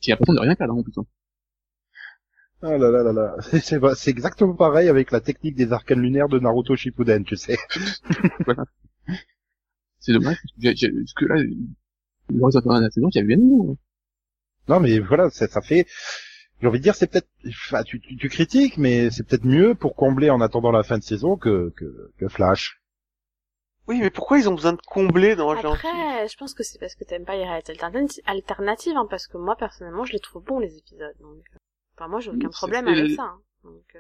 J'ai 0.02 0.12
l'impression 0.12 0.34
de 0.34 0.40
rien 0.42 0.56
perdre 0.56 0.76
en 0.76 0.84
plus. 0.84 0.92
hein. 0.98 1.06
Ah 2.64 2.76
là 2.78 2.90
là 2.90 3.04
là 3.04 3.14
là, 3.14 3.36
c'est 3.62 3.80
c'est 3.96 4.10
exactement 4.12 4.56
pareil 4.56 4.88
avec 4.90 5.12
la 5.12 5.22
technique 5.22 5.56
des 5.56 5.72
arcanes 5.74 6.02
lunaires 6.02 6.30
de 6.30 6.40
Naruto 6.40 6.76
Shippuden, 6.76 7.24
tu 7.24 7.36
sais. 7.36 7.58
C'est 10.00 10.12
dommage, 10.12 10.36
parce 10.42 10.54
que, 10.62 10.76
j'ai- 10.78 10.92
parce 10.92 11.14
que 11.14 11.26
là, 11.26 11.36
le 11.36 11.86
reste 12.46 12.58
de 12.66 12.82
la 12.82 12.90
saison, 12.92 13.10
j'avais 13.14 13.36
bien. 13.36 13.76
Non 14.68 14.80
mais 14.80 14.98
voilà, 15.00 15.30
ça, 15.30 15.48
ça 15.48 15.62
fait. 15.62 15.86
J'ai 16.62 16.68
envie 16.68 16.80
de 16.80 16.84
dire, 16.84 16.96
c'est 16.96 17.08
peut-être. 17.08 17.30
Enfin, 17.48 17.84
tu, 17.84 18.00
tu, 18.02 18.18
tu 18.18 18.30
critiques, 18.30 18.78
mais 18.78 19.12
c'est 19.12 19.24
peut-être 19.28 19.46
mieux 19.46 19.76
pour 19.76 19.96
combler 19.96 20.30
en 20.32 20.42
attendant 20.42 20.72
la 20.72 20.84
fin 20.84 20.98
de 21.00 21.04
saison 21.04 21.38
que 21.38 21.72
que, 21.78 22.12
que 22.18 22.28
Flash. 22.30 22.81
Oui 23.92 24.00
mais 24.02 24.10
pourquoi 24.10 24.40
ils 24.40 24.48
ont 24.50 24.54
besoin 24.56 24.74
de 24.74 24.82
combler 24.88 25.36
dans 25.36 25.54
Gentil 25.56 25.86
Après, 25.88 26.28
je 26.28 26.38
pense 26.38 26.54
que 26.54 26.64
c'est 26.64 26.80
parce 26.80 26.96
que 26.96 27.04
t'aimes 27.04 27.26
pas 27.26 27.36
les 27.36 27.44
réalités 27.46 27.74
alternati- 27.74 28.22
alternatives, 28.26 28.96
hein, 28.98 29.06
parce 29.10 29.28
que 29.28 29.38
moi, 29.38 29.56
personnellement, 29.56 30.06
je 30.06 30.14
les 30.14 30.20
trouve 30.20 30.44
bons, 30.44 30.60
les 30.60 30.78
épisodes. 30.78 31.16
Donc, 31.20 31.44
euh, 31.54 31.58
enfin, 31.98 32.08
moi, 32.08 32.20
j'ai 32.20 32.32
aucun 32.32 32.50
problème 32.50 32.88
avec 32.88 33.12
ça. 33.16 33.24
hein. 33.24 33.42
Donc, 33.64 33.84
euh, 33.96 34.00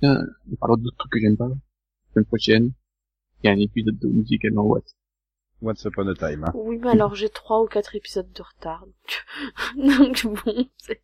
Tiens, 0.00 0.18
en 0.52 0.56
parlant 0.56 0.76
d'autres 0.76 0.96
trucs 0.96 1.12
que 1.12 1.20
j'aime 1.20 1.36
pas, 1.36 1.48
la 1.48 1.54
semaine 2.14 2.24
prochaine, 2.26 2.72
il 3.42 3.46
y 3.46 3.50
a 3.50 3.52
un 3.52 3.58
épisode 3.60 3.98
de 3.98 4.08
Musical 4.08 4.52
dans 4.52 4.62
What. 4.62 4.82
Once 5.62 5.84
upon 5.84 6.06
a 6.08 6.14
time. 6.14 6.44
Hein. 6.44 6.52
Oui, 6.54 6.78
mais 6.78 6.90
alors, 6.90 7.14
j'ai 7.14 7.28
trois 7.30 7.62
ou 7.62 7.66
quatre 7.66 7.94
épisodes 7.96 8.30
de 8.32 8.42
retard. 8.42 8.84
Donc, 9.76 10.24
donc 10.24 10.44
bon, 10.44 10.68
c'est- 10.78 11.02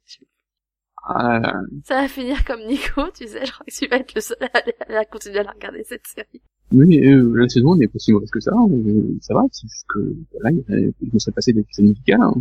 Ah, 1.04 1.54
ça 1.84 2.02
va 2.02 2.08
finir 2.08 2.44
comme 2.44 2.64
Nico, 2.66 3.10
tu 3.10 3.26
sais, 3.26 3.44
je 3.44 3.52
crois 3.52 3.66
que 3.66 3.72
tu 3.72 3.86
vas 3.88 3.96
être 3.96 4.14
le 4.14 4.20
seul 4.20 4.36
à, 4.40 4.98
à 4.98 5.04
continuer 5.04 5.38
à 5.40 5.42
la 5.42 5.50
regarder, 5.52 5.82
cette 5.84 6.06
série. 6.06 6.42
Oui, 6.72 7.00
euh, 7.06 7.32
la 7.36 7.48
saison 7.48 7.74
n'est 7.76 7.88
pas 7.88 7.98
si 7.98 8.12
mauvaise 8.12 8.30
que 8.30 8.40
ça, 8.40 8.52
euh, 8.52 9.18
ça 9.20 9.34
va, 9.34 9.42
c'est 9.52 9.68
juste 9.68 9.86
que, 9.88 9.98
voilà, 10.32 10.50
il 10.52 10.58
y 10.58 10.60
a- 10.88 10.90
je 11.00 11.10
me 11.12 11.18
serais 11.18 11.32
passé 11.32 11.52
des 11.52 11.60
épisodes 11.60 11.86
musicales, 11.86 12.20
hein. 12.22 12.34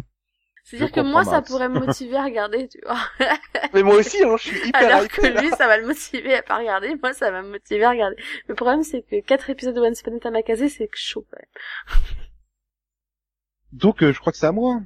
C'est-à-dire 0.63 0.91
que 0.91 1.01
moi, 1.01 1.23
ça 1.25 1.41
pourrait 1.41 1.69
me 1.69 1.79
motiver 1.79 2.15
à 2.15 2.23
regarder, 2.23 2.67
tu 2.67 2.79
vois. 2.86 2.99
Mais 3.73 3.84
moi 3.84 3.95
aussi 3.95 4.23
hein, 4.23 4.36
je 4.38 4.43
suis 4.49 4.67
hyper 4.69 4.82
Alors 4.82 5.07
que 5.07 5.21
là. 5.21 5.41
lui, 5.41 5.49
ça 5.49 5.67
va 5.67 5.77
le 5.77 5.88
motiver 5.88 6.36
à 6.36 6.43
pas 6.43 6.57
regarder, 6.59 6.95
moi, 7.01 7.13
ça 7.13 7.32
va 7.32 7.41
me 7.41 7.49
motiver 7.49 7.84
à 7.84 7.89
regarder. 7.91 8.15
Le 8.47 8.55
problème, 8.55 8.84
c'est 8.84 9.01
que 9.01 9.19
quatre 9.21 9.49
épisodes 9.49 9.75
de 9.75 9.82
Once 9.82 10.01
Upon 10.01 10.19
a 10.34 10.41
caser, 10.43 10.69
c'est 10.69 10.89
chaud, 10.93 11.25
quand 11.29 11.39
même. 11.39 12.01
Donc 13.73 14.03
euh, 14.03 14.13
je 14.13 14.19
crois 14.19 14.32
que 14.32 14.38
c'est 14.38 14.45
à 14.47 14.51
moi. 14.51 14.82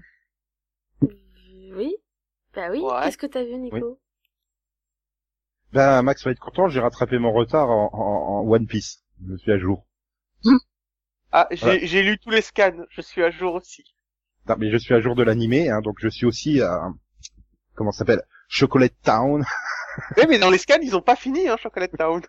Oui. 1.74 1.96
Bah 2.54 2.70
oui. 2.72 2.80
Ouais. 2.80 2.92
Qu'est-ce 3.04 3.18
que 3.18 3.26
t'as 3.28 3.44
vu, 3.44 3.58
Nico 3.58 4.00
Ben 5.74 6.02
Max 6.02 6.24
va 6.24 6.32
être 6.32 6.40
content, 6.40 6.68
j'ai 6.70 6.80
rattrapé 6.80 7.20
mon 7.20 7.32
retard 7.32 7.70
en, 7.70 7.90
en, 7.94 8.40
en 8.40 8.50
One 8.50 8.66
Piece. 8.66 9.05
Je 9.28 9.36
suis 9.38 9.52
à 9.52 9.58
jour. 9.58 9.86
Ah 11.32 11.48
j'ai 11.52 11.58
Voilà. 11.58 11.86
j'ai 11.86 12.04
lu 12.04 12.18
tous 12.18 12.30
les 12.30 12.42
scans, 12.42 12.86
je 12.90 13.02
suis 13.02 13.24
à 13.24 13.32
jour 13.32 13.56
aussi. 13.56 13.84
Non, 14.48 14.56
mais 14.58 14.72
je 14.72 14.78
suis 14.78 14.94
à 14.94 15.02
jour 15.02 15.16
de 15.16 15.24
l'animé, 15.24 15.70
hein, 15.70 15.82
donc 15.82 15.98
je 16.00 16.08
suis 16.08 16.26
aussi 16.26 16.62
à 16.62 16.90
comment 17.74 17.92
ça 17.92 18.00
s'appelle? 18.00 18.22
Chocolate 18.48 18.96
Town. 19.04 19.44
Oui 20.18 20.24
mais 20.28 20.40
dans 20.40 20.50
les 20.50 20.58
scans 20.58 20.82
ils 20.82 20.94
ont 20.94 21.02
pas 21.02 21.16
fini 21.16 21.48
hein 21.48 21.56
Chocolate 21.58 21.96
Town. 21.98 22.22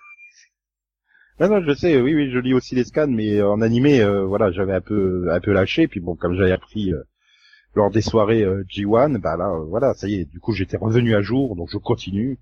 non, 1.41 1.49
non, 1.49 1.63
je 1.63 1.75
sais, 1.75 2.01
oui, 2.01 2.15
oui, 2.15 2.31
je 2.31 2.39
lis 2.39 2.55
aussi 2.55 2.75
les 2.75 2.85
scans, 2.85 3.09
mais 3.09 3.43
en 3.43 3.61
animé, 3.61 4.01
euh, 4.01 4.25
voilà, 4.25 4.53
j'avais 4.53 4.73
un 4.73 4.81
peu, 4.81 5.29
un 5.33 5.41
peu 5.41 5.53
lâché, 5.53 5.89
puis 5.89 6.01
bon, 6.01 6.15
comme 6.15 6.35
j'avais 6.35 6.53
appris 6.53 6.93
euh, 6.93 7.03
lors 7.75 7.91
des 7.91 8.01
soirées 8.01 8.43
euh, 8.43 8.65
G1, 8.71 9.19
bah 9.19 9.37
là, 9.37 9.51
euh, 9.51 9.65
voilà, 9.65 9.95
ça 9.95 10.09
y 10.09 10.15
est, 10.15 10.25
du 10.25 10.41
coup, 10.41 10.53
j'étais 10.53 10.79
revenu 10.79 11.15
à 11.15 11.23
jour, 11.23 11.57
donc 11.57 11.69
je 11.71 11.77
continue. 11.77 12.39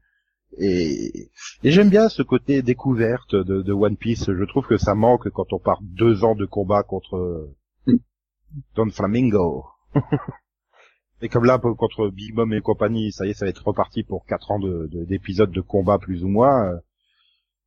Et, 0.59 1.31
et 1.63 1.71
j'aime 1.71 1.91
bien 1.91 2.09
ce 2.09 2.23
côté 2.23 2.63
découverte 2.63 3.35
de, 3.35 3.63
de 3.63 3.73
One 3.73 3.97
Piece. 3.97 4.27
Je 4.33 4.45
trouve 4.45 4.67
que 4.67 4.77
ça 4.77 4.95
manque 4.95 5.29
quand 5.31 5.53
on 5.53 5.59
part 5.59 5.81
deux 5.83 6.25
ans 6.25 6.35
de 6.35 6.47
combat 6.47 6.83
contre. 6.83 7.49
Don 8.77 8.91
Flamingo. 8.91 9.65
et 11.23 11.29
comme 11.29 11.45
là, 11.45 11.59
contre 11.59 12.09
Big 12.09 12.35
Mom 12.35 12.53
et 12.53 12.61
compagnie, 12.61 13.13
ça 13.13 13.27
y 13.27 13.31
est, 13.31 13.35
ça 13.35 13.47
va 13.47 13.51
être 13.51 13.67
reparti 13.67 14.03
pour 14.05 14.25
quatre 14.27 14.51
ans 14.51 14.59
de- 14.59 14.89
de- 14.93 15.05
d'épisodes 15.05 15.51
de, 15.51 15.61
combat 15.61 15.99
plus 15.99 16.25
ou 16.25 16.29
moins. 16.29 16.69
euh, 16.73 16.79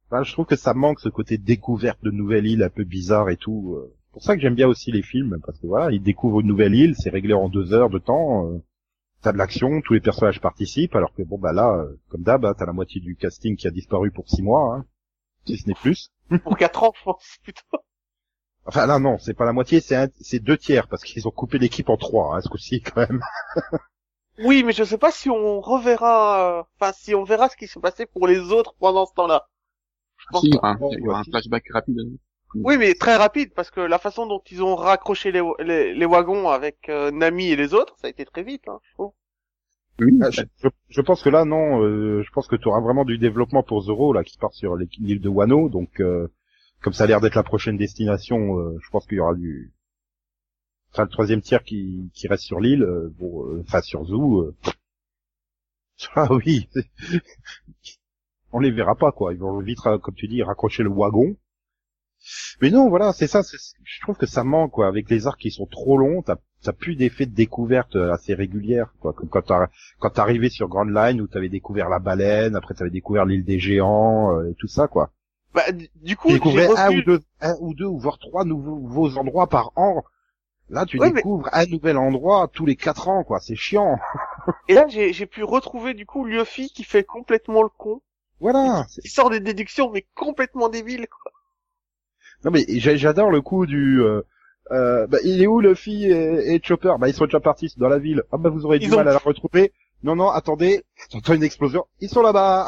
Enfin, 0.09 0.23
je 0.23 0.31
trouve 0.31 0.45
que 0.45 0.55
ça 0.55 0.73
manque 0.73 1.01
ce 1.01 1.09
côté 1.09 1.37
découverte 1.37 2.01
de 2.03 2.11
nouvelles 2.11 2.45
îles 2.47 2.63
un 2.63 2.69
peu 2.69 2.85
bizarre 2.85 3.29
et 3.29 3.35
tout. 3.37 3.75
euh. 3.77 3.93
C'est 4.05 4.11
pour 4.13 4.23
ça 4.23 4.35
que 4.35 4.41
j'aime 4.41 4.55
bien 4.55 4.67
aussi 4.67 4.91
les 4.91 5.01
films, 5.03 5.37
parce 5.45 5.59
que 5.59 5.67
voilà, 5.67 5.91
ils 5.91 6.01
découvrent 6.01 6.39
une 6.41 6.47
nouvelle 6.47 6.73
île, 6.75 6.95
c'est 6.95 7.09
réglé 7.09 7.33
en 7.33 7.49
deux 7.49 7.73
heures 7.73 7.89
de 7.89 7.99
temps, 7.99 8.47
euh, 8.49 8.57
t'as 9.21 9.31
de 9.33 9.37
l'action, 9.37 9.81
tous 9.81 9.93
les 9.93 10.01
personnages 10.01 10.41
participent, 10.41 10.95
alors 10.95 11.13
que 11.13 11.23
bon 11.23 11.37
bah 11.39 11.53
là, 11.53 11.71
euh, 11.77 11.99
comme 12.09 12.23
d'hab, 12.23 12.45
hein, 12.45 12.55
t'as 12.57 12.65
la 12.65 12.73
moitié 12.73 13.01
du 13.01 13.15
casting 13.15 13.55
qui 13.57 13.67
a 13.67 13.71
disparu 13.71 14.11
pour 14.11 14.29
six 14.29 14.41
mois, 14.43 14.75
hein, 14.75 14.85
si 15.47 15.57
ce 15.57 15.67
n'est 15.67 15.75
plus. 15.75 16.11
Pour 16.41 16.57
quatre 16.57 16.81
ans 16.81 16.93
je 16.97 17.03
pense 17.03 17.37
plutôt. 17.43 17.61
Enfin 18.67 18.85
là 18.85 18.99
non, 18.99 19.17
c'est 19.17 19.33
pas 19.33 19.45
la 19.45 19.51
moitié, 19.53 19.79
c'est 19.81 19.95
un- 19.95 20.09
c'est 20.21 20.37
deux 20.39 20.57
tiers, 20.57 20.87
parce 20.87 21.03
qu'ils 21.03 21.27
ont 21.27 21.31
coupé 21.31 21.57
l'équipe 21.57 21.89
en 21.89 21.97
trois, 21.97 22.35
hein, 22.37 22.41
ce 22.41 22.49
coup-ci 22.49 22.81
quand 22.81 22.97
même. 23.09 23.19
Oui 24.39 24.63
mais 24.63 24.73
je 24.73 24.83
sais 24.83 24.97
pas 24.97 25.11
si 25.11 25.29
on 25.29 25.61
reverra, 25.61 26.59
euh, 26.59 26.63
enfin 26.79 26.91
si 26.93 27.13
on 27.15 27.23
verra 27.23 27.49
ce 27.49 27.55
qui 27.57 27.67
s'est 27.67 27.79
passé 27.79 28.05
pour 28.07 28.27
les 28.27 28.39
autres 28.51 28.73
pendant 28.79 29.05
ce 29.05 29.13
temps-là. 29.13 29.47
Je 30.17 30.27
pense 30.31 30.45
Si, 30.45 30.47
il 30.47 30.53
y 30.53 30.55
pas. 30.55 30.59
aura 30.59 30.69
un, 30.71 30.79
il 30.91 31.03
y 31.03 31.07
aura 31.09 31.19
un 31.19 31.23
flashback 31.25 31.65
rapide. 31.73 31.99
hein. 31.99 32.15
Oui, 32.63 32.77
mais 32.77 32.93
très 32.93 33.15
rapide, 33.15 33.53
parce 33.53 33.71
que 33.71 33.79
la 33.81 33.97
façon 33.99 34.25
dont 34.27 34.41
ils 34.51 34.61
ont 34.63 34.75
raccroché 34.75 35.31
les, 35.31 35.41
les, 35.59 35.93
les 35.93 36.05
wagons 36.05 36.49
avec 36.49 36.89
euh, 36.89 37.09
Nami 37.11 37.47
et 37.49 37.55
les 37.55 37.73
autres, 37.73 37.95
ça 37.99 38.07
a 38.07 38.09
été 38.09 38.25
très 38.25 38.43
vite, 38.43 38.67
hein, 38.67 38.79
je 38.83 38.93
trouve. 38.93 39.13
Oui, 39.99 40.11
je, 40.31 40.43
je- 40.89 41.01
pense 41.01 41.21
que 41.21 41.29
là 41.29 41.45
non, 41.45 41.83
euh, 41.83 42.23
je 42.23 42.31
pense 42.31 42.47
que 42.47 42.55
tu 42.55 42.67
auras 42.67 42.81
vraiment 42.81 43.05
du 43.05 43.17
développement 43.19 43.61
pour 43.63 43.81
Zoro 43.81 44.11
là 44.13 44.23
qui 44.23 44.37
part 44.39 44.53
sur 44.53 44.75
l'île 44.75 45.21
de 45.21 45.29
Wano, 45.29 45.69
donc 45.69 45.99
euh, 46.01 46.27
comme 46.81 46.93
ça 46.93 47.03
a 47.05 47.07
l'air 47.07 47.21
d'être 47.21 47.35
la 47.35 47.43
prochaine 47.43 47.77
destination, 47.77 48.59
euh, 48.59 48.77
je 48.83 48.89
pense 48.89 49.05
qu'il 49.07 49.17
y 49.17 49.21
aura 49.21 49.33
du, 49.35 49.71
enfin 50.91 51.03
le 51.03 51.09
troisième 51.09 51.41
tiers 51.41 51.63
qui, 51.63 52.11
qui 52.13 52.27
reste 52.27 52.43
sur 52.43 52.59
l'île, 52.59 52.83
euh, 52.83 53.09
bon, 53.17 53.45
euh, 53.45 53.61
enfin 53.65 53.81
sur 53.81 54.03
Zoo. 54.03 54.41
euh. 54.41 54.55
Ah 56.15 56.27
oui, 56.31 56.67
on 58.51 58.59
les 58.59 58.71
verra 58.71 58.93
pas 58.95 59.13
quoi, 59.13 59.31
ils 59.33 59.39
vont 59.39 59.57
vite 59.61 59.79
comme 59.79 60.15
tu 60.15 60.27
dis 60.27 60.43
raccrocher 60.43 60.83
le 60.83 60.89
wagon. 60.89 61.37
Mais 62.61 62.69
non, 62.71 62.89
voilà, 62.89 63.13
c'est 63.13 63.27
ça. 63.27 63.43
c'est- 63.43 63.57
Je 63.83 64.01
trouve 64.01 64.17
que 64.17 64.25
ça 64.25 64.43
manque 64.43 64.71
quoi, 64.71 64.87
avec 64.87 65.09
les 65.09 65.27
arcs 65.27 65.39
qui 65.39 65.51
sont 65.51 65.65
trop 65.65 65.97
longs, 65.97 66.21
t'as 66.21 66.35
t'as 66.63 66.73
plus 66.73 66.95
d'effet 66.95 67.25
de 67.27 67.35
découverte 67.35 67.95
euh, 67.95 68.11
assez 68.13 68.33
régulière 68.33 68.93
quoi, 68.99 69.13
comme 69.13 69.29
quand 69.29 69.43
t'as 69.43 69.67
quand 69.99 70.09
t'arrivais 70.09 70.49
sur 70.49 70.67
Grand 70.67 70.83
Line 70.85 71.21
où 71.21 71.27
t'avais 71.27 71.49
découvert 71.49 71.87
la 71.89 71.99
baleine, 71.99 72.55
après 72.55 72.73
t'avais 72.73 72.89
découvert 72.89 73.25
l'île 73.25 73.45
des 73.45 73.59
géants 73.59 74.35
euh, 74.37 74.49
et 74.51 74.55
tout 74.55 74.67
ça 74.67 74.87
quoi. 74.87 75.11
Bah, 75.53 75.63
du- 75.71 76.15
coup, 76.17 76.27
Tu 76.27 76.33
découvrais 76.35 76.67
un 76.77 76.91
ou 76.91 77.01
deux, 77.03 77.21
un 77.41 77.55
ou 77.61 77.73
deux 77.73 77.85
ou 77.85 77.97
voire 77.99 78.17
trois 78.19 78.43
nouveaux, 78.45 78.79
nouveaux 78.79 79.17
endroits 79.17 79.47
par 79.47 79.71
an. 79.75 80.03
Là, 80.69 80.85
tu 80.85 80.99
Ouais, 80.99 81.09
mais- 81.09 81.15
découvres 81.21 81.49
un 81.53 81.65
nouvel 81.65 81.97
endroit 81.97 82.49
tous 82.51 82.65
les 82.65 82.75
quatre 82.75 83.07
ans 83.07 83.23
quoi. 83.23 83.39
C'est 83.39 83.55
chiant. 83.55 83.97
Et 84.67 84.73
là, 84.73 84.85
j'ai 84.89 85.13
j'ai 85.13 85.25
pu 85.25 85.43
retrouver, 85.43 85.93
du 85.93 86.05
coup, 86.05 86.25
Luffy 86.25 86.69
qui 86.69 86.83
fait 86.83 87.03
complètement 87.05 87.63
le 87.63 87.69
con. 87.69 88.01
Voilà. 88.39 88.85
Il 89.03 89.09
sort 89.09 89.29
des 89.29 89.39
déductions, 89.39 89.89
mais 89.91 90.05
complètement 90.15 90.69
débiles, 90.69 91.07
quoi. 91.07 91.31
Non 92.45 92.51
mais 92.51 92.65
j'a- 92.79 92.95
j'adore 92.95 93.31
le 93.31 93.41
coup 93.41 93.65
du. 93.65 94.01
Euh, 94.01 94.21
euh, 94.71 95.07
bah, 95.07 95.17
il 95.23 95.41
est 95.41 95.47
où 95.47 95.59
Luffy 95.61 96.05
et, 96.05 96.53
et 96.55 96.61
Chopper? 96.63 96.93
Bah 96.99 97.07
ils 97.07 97.13
sont 97.13 97.25
déjà 97.25 97.39
partis 97.39 97.73
dans 97.77 97.87
la 97.89 97.99
ville. 97.99 98.23
Ah 98.31 98.37
bah 98.37 98.49
vous 98.49 98.65
aurez 98.65 98.79
du 98.79 98.91
ont- 98.91 98.97
mal 98.97 99.07
à 99.07 99.13
la 99.13 99.17
retrouver. 99.17 99.73
Non 100.03 100.15
non 100.15 100.29
attendez, 100.29 100.83
j'entends 101.11 101.33
une 101.33 101.43
explosion. 101.43 101.85
Ils 101.99 102.09
sont 102.09 102.21
là-bas. 102.21 102.67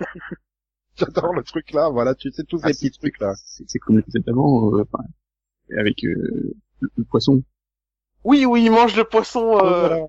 j'adore 0.96 1.32
le 1.34 1.42
truc 1.42 1.72
là. 1.72 1.88
Voilà 1.90 2.14
tu 2.14 2.30
sais 2.32 2.44
tous 2.44 2.60
Ah, 2.62 2.68
ces 2.72 2.88
petits 2.88 2.98
trucs 2.98 3.20
là. 3.20 3.32
c'est 3.66 3.78
comme 3.78 3.96
l'épisode 3.98 4.22
d'avant, 4.24 4.72
euh, 4.74 4.82
enfin, 4.82 5.04
avec 5.78 6.02
euh, 6.04 6.54
le, 6.80 6.90
le 6.96 7.04
poisson. 7.04 7.42
Oui, 8.24 8.46
oui, 8.46 8.64
il 8.64 8.70
mange 8.72 8.96
le 8.96 9.04
poisson, 9.04 9.58
euh, 9.64 10.06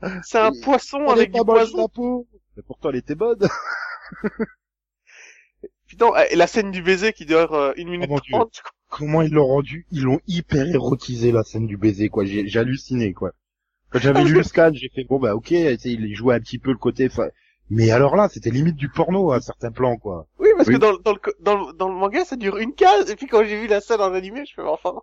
Voilà. 0.00 0.20
c'est 0.24 0.38
un 0.38 0.50
Et- 0.52 0.60
poisson 0.62 0.98
On 1.06 1.10
avec 1.10 1.30
du 1.32 1.40
poison. 1.44 1.82
la 1.82 1.88
peau. 1.88 2.26
Mais 2.56 2.62
pourtant 2.62 2.88
elle 2.90 2.96
était 2.96 3.14
bonne. 3.14 3.46
Putain, 5.98 6.24
et 6.30 6.36
la 6.36 6.46
scène 6.46 6.70
du 6.70 6.82
baiser 6.82 7.12
qui 7.12 7.26
dure 7.26 7.52
euh, 7.54 7.72
une 7.76 7.88
minute 7.88 8.10
Oh. 8.32 8.48
Comment 8.88 9.22
ils 9.22 9.32
l'ont 9.32 9.46
rendu? 9.46 9.86
Ils 9.90 10.02
l'ont 10.04 10.20
hyper 10.26 10.66
érotisé 10.66 11.30
la 11.32 11.42
scène 11.44 11.66
du 11.66 11.76
baiser 11.76 12.08
quoi. 12.08 12.24
J'ai 12.24 12.58
halluciné 12.58 13.12
quoi. 13.12 13.32
Quand 13.90 13.98
j'avais 13.98 14.24
lu 14.24 14.32
le 14.34 14.42
scan, 14.42 14.70
j'ai 14.72 14.88
fait 14.94 15.04
bon 15.04 15.18
bah 15.18 15.34
ok, 15.34 15.50
il 15.50 16.14
jouait 16.14 16.34
un 16.36 16.40
petit 16.40 16.58
peu 16.58 16.70
le 16.70 16.78
côté. 16.78 17.08
enfin, 17.10 17.28
Mais 17.70 17.90
alors 17.90 18.16
là, 18.16 18.28
c'était 18.30 18.50
limite 18.50 18.76
du 18.76 18.88
porno 18.88 19.32
à 19.32 19.40
certains 19.40 19.72
plans 19.72 19.96
quoi. 19.96 20.26
Oui, 20.38 20.48
parce 20.56 20.68
Oui. 20.68 20.74
que 20.74 20.78
dans, 20.78 20.92
le- 20.92 20.98
dans, 20.98 21.12
le, 21.12 21.20
dans, 21.40 21.56
le, 21.66 21.72
dans 21.74 21.88
le 21.88 21.94
manga, 21.94 22.24
ça 22.24 22.36
dure 22.36 22.56
une 22.58 22.74
case, 22.74 23.10
et 23.10 23.16
puis 23.16 23.26
quand 23.26 23.44
j'ai 23.44 23.60
vu 23.60 23.66
la 23.66 23.80
scène 23.80 24.00
en 24.00 24.12
animé, 24.14 24.44
je 24.46 24.54
fais 24.54 24.62
enfin. 24.62 24.94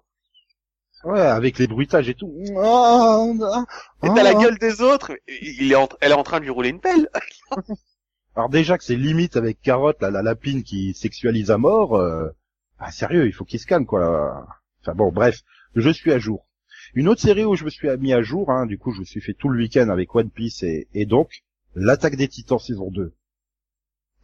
Ouais, 1.03 1.19
avec 1.21 1.59
les 1.59 1.67
bruitages 1.67 2.09
et 2.09 2.15
tout. 2.15 2.33
Ah, 2.57 3.23
ah, 3.53 3.65
Et 4.03 4.07
t'as 4.15 4.23
la 4.23 4.31
ah. 4.31 4.33
gueule 4.41 4.57
des 4.57 4.81
autres, 4.81 5.11
il 5.41 5.71
est 5.71 5.75
en, 5.75 5.87
elle 6.01 6.11
est 6.11 6.15
en 6.15 6.23
train 6.23 6.39
de 6.39 6.45
lui 6.45 6.51
rouler 6.51 6.69
une 6.69 6.79
pelle. 6.79 7.07
Alors 8.35 8.49
déjà 8.49 8.77
que 8.77 8.83
c'est 8.83 8.95
limite 8.95 9.37
avec 9.37 9.61
Carotte, 9.61 10.01
la, 10.01 10.11
la 10.11 10.21
lapine 10.21 10.63
qui 10.63 10.93
sexualise 10.93 11.51
à 11.51 11.57
mort. 11.57 11.95
Euh... 11.95 12.29
Ah 12.79 12.91
sérieux, 12.91 13.27
il 13.27 13.33
faut 13.33 13.45
qu'il 13.45 13.59
se 13.59 13.65
calme 13.67 13.85
quoi. 13.85 13.99
là. 13.99 14.47
Enfin 14.81 14.93
bon, 14.93 15.11
bref, 15.11 15.41
je 15.75 15.89
suis 15.89 16.11
à 16.11 16.19
jour. 16.19 16.45
Une 16.93 17.07
autre 17.07 17.21
série 17.21 17.45
où 17.45 17.55
je 17.55 17.63
me 17.65 17.69
suis 17.69 17.87
mis 17.97 18.13
à 18.13 18.21
jour, 18.21 18.51
hein, 18.51 18.65
du 18.65 18.77
coup 18.77 18.93
je 18.93 18.99
me 18.99 19.05
suis 19.05 19.21
fait 19.21 19.33
tout 19.33 19.49
le 19.49 19.57
week-end 19.59 19.89
avec 19.89 20.13
One 20.13 20.29
Piece 20.29 20.63
et, 20.63 20.87
et 20.93 21.05
donc 21.05 21.43
l'attaque 21.75 22.15
des 22.15 22.27
Titans 22.27 22.59
saison 22.59 22.91
2. 22.91 23.13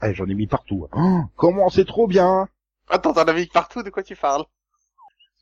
Ah, 0.01 0.13
j'en 0.13 0.27
ai 0.27 0.33
mis 0.33 0.47
partout. 0.47 0.87
Oh, 0.93 1.21
comment 1.35 1.69
c'est 1.69 1.85
trop 1.85 2.07
bien 2.07 2.47
Attends, 2.89 3.13
t'en 3.13 3.23
as 3.23 3.33
mis 3.33 3.45
partout, 3.45 3.83
de 3.83 3.89
quoi 3.89 4.03
tu 4.03 4.15
parles? 4.15 4.43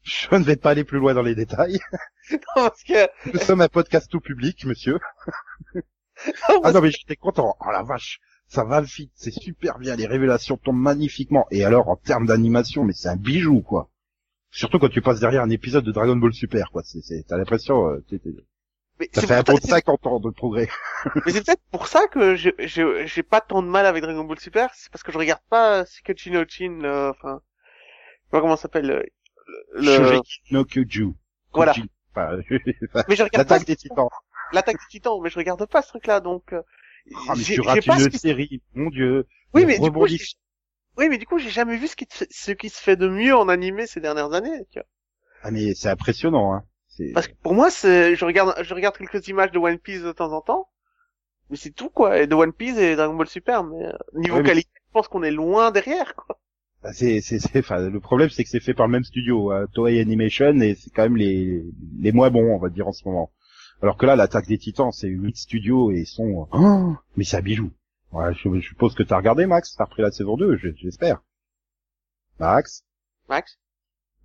Je 0.03 0.34
ne 0.36 0.43
vais 0.43 0.55
pas 0.55 0.72
aller 0.72 0.84
plus 0.84 0.99
loin 0.99 1.13
dans 1.13 1.22
les 1.22 1.36
détails. 1.36 1.80
Non, 2.32 2.38
parce 2.67 2.84
que... 2.84 3.07
Nous 3.34 3.39
sommes 3.39 3.61
un 3.61 3.67
podcast 3.67 4.07
tout 4.11 4.20
public, 4.20 4.63
monsieur. 4.65 4.99
non, 5.76 6.61
Ah 6.63 6.72
non 6.72 6.82
mais 6.82 6.91
j'étais 6.91 7.15
content. 7.15 7.55
Oh 7.59 7.72
la 7.72 7.82
vache, 7.82 8.20
ça 8.50 8.64
va 8.66 8.82
vite, 8.82 9.12
c'est 9.16 9.32
super 9.32 9.80
bien, 9.80 9.95
les 9.95 10.08
révélations 10.08 10.58
tombent 10.58 10.76
magnifiquement. 10.82 11.45
Et 11.52 11.64
alors 11.64 11.88
en 11.88 11.95
termes 11.95 12.26
d'animation, 12.26 12.84
mais 12.84 12.93
c'est 12.93 13.08
un 13.10 13.16
bijou 13.16 13.62
quoi. 13.62 13.89
Surtout 14.52 14.80
quand 14.80 14.89
tu 14.89 15.02
passes 15.02 15.20
derrière 15.20 15.43
un 15.43 15.50
épisode 15.52 15.86
de 15.86 15.91
Dragon 15.91 16.16
Ball 16.18 16.34
Super 16.34 16.72
quoi. 16.72 16.82
C'est, 16.84 17.24
t'as 17.28 17.38
l'impression, 17.38 17.88
euh, 17.88 18.04
ça 19.14 19.22
fait 19.22 19.36
un 19.36 19.43
bond 19.43 19.54
de 19.54 19.62
50 19.62 20.08
ans 20.08 20.20
de 20.20 20.30
progrès. 20.32 20.68
Mais 21.26 21.32
c'est 21.32 21.45
peut-être 21.45 21.62
pour 21.72 21.88
ça 21.88 22.08
que 22.08 22.36
je- 22.36 22.50
je- 22.60 23.06
j'ai 23.06 23.24
pas 23.24 23.39
tant 23.41 23.62
de 23.62 23.68
mal 23.68 23.86
avec 23.86 24.04
Dragon 24.04 24.24
Ball 24.26 24.39
Super, 24.39 24.70
c'est 24.74 24.91
parce 24.91 25.04
que 25.04 25.12
je 25.12 25.18
regarde 25.18 25.41
pas 25.50 25.86
Sekouchi 25.86 26.32
no 26.32 26.43
Chin, 26.47 26.80
euh, 26.84 27.12
enfin, 27.12 27.39
je 27.41 28.26
sais 28.26 28.32
pas 28.32 28.41
comment 28.41 28.56
ça 28.58 28.64
s'appelle, 28.64 28.91
euh, 28.91 29.04
le, 29.76 30.12
le- 30.16 30.22
no 30.52 30.66
Kyuju. 30.66 31.14
voilà. 31.54 31.74
Enfin, 32.16 32.38
Mais 33.08 33.16
je 33.16 33.24
regarde 33.24 33.47
pas 33.47 33.56
L'attaque 33.56 33.66
des 33.66 33.76
Titans. 33.76 34.08
l'attaque 34.52 34.76
des 34.78 34.88
titans, 35.00 35.20
mais 35.22 35.30
je 35.30 35.38
regarde 35.38 35.64
pas 35.68 35.82
ce 35.84 35.89
truc-là, 35.89 36.20
donc, 36.20 36.54
euh, 36.54 36.62
Ah 37.28 37.34
mais 37.36 37.43
tu 37.43 37.62
rates 37.62 37.86
une 37.86 38.12
série, 38.12 38.62
mon 38.74 38.89
dieu. 38.89 39.26
Oui, 39.53 39.66
mais 39.66 39.80
du 39.80 39.91
coup, 39.91 40.05
oui, 40.97 41.07
mais 41.10 41.18
du 41.18 41.26
coup, 41.26 41.39
j'ai 41.39 41.49
jamais 41.49 41.78
vu 41.78 41.88
ce 41.88 41.95
qui, 41.95 42.05
te 42.05 42.14
fait- 42.14 42.28
ce 42.32 42.51
qui 42.51 42.70
se 42.70 42.82
fait 42.82 42.95
de 42.95 43.07
mieux 43.07 43.36
en 43.36 43.47
animé 43.49 43.88
ces 43.88 44.01
dernières 44.01 44.34
années, 44.34 44.66
tu 44.72 44.80
vois. 44.80 44.88
Ah 45.41 45.51
mais 45.51 45.74
c'est 45.74 45.89
impressionnant 45.89 46.53
hein. 46.53 46.64
Parce 47.14 47.28
que 47.28 47.34
pour 47.41 47.53
moi, 47.53 47.72
c'est, 47.72 48.16
je 48.16 48.26
regarde, 48.26 48.53
je 48.62 48.74
regarde 48.74 48.97
quelques 48.97 49.26
images 49.30 49.51
de 49.51 49.57
One 49.60 49.80
Piece 49.80 50.01
de 50.01 50.12
temps 50.12 50.34
en 50.34 50.41
temps, 50.41 50.68
mais 51.49 51.57
c'est 51.57 51.72
tout, 51.72 51.89
quoi, 51.89 52.20
et 52.20 52.28
de 52.28 52.36
One 52.36 52.53
Piece 52.53 52.78
et 52.78 52.95
Dragon 52.95 53.16
Ball 53.16 53.28
Super, 53.28 53.64
mais 53.64 53.86
euh, 53.86 53.93
niveau 54.16 54.36
Ouais, 54.38 54.43
mais- 54.43 54.49
qualité, 54.49 54.70
je 54.76 54.91
pense 54.93 55.07
qu'on 55.07 55.24
est 55.24 55.32
loin 55.32 55.72
derrière, 55.72 56.16
quoi. 56.16 56.39
Bah, 56.84 56.93
c'est, 56.93 57.22
c'est, 57.22 57.39
c'est, 57.39 57.60
enfin, 57.60 57.89
le 57.89 57.99
problème 57.99 58.30
c'est 58.30 58.43
que 58.43 58.49
c'est 58.49 58.60
fait 58.62 58.74
par 58.74 58.88
le 58.88 58.91
même 58.93 59.03
studio, 59.03 59.51
hein, 59.51 59.66
Toei 59.74 59.99
Animation, 59.99 60.60
et 60.62 60.76
c'est 60.76 60.89
quand 60.91 61.03
même 61.03 61.18
les, 61.18 61.64
les 61.99 62.12
moins 62.12 62.30
bons, 62.30 62.53
on 62.53 62.57
va 62.60 62.70
dire 62.70 62.88
en 62.88 62.93
ce 62.93 63.07
moment. 63.07 63.32
Alors 63.82 63.97
que 63.97 64.05
là, 64.05 64.15
l'attaque 64.15 64.47
des 64.47 64.57
Titans, 64.57 64.91
c'est 64.91 65.07
8 65.07 65.38
studios 65.38 65.91
et 65.91 65.99
ils 66.01 66.05
sont, 66.07 66.47
oh, 66.51 66.95
mais 67.15 67.23
c'est 67.23 67.38
un 67.38 67.41
bijou. 67.41 67.71
Ouais, 68.11 68.34
je, 68.34 68.49
je 68.59 68.67
suppose 68.67 68.95
que 68.95 69.03
t'as 69.03 69.17
regardé 69.17 69.45
Max, 69.45 69.75
t'as 69.77 69.86
repris 69.86 70.01
la 70.01 70.11
saison 70.11 70.36
2, 70.36 70.57
je- 70.57 70.69
j'espère. 70.75 71.21
Max, 72.39 72.84
Max? 73.27 73.57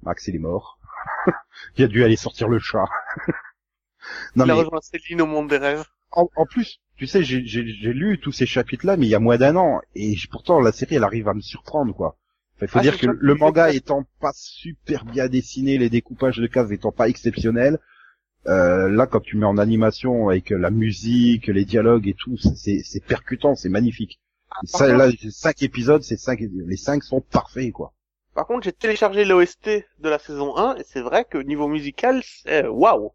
Max 0.02 0.26
il 0.28 0.36
est 0.36 0.38
mort. 0.38 0.78
il 1.76 1.84
a 1.84 1.88
dû 1.88 2.02
aller 2.05 2.16
sortir 2.16 2.48
le 2.48 2.59
chat. 2.59 2.84
non 4.36 4.44
Il 4.46 4.50
a 4.50 4.55
rejoint 4.55 4.80
Céline 4.80 5.22
au 5.22 5.26
monde 5.26 5.48
des 5.48 5.59
rêves. 5.59 5.84
en, 6.12 6.28
en 6.36 6.46
plus, 6.46 6.80
tu 6.96 7.07
sais, 7.07 7.22
j'ai, 7.24 7.40
lu 7.40 8.18
tous 8.20 8.32
ces 8.32 8.46
chapitres-là, 8.46 8.96
mais 8.96 9.07
il 9.07 9.11
y 9.11 9.14
a 9.14 9.20
moins 9.20 9.36
d'un 9.38 9.57
an, 9.57 9.80
et 9.94 10.14
pourtant 10.30 10.61
la 10.61 10.72
série, 10.72 10.94
elle 10.96 11.05
arrive 11.05 11.28
à 11.28 11.34
me 11.34 11.40
surprendre, 11.40 11.94
quoi. 11.94 12.16
Il 12.62 12.68
faut 12.68 12.78
Ah, 12.78 12.82
dire 12.82 12.98
que 12.98 13.07
le 13.07 13.34
manga 13.34 13.72
étant 13.72 14.05
pas 14.20 14.30
super 14.32 15.05
bien 15.05 15.28
dessiné, 15.28 15.76
les 15.76 15.90
découpages 15.90 16.38
de 16.38 16.46
cases 16.46 16.70
étant 16.70 16.92
pas 16.92 17.09
exceptionnels, 17.09 17.78
euh, 18.47 18.88
là, 18.88 19.07
quand 19.07 19.20
tu 19.20 19.36
mets 19.36 19.47
en 19.47 19.59
animation 19.59 20.28
avec 20.28 20.51
la 20.51 20.70
musique, 20.70 21.47
les 21.47 21.64
dialogues 21.64 22.09
et 22.09 22.14
tout, 22.14 22.36
c'est, 22.36 23.05
percutant, 23.07 23.55
c'est 23.55 23.68
magnifique. 23.68 24.20
Ça, 24.64 24.86
contre- 24.86 24.99
là, 24.99 25.11
cinq 25.30 25.62
épisodes, 25.62 26.03
c'est 26.03 26.16
cinq, 26.16 26.40
les 26.40 26.76
cinq 26.76 27.03
sont 27.03 27.20
parfaits, 27.20 27.72
quoi. 27.72 27.92
Par 28.34 28.47
contre, 28.47 28.64
j'ai 28.64 28.72
téléchargé 28.72 29.24
l'OST 29.24 29.84
de 30.01 30.09
la 30.09 30.18
saison 30.18 30.57
1, 30.57 30.76
et 30.76 30.84
c'est 30.84 31.01
vrai 31.01 31.24
que 31.24 31.38
niveau 31.38 31.68
musical, 31.68 32.22
c'est 32.24 32.66
waouh. 32.66 33.12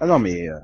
Ah 0.00 0.06
non, 0.06 0.18
mais 0.18 0.48
euh, 0.48 0.58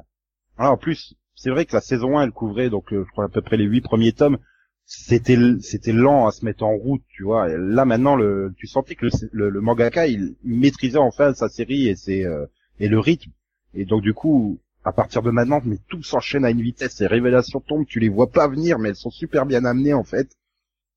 alors, 0.58 0.72
en 0.72 0.76
plus, 0.76 1.14
c'est 1.34 1.50
vrai 1.50 1.66
que 1.66 1.74
la 1.74 1.80
saison 1.80 2.18
1, 2.18 2.24
elle 2.24 2.32
couvrait 2.32 2.70
donc 2.70 2.92
euh, 2.92 3.04
je 3.06 3.10
crois 3.12 3.26
à 3.26 3.28
peu 3.28 3.42
près 3.42 3.56
les 3.56 3.64
huit 3.64 3.80
premiers 3.82 4.12
tomes. 4.12 4.38
C'était 4.84 5.36
c'était 5.60 5.92
lent 5.92 6.26
à 6.26 6.32
se 6.32 6.44
mettre 6.44 6.64
en 6.64 6.76
route, 6.76 7.02
tu 7.08 7.22
vois. 7.24 7.50
Et 7.50 7.56
là 7.58 7.84
maintenant, 7.84 8.16
le, 8.16 8.52
tu 8.58 8.66
sentais 8.66 8.94
que 8.96 9.06
le, 9.06 9.12
le, 9.32 9.50
le 9.50 9.60
mangaka 9.60 10.06
il 10.06 10.36
maîtrisait 10.44 10.98
enfin 10.98 11.34
sa 11.34 11.48
série 11.48 11.88
et 11.88 11.96
ses 11.96 12.24
euh, 12.26 12.46
et 12.80 12.88
le 12.88 12.98
rythme. 12.98 13.30
Et 13.74 13.84
donc 13.84 14.02
du 14.02 14.14
coup, 14.14 14.60
à 14.84 14.92
partir 14.92 15.22
de 15.22 15.30
maintenant, 15.30 15.60
mais 15.64 15.78
tout 15.88 16.02
s'enchaîne 16.02 16.44
à 16.44 16.50
une 16.50 16.62
vitesse. 16.62 17.00
Les 17.00 17.06
révélations 17.06 17.60
tombent, 17.60 17.86
tu 17.86 18.00
les 18.00 18.08
vois 18.08 18.30
pas 18.30 18.48
venir, 18.48 18.78
mais 18.78 18.90
elles 18.90 18.96
sont 18.96 19.10
super 19.10 19.46
bien 19.46 19.64
amenées 19.64 19.94
en 19.94 20.04
fait. 20.04 20.36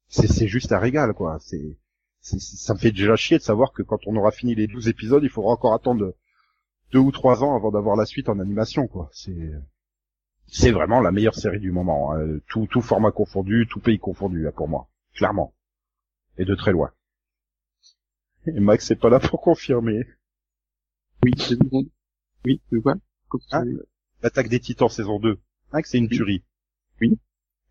C'est 0.07 0.47
juste 0.47 0.71
un 0.71 0.79
régal, 0.79 1.13
quoi. 1.13 1.37
C'est 1.39 1.77
ça 2.21 2.73
me 2.73 2.79
fait 2.79 2.91
déjà 2.91 3.15
chier 3.15 3.37
de 3.37 3.43
savoir 3.43 3.71
que 3.71 3.83
quand 3.83 3.99
on 4.07 4.15
aura 4.15 4.31
fini 4.31 4.55
les 4.55 4.67
12 4.67 4.87
épisodes, 4.87 5.23
il 5.23 5.29
faudra 5.29 5.51
encore 5.51 5.73
attendre 5.75 6.15
deux 6.91 6.99
ou 6.99 7.11
trois 7.11 7.43
ans 7.43 7.55
avant 7.55 7.71
d'avoir 7.71 7.95
la 7.95 8.05
suite 8.05 8.29
en 8.29 8.39
animation, 8.39 8.87
quoi. 8.87 9.09
C'est 9.13 9.51
c'est 10.47 10.71
vraiment 10.71 11.01
la 11.01 11.11
meilleure 11.11 11.35
série 11.35 11.59
du 11.59 11.71
moment. 11.71 12.13
hein. 12.13 12.39
Tout 12.47 12.67
tout 12.67 12.81
format 12.81 13.11
confondu, 13.11 13.67
tout 13.69 13.79
pays 13.79 13.99
confondu, 13.99 14.47
hein, 14.47 14.51
pour 14.55 14.67
moi, 14.67 14.87
clairement, 15.13 15.53
et 16.37 16.45
de 16.45 16.55
très 16.55 16.71
loin. 16.71 16.91
Et 18.47 18.59
Max 18.59 18.87
c'est 18.87 18.95
pas 18.95 19.09
là 19.09 19.19
pour 19.19 19.39
confirmer. 19.41 20.03
Oui, 21.23 21.33
c'est 21.37 21.59
bon. 21.59 21.85
Oui, 22.45 22.61
de 22.71 22.79
quoi? 22.79 22.95
Comme 23.29 23.41
Ah. 23.51 23.63
L'attaque 24.21 24.49
des 24.49 24.59
Titans 24.59 24.89
saison 24.89 25.19
2. 25.19 25.39
Hein, 25.71 25.81
que 25.81 25.87
c'est 25.87 25.97
une 25.97 26.05
Oui. 26.05 26.15
tuerie. 26.15 26.43
Oui. 27.01 27.17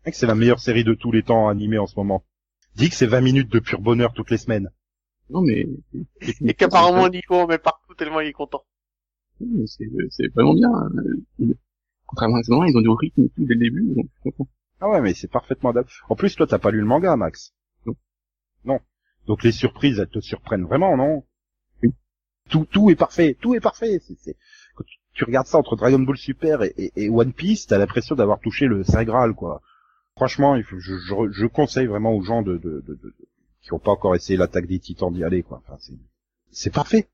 Hein, 0.05 0.11
que 0.11 0.15
c'est 0.17 0.27
la 0.27 0.35
meilleure 0.35 0.59
série 0.59 0.83
de 0.83 0.93
tous 0.93 1.11
les 1.11 1.23
temps 1.23 1.47
animée 1.49 1.77
en 1.77 1.87
ce 1.87 1.95
moment. 1.97 2.23
Dis 2.75 2.89
que 2.89 2.95
c'est 2.95 3.07
20 3.07 3.21
minutes 3.21 3.51
de 3.51 3.59
pur 3.59 3.81
bonheur 3.81 4.13
toutes 4.13 4.31
les 4.31 4.37
semaines. 4.37 4.69
Non, 5.29 5.41
mais... 5.41 5.67
Et 6.21 6.53
qu'apparemment 6.53 7.09
Nico 7.09 7.35
en 7.35 7.47
met 7.47 7.57
partout 7.57 7.95
tellement 7.95 8.19
il 8.19 8.27
est 8.27 8.33
content. 8.33 8.63
Oui, 9.39 9.47
mais 9.51 9.67
C'est 9.67 9.89
c'est 10.11 10.27
vraiment 10.33 10.53
bien. 10.53 10.69
hein. 10.71 11.45
Contrairement 12.05 12.37
à 12.37 12.43
saison 12.43 12.61
1, 12.61 12.67
ils 12.67 12.77
ont 12.77 12.81
du 12.81 12.89
rythme 12.89 13.23
et 13.23 13.29
tout 13.29 13.45
dès 13.45 13.55
le 13.55 13.59
début, 13.61 13.95
donc 13.95 14.07
je. 14.23 14.29
Ah 14.81 14.89
ouais, 14.89 15.01
mais 15.01 15.13
c'est 15.13 15.27
parfaitement 15.29 15.71
adapté. 15.71 15.93
En 16.09 16.15
plus, 16.15 16.35
toi, 16.35 16.45
t'as 16.45 16.59
pas 16.59 16.69
lu 16.69 16.79
le 16.79 16.85
manga, 16.85 17.15
Max. 17.15 17.53
Non. 17.85 17.95
Non. 18.65 18.79
Donc 19.25 19.41
les 19.43 19.51
surprises, 19.51 19.97
elles 19.99 20.09
te 20.09 20.19
surprennent 20.19 20.65
vraiment, 20.65 20.95
non? 20.97 21.25
Oui. 21.81 21.91
Tout, 22.49 22.65
tout 22.65 22.91
est 22.91 22.95
parfait, 22.95 23.35
tout 23.41 23.55
est 23.55 23.59
parfait. 23.61 23.99
C'est, 24.05 24.17
c'est... 24.19 24.33
Quand 24.33 24.37
tu, 25.15 25.23
regardes 25.23 25.47
ça 25.47 25.57
entre 25.57 25.75
Dragon 25.75 25.99
Ball 25.99 26.17
Super 26.17 26.61
et, 26.63 27.09
One 27.09 27.33
Piece, 27.33 27.67
t'as 27.67 27.77
l'impression 27.77 28.15
d'avoir 28.15 28.39
touché 28.39 28.67
le 28.67 28.83
Saint 28.83 29.03
Graal, 29.03 29.33
quoi. 29.33 29.61
Franchement, 30.15 30.57
je, 30.59 31.45
conseille 31.47 31.87
vraiment 31.87 32.13
aux 32.13 32.21
gens 32.21 32.41
de, 32.41 32.61
qui 33.61 33.73
ont 33.73 33.79
pas 33.79 33.91
encore 33.91 34.15
essayé 34.15 34.37
l'attaque 34.37 34.67
des 34.67 34.79
Titans 34.79 35.11
d'y 35.11 35.23
aller, 35.23 35.43
quoi. 35.43 35.61
Enfin, 35.65 35.77
c'est, 36.51 36.73
parfait. 36.73 37.07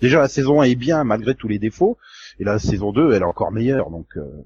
Déjà, 0.00 0.20
la 0.20 0.28
saison 0.28 0.60
1 0.60 0.64
est 0.64 0.74
bien 0.74 1.04
malgré 1.04 1.34
tous 1.34 1.48
les 1.48 1.58
défauts, 1.58 1.98
et 2.38 2.44
la 2.44 2.58
saison 2.58 2.92
2, 2.92 3.12
elle 3.12 3.22
est 3.22 3.24
encore 3.24 3.52
meilleure, 3.52 3.90
donc. 3.90 4.16
euh, 4.16 4.44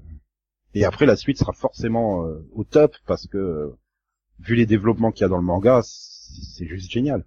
et 0.73 0.83
après, 0.83 1.05
la 1.05 1.15
suite 1.15 1.37
sera 1.37 1.53
forcément 1.53 2.25
euh, 2.25 2.45
au 2.53 2.65
top 2.65 2.95
parce 3.07 3.27
que, 3.27 3.73
vu 4.39 4.55
les 4.55 4.65
développements 4.65 5.11
qu'il 5.11 5.21
y 5.21 5.25
a 5.25 5.29
dans 5.29 5.37
le 5.37 5.43
manga, 5.43 5.81
c'est 5.83 6.67
juste 6.67 6.91
génial. 6.91 7.23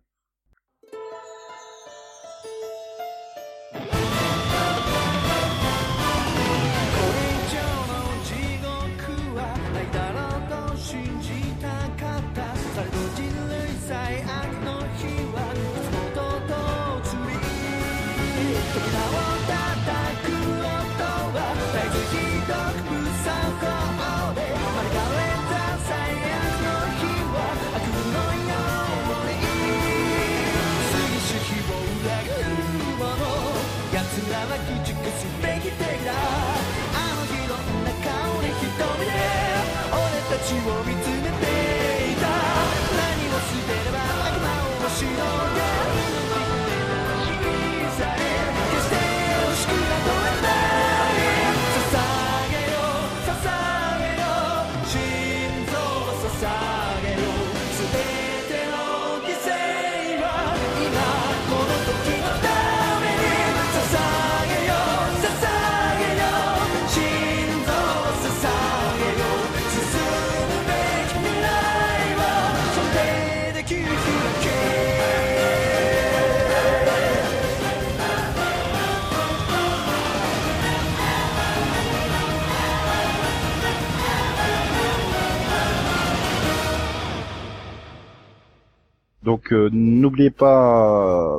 Donc 89.29 89.53
euh, 89.53 89.68
n'oubliez 89.70 90.31
pas 90.31 91.39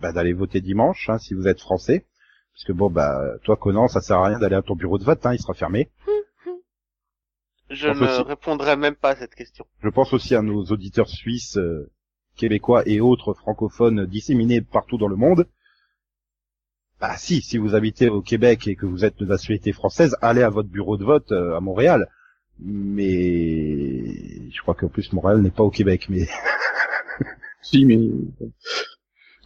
bah, 0.00 0.10
d'aller 0.10 0.32
voter 0.32 0.60
dimanche 0.60 1.08
hein, 1.08 1.18
si 1.18 1.34
vous 1.34 1.46
êtes 1.46 1.60
français. 1.60 2.04
Parce 2.52 2.64
que 2.64 2.72
bon 2.72 2.90
bah 2.90 3.22
toi 3.44 3.56
Conan, 3.56 3.86
ça 3.86 4.00
sert 4.00 4.18
à 4.18 4.26
rien 4.26 4.40
d'aller 4.40 4.56
à 4.56 4.62
ton 4.62 4.74
bureau 4.74 4.98
de 4.98 5.04
vote, 5.04 5.24
hein, 5.24 5.32
il 5.32 5.38
sera 5.38 5.54
fermé. 5.54 5.88
Je 7.70 7.86
ne 7.86 7.94
aussi- 7.94 8.22
répondrai 8.22 8.74
même 8.74 8.96
pas 8.96 9.10
à 9.10 9.16
cette 9.16 9.36
question. 9.36 9.66
Je 9.84 9.88
pense 9.88 10.12
aussi 10.12 10.34
à 10.34 10.42
nos 10.42 10.64
auditeurs 10.64 11.08
suisses, 11.08 11.58
euh, 11.58 11.88
québécois 12.34 12.82
et 12.86 13.00
autres 13.00 13.34
francophones 13.34 14.04
disséminés 14.06 14.60
partout 14.60 14.98
dans 14.98 15.06
le 15.06 15.14
monde. 15.14 15.46
Bah 17.00 17.16
si, 17.18 17.40
si 17.40 17.56
vous 17.56 17.76
habitez 17.76 18.08
au 18.08 18.20
Québec 18.20 18.66
et 18.66 18.74
que 18.74 18.86
vous 18.86 19.04
êtes 19.04 19.16
de 19.18 19.26
nationalité 19.26 19.70
française, 19.70 20.16
allez 20.22 20.42
à 20.42 20.50
votre 20.50 20.70
bureau 20.70 20.96
de 20.96 21.04
vote 21.04 21.30
euh, 21.30 21.56
à 21.56 21.60
Montréal. 21.60 22.08
Mais 22.58 24.50
je 24.50 24.60
crois 24.62 24.74
qu'en 24.74 24.88
plus 24.88 25.12
Montréal 25.12 25.40
n'est 25.40 25.52
pas 25.52 25.62
au 25.62 25.70
Québec, 25.70 26.06
mais 26.08 26.26
Si, 27.70 27.84
mais 27.84 27.96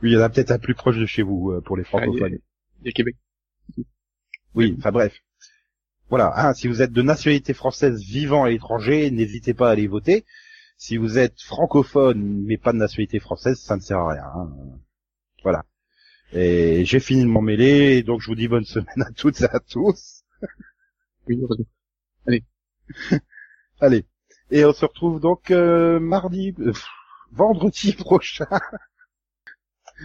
il 0.03 0.13
y 0.13 0.17
en 0.17 0.21
a 0.21 0.29
peut-être 0.29 0.51
un 0.51 0.59
plus 0.59 0.75
proche 0.75 0.97
de 0.99 1.07
chez 1.07 1.23
vous 1.23 1.53
euh, 1.53 1.61
pour 1.61 1.77
les 1.77 1.85
francophones. 1.85 2.39
il 2.83 2.87
y 2.87 2.89
a 2.89 2.93
Québec. 2.93 3.17
Oui, 4.55 4.75
enfin 4.79 4.91
bref. 4.93 5.19
Voilà, 6.09 6.33
hein, 6.37 6.55
si 6.55 6.67
vous 6.69 6.83
êtes 6.83 6.93
de 6.93 7.03
nationalité 7.03 7.55
française 7.55 8.03
vivant 8.03 8.45
à 8.45 8.51
l'étranger, 8.51 9.11
n'hésitez 9.11 9.55
pas 9.55 9.69
à 9.69 9.73
aller 9.73 9.87
voter. 9.87 10.25
Si 10.77 10.97
vous 10.97 11.19
êtes 11.19 11.41
francophone 11.41 12.43
mais 12.45 12.57
pas 12.59 12.73
de 12.73 12.79
nationalité 12.79 13.21
française, 13.21 13.59
ça 13.61 13.77
ne 13.77 13.81
sert 13.81 13.99
à 13.99 14.13
rien. 14.13 14.25
hein. 14.25 14.51
Voilà. 15.43 15.65
Et 16.33 16.85
j'ai 16.85 17.01
fini 17.01 17.23
de 17.23 17.29
m'en 17.29 17.43
mêler, 17.43 18.03
donc 18.03 18.21
je 18.21 18.27
vous 18.27 18.35
dis 18.35 18.49
bonne 18.49 18.65
semaine 18.65 19.03
à 19.03 19.13
toutes 19.13 19.41
et 19.41 19.45
à 19.45 19.61
tous. 19.61 20.23
Oui, 21.29 21.39
heureusement. 21.43 21.67
Allez. 23.81 24.05
Et 24.51 24.65
on 24.65 24.73
se 24.73 24.85
retrouve 24.85 25.21
donc 25.21 25.51
euh, 25.51 26.01
mardi, 26.01 26.55
euh, 26.61 26.73
vendredi 27.33 27.93
prochain. 27.99 28.47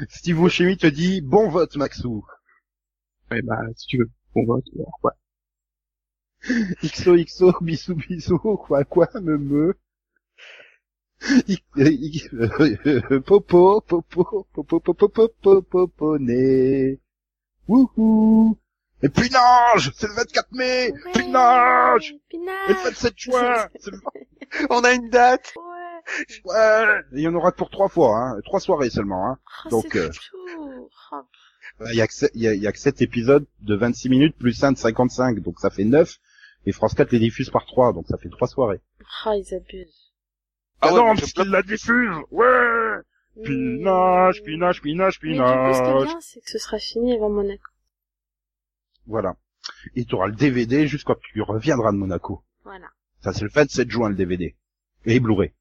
Steve 0.10 0.38
Buscemi 0.38 0.78
te 0.78 0.88
dit 0.88 1.22
bon 1.22 1.50
vote 1.50 1.76
Maxou. 1.78 2.26
Ouais, 3.32 3.42
bah, 3.42 3.62
si 3.76 3.88
tu 3.88 3.98
veux, 3.98 4.10
on 4.36 4.46
vote, 4.46 4.66
alors, 4.76 5.00
ouais. 5.04 5.12
XOXO, 6.84 7.54
bisous 7.62 7.96
bisous, 7.96 8.38
quoi 8.58 8.84
quoi, 8.84 9.10
me 9.22 9.38
me. 9.38 9.76
I- 11.48 11.58
i- 11.78 12.30
euh, 12.34 13.20
Popo, 13.26 13.82
popo, 13.82 14.46
popo, 14.54 14.80
popo, 14.80 15.08
popo, 15.08 15.62
poponné. 15.62 17.00
Wouhou. 17.68 18.58
Et 19.02 19.10
Pinage, 19.10 19.92
c'est 19.96 20.08
le 20.08 20.14
24 20.14 20.52
mai. 20.52 20.94
Pinage. 21.14 22.16
Et 22.32 22.38
le 22.38 22.84
27 22.84 23.14
juin. 23.18 23.68
le- 23.88 24.00
On 24.70 24.84
a 24.84 24.94
une 24.94 25.10
date 25.10 25.54
Ouais. 25.56 25.75
Il 27.12 27.20
y 27.20 27.28
en 27.28 27.36
aura 27.36 27.52
que 27.52 27.58
pour 27.58 27.70
trois 27.70 27.90
fois, 27.90 28.18
hein. 28.18 28.42
Trois 28.46 28.60
soirées 28.60 28.90
seulement, 28.90 29.28
hein. 29.28 29.38
Oh, 29.66 29.70
Donc, 29.70 29.96
euh. 29.96 30.10
Oh, 30.58 30.90
Il 31.92 31.96
y 31.96 32.02
a 32.02 32.08
que, 32.08 32.14
il 32.34 32.42
y 32.42 32.48
a, 32.48 32.54
il 32.54 32.62
y 32.62 32.68
a 32.68 32.72
que 32.72 32.80
7 32.80 33.02
épisodes 33.02 33.46
de 33.62 33.76
26 33.76 34.10
minutes 34.10 34.38
plus 34.38 34.64
un 34.64 34.72
de 34.72 34.78
55, 34.78 35.40
donc 35.40 35.60
ça 35.60 35.70
fait 35.70 35.84
9. 35.84 36.18
Et 36.68 36.72
France 36.72 36.94
4 36.96 37.12
les 37.12 37.20
diffuse 37.20 37.50
par 37.50 37.66
3, 37.66 37.94
donc 37.94 38.08
ça 38.08 38.18
fait 38.18 38.30
trois 38.30 38.48
soirées. 38.48 38.82
oh, 39.26 39.32
ils 39.34 39.54
abusent. 39.54 40.14
Ah 40.82 40.88
Ah, 40.90 40.94
ouais, 40.94 41.00
non, 41.00 41.16
parce 41.16 41.34
qu'il 41.34 41.50
la 41.50 41.62
diffuse 41.62 42.16
Ouais 42.32 43.02
Pinage, 43.44 44.42
pinage, 44.44 44.82
pinage, 44.82 45.20
Mais 45.22 45.34
du 45.34 45.38
coup, 45.38 45.44
ce 45.44 45.82
qui 45.82 45.90
est 45.90 45.94
pinage 45.94 46.06
bien, 46.06 46.22
c'est 46.22 46.40
que 46.42 46.50
ce 46.50 46.58
sera 46.58 46.80
fini 46.80 47.14
avant 47.14 47.30
Monaco. 47.30 47.70
Voilà. 49.06 49.36
Et 49.96 50.06
tu 50.06 50.16
auras 50.16 50.28
le 50.28 50.34
DVD 50.36 50.88
juste 50.88 51.04
quand 51.04 51.20
tu 51.20 51.42
reviendras 51.42 51.92
de 51.92 51.98
Monaco. 51.98 52.44
Voilà. 52.64 52.88
Ça, 53.22 53.34
c'est 53.34 53.44
le 53.44 53.50
27 53.50 53.90
juin, 53.90 54.10
le 54.10 54.16
DVD. 54.16 54.56
Et 55.06 55.20
Blu-ray. 55.20 55.54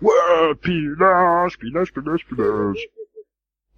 Ouais, 0.00 0.54
pinage, 0.62 1.58
pinage, 1.58 1.92
pinage, 1.92 2.26
pinage. 2.26 2.88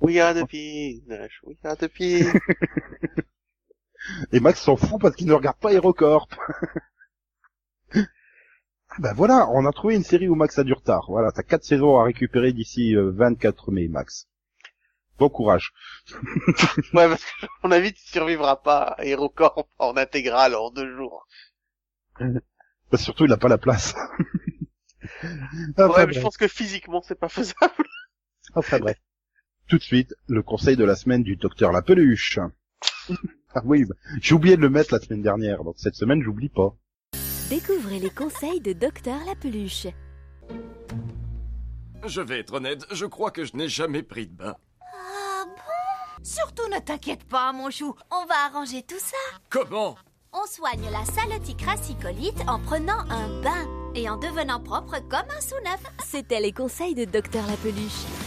We 0.01 0.19
are 0.21 0.35
the 0.35 0.45
Pinash, 0.47 1.41
we 1.45 1.57
are 1.65 1.77
the 1.77 1.89
Pinash. 1.89 2.35
Et 4.33 4.41
Max 4.41 4.61
s'en 4.61 4.77
fout 4.77 5.01
parce 5.01 5.15
qu'il 5.15 5.29
ne 5.29 5.33
regarde 5.33 5.59
pas 5.59 5.73
HeroCorp. 5.73 6.29
ah 7.95 8.01
bah 8.99 9.13
voilà, 9.15 9.49
on 9.51 9.65
a 9.65 9.73
trouvé 9.73 9.95
une 9.95 10.03
série 10.03 10.29
où 10.29 10.35
Max 10.35 10.59
a 10.59 10.65
du 10.65 10.73
retard. 10.73 11.07
Voilà, 11.09 11.31
t'as 11.31 11.45
quatre 11.45 11.65
saisons 11.65 11.99
à 11.99 12.05
récupérer 12.05 12.53
d'ici 12.53 12.97
euh, 12.97 13.13
24 13.13 13.71
mai, 13.71 13.89
Max. 13.89 14.29
Bon 15.19 15.29
courage. 15.29 15.73
Ouais, 16.95 17.09
parce 17.09 17.25
que, 17.25 17.47
à 17.47 17.49
mon 17.63 17.71
avis, 17.71 17.93
tu 17.93 18.03
survivras 18.03 18.57
pas 18.57 18.97
à 18.99 19.05
HeroCorp 19.05 19.69
en 19.79 19.97
intégrale 19.97 20.55
en 20.57 20.71
deux 20.71 20.97
jours. 20.97 21.29
Bah, 22.19 22.99
surtout, 22.99 23.25
il 23.25 23.33
a 23.33 23.37
pas 23.37 23.49
la 23.49 23.59
place. 23.59 23.95
Ouais, 25.23 25.85
enfin, 25.85 26.07
mais 26.07 26.13
je 26.13 26.21
pense 26.21 26.37
que 26.37 26.49
physiquement, 26.49 27.03
c'est 27.03 27.19
pas 27.19 27.29
faisable. 27.29 27.75
Enfin, 28.55 28.79
bref. 28.81 28.99
Tout 29.69 29.79
de 29.79 29.83
suite, 29.83 30.15
le 30.27 30.43
conseil 30.43 30.77
de 30.77 30.85
la 30.85 30.97
semaine 30.97 31.23
du 31.23 31.37
docteur 31.37 31.73
La 31.73 31.81
Peluche. 31.81 32.39
ah 33.55 33.63
oui, 33.65 33.85
bah, 33.85 33.95
j'ai 34.21 34.35
oublié 34.35 34.57
de 34.57 34.61
le 34.61 34.69
mettre 34.69 34.93
la 34.93 35.01
semaine 35.01 35.23
dernière, 35.23 35.65
donc 35.65 35.77
cette 35.79 35.95
semaine, 35.95 36.23
j'oublie 36.23 36.49
pas. 36.49 36.75
Découvrez 37.49 37.99
les 37.99 38.11
conseils 38.11 38.61
de 38.61 38.73
Docteur 38.73 39.19
La 39.27 39.35
Peluche. 39.35 39.87
Je 42.05 42.21
vais 42.21 42.41
être 42.41 42.55
honnête, 42.55 42.85
je 42.91 43.07
crois 43.07 43.31
que 43.31 43.45
je 43.45 43.57
n'ai 43.57 43.69
jamais 43.69 44.03
pris 44.03 44.27
de 44.27 44.35
bain. 44.35 44.57
Ah 44.81 45.45
bon? 45.47 46.25
Surtout 46.25 46.69
ne 46.69 46.81
t'inquiète 46.81 47.25
pas, 47.25 47.53
mon 47.53 47.71
chou. 47.71 47.95
On 48.11 48.27
va 48.27 48.35
arranger 48.47 48.83
tout 48.83 48.99
ça. 48.99 49.39
Comment? 49.51 49.97
On 50.33 50.47
soigne 50.47 50.91
la 50.91 51.05
salotique 51.05 51.59
crassicolite 51.59 52.41
en 52.49 52.59
prenant 52.59 53.01
un 53.09 53.41
bain 53.43 53.82
et 53.95 54.09
en 54.09 54.17
devenant 54.17 54.61
propre 54.61 54.97
comme 55.09 55.29
un 55.37 55.41
sous-neuf. 55.41 55.83
C'était 56.05 56.41
les 56.41 56.53
conseils 56.53 56.95
de 56.95 57.05
Docteur 57.05 57.47
La 57.47 57.57
Peluche. 57.57 58.22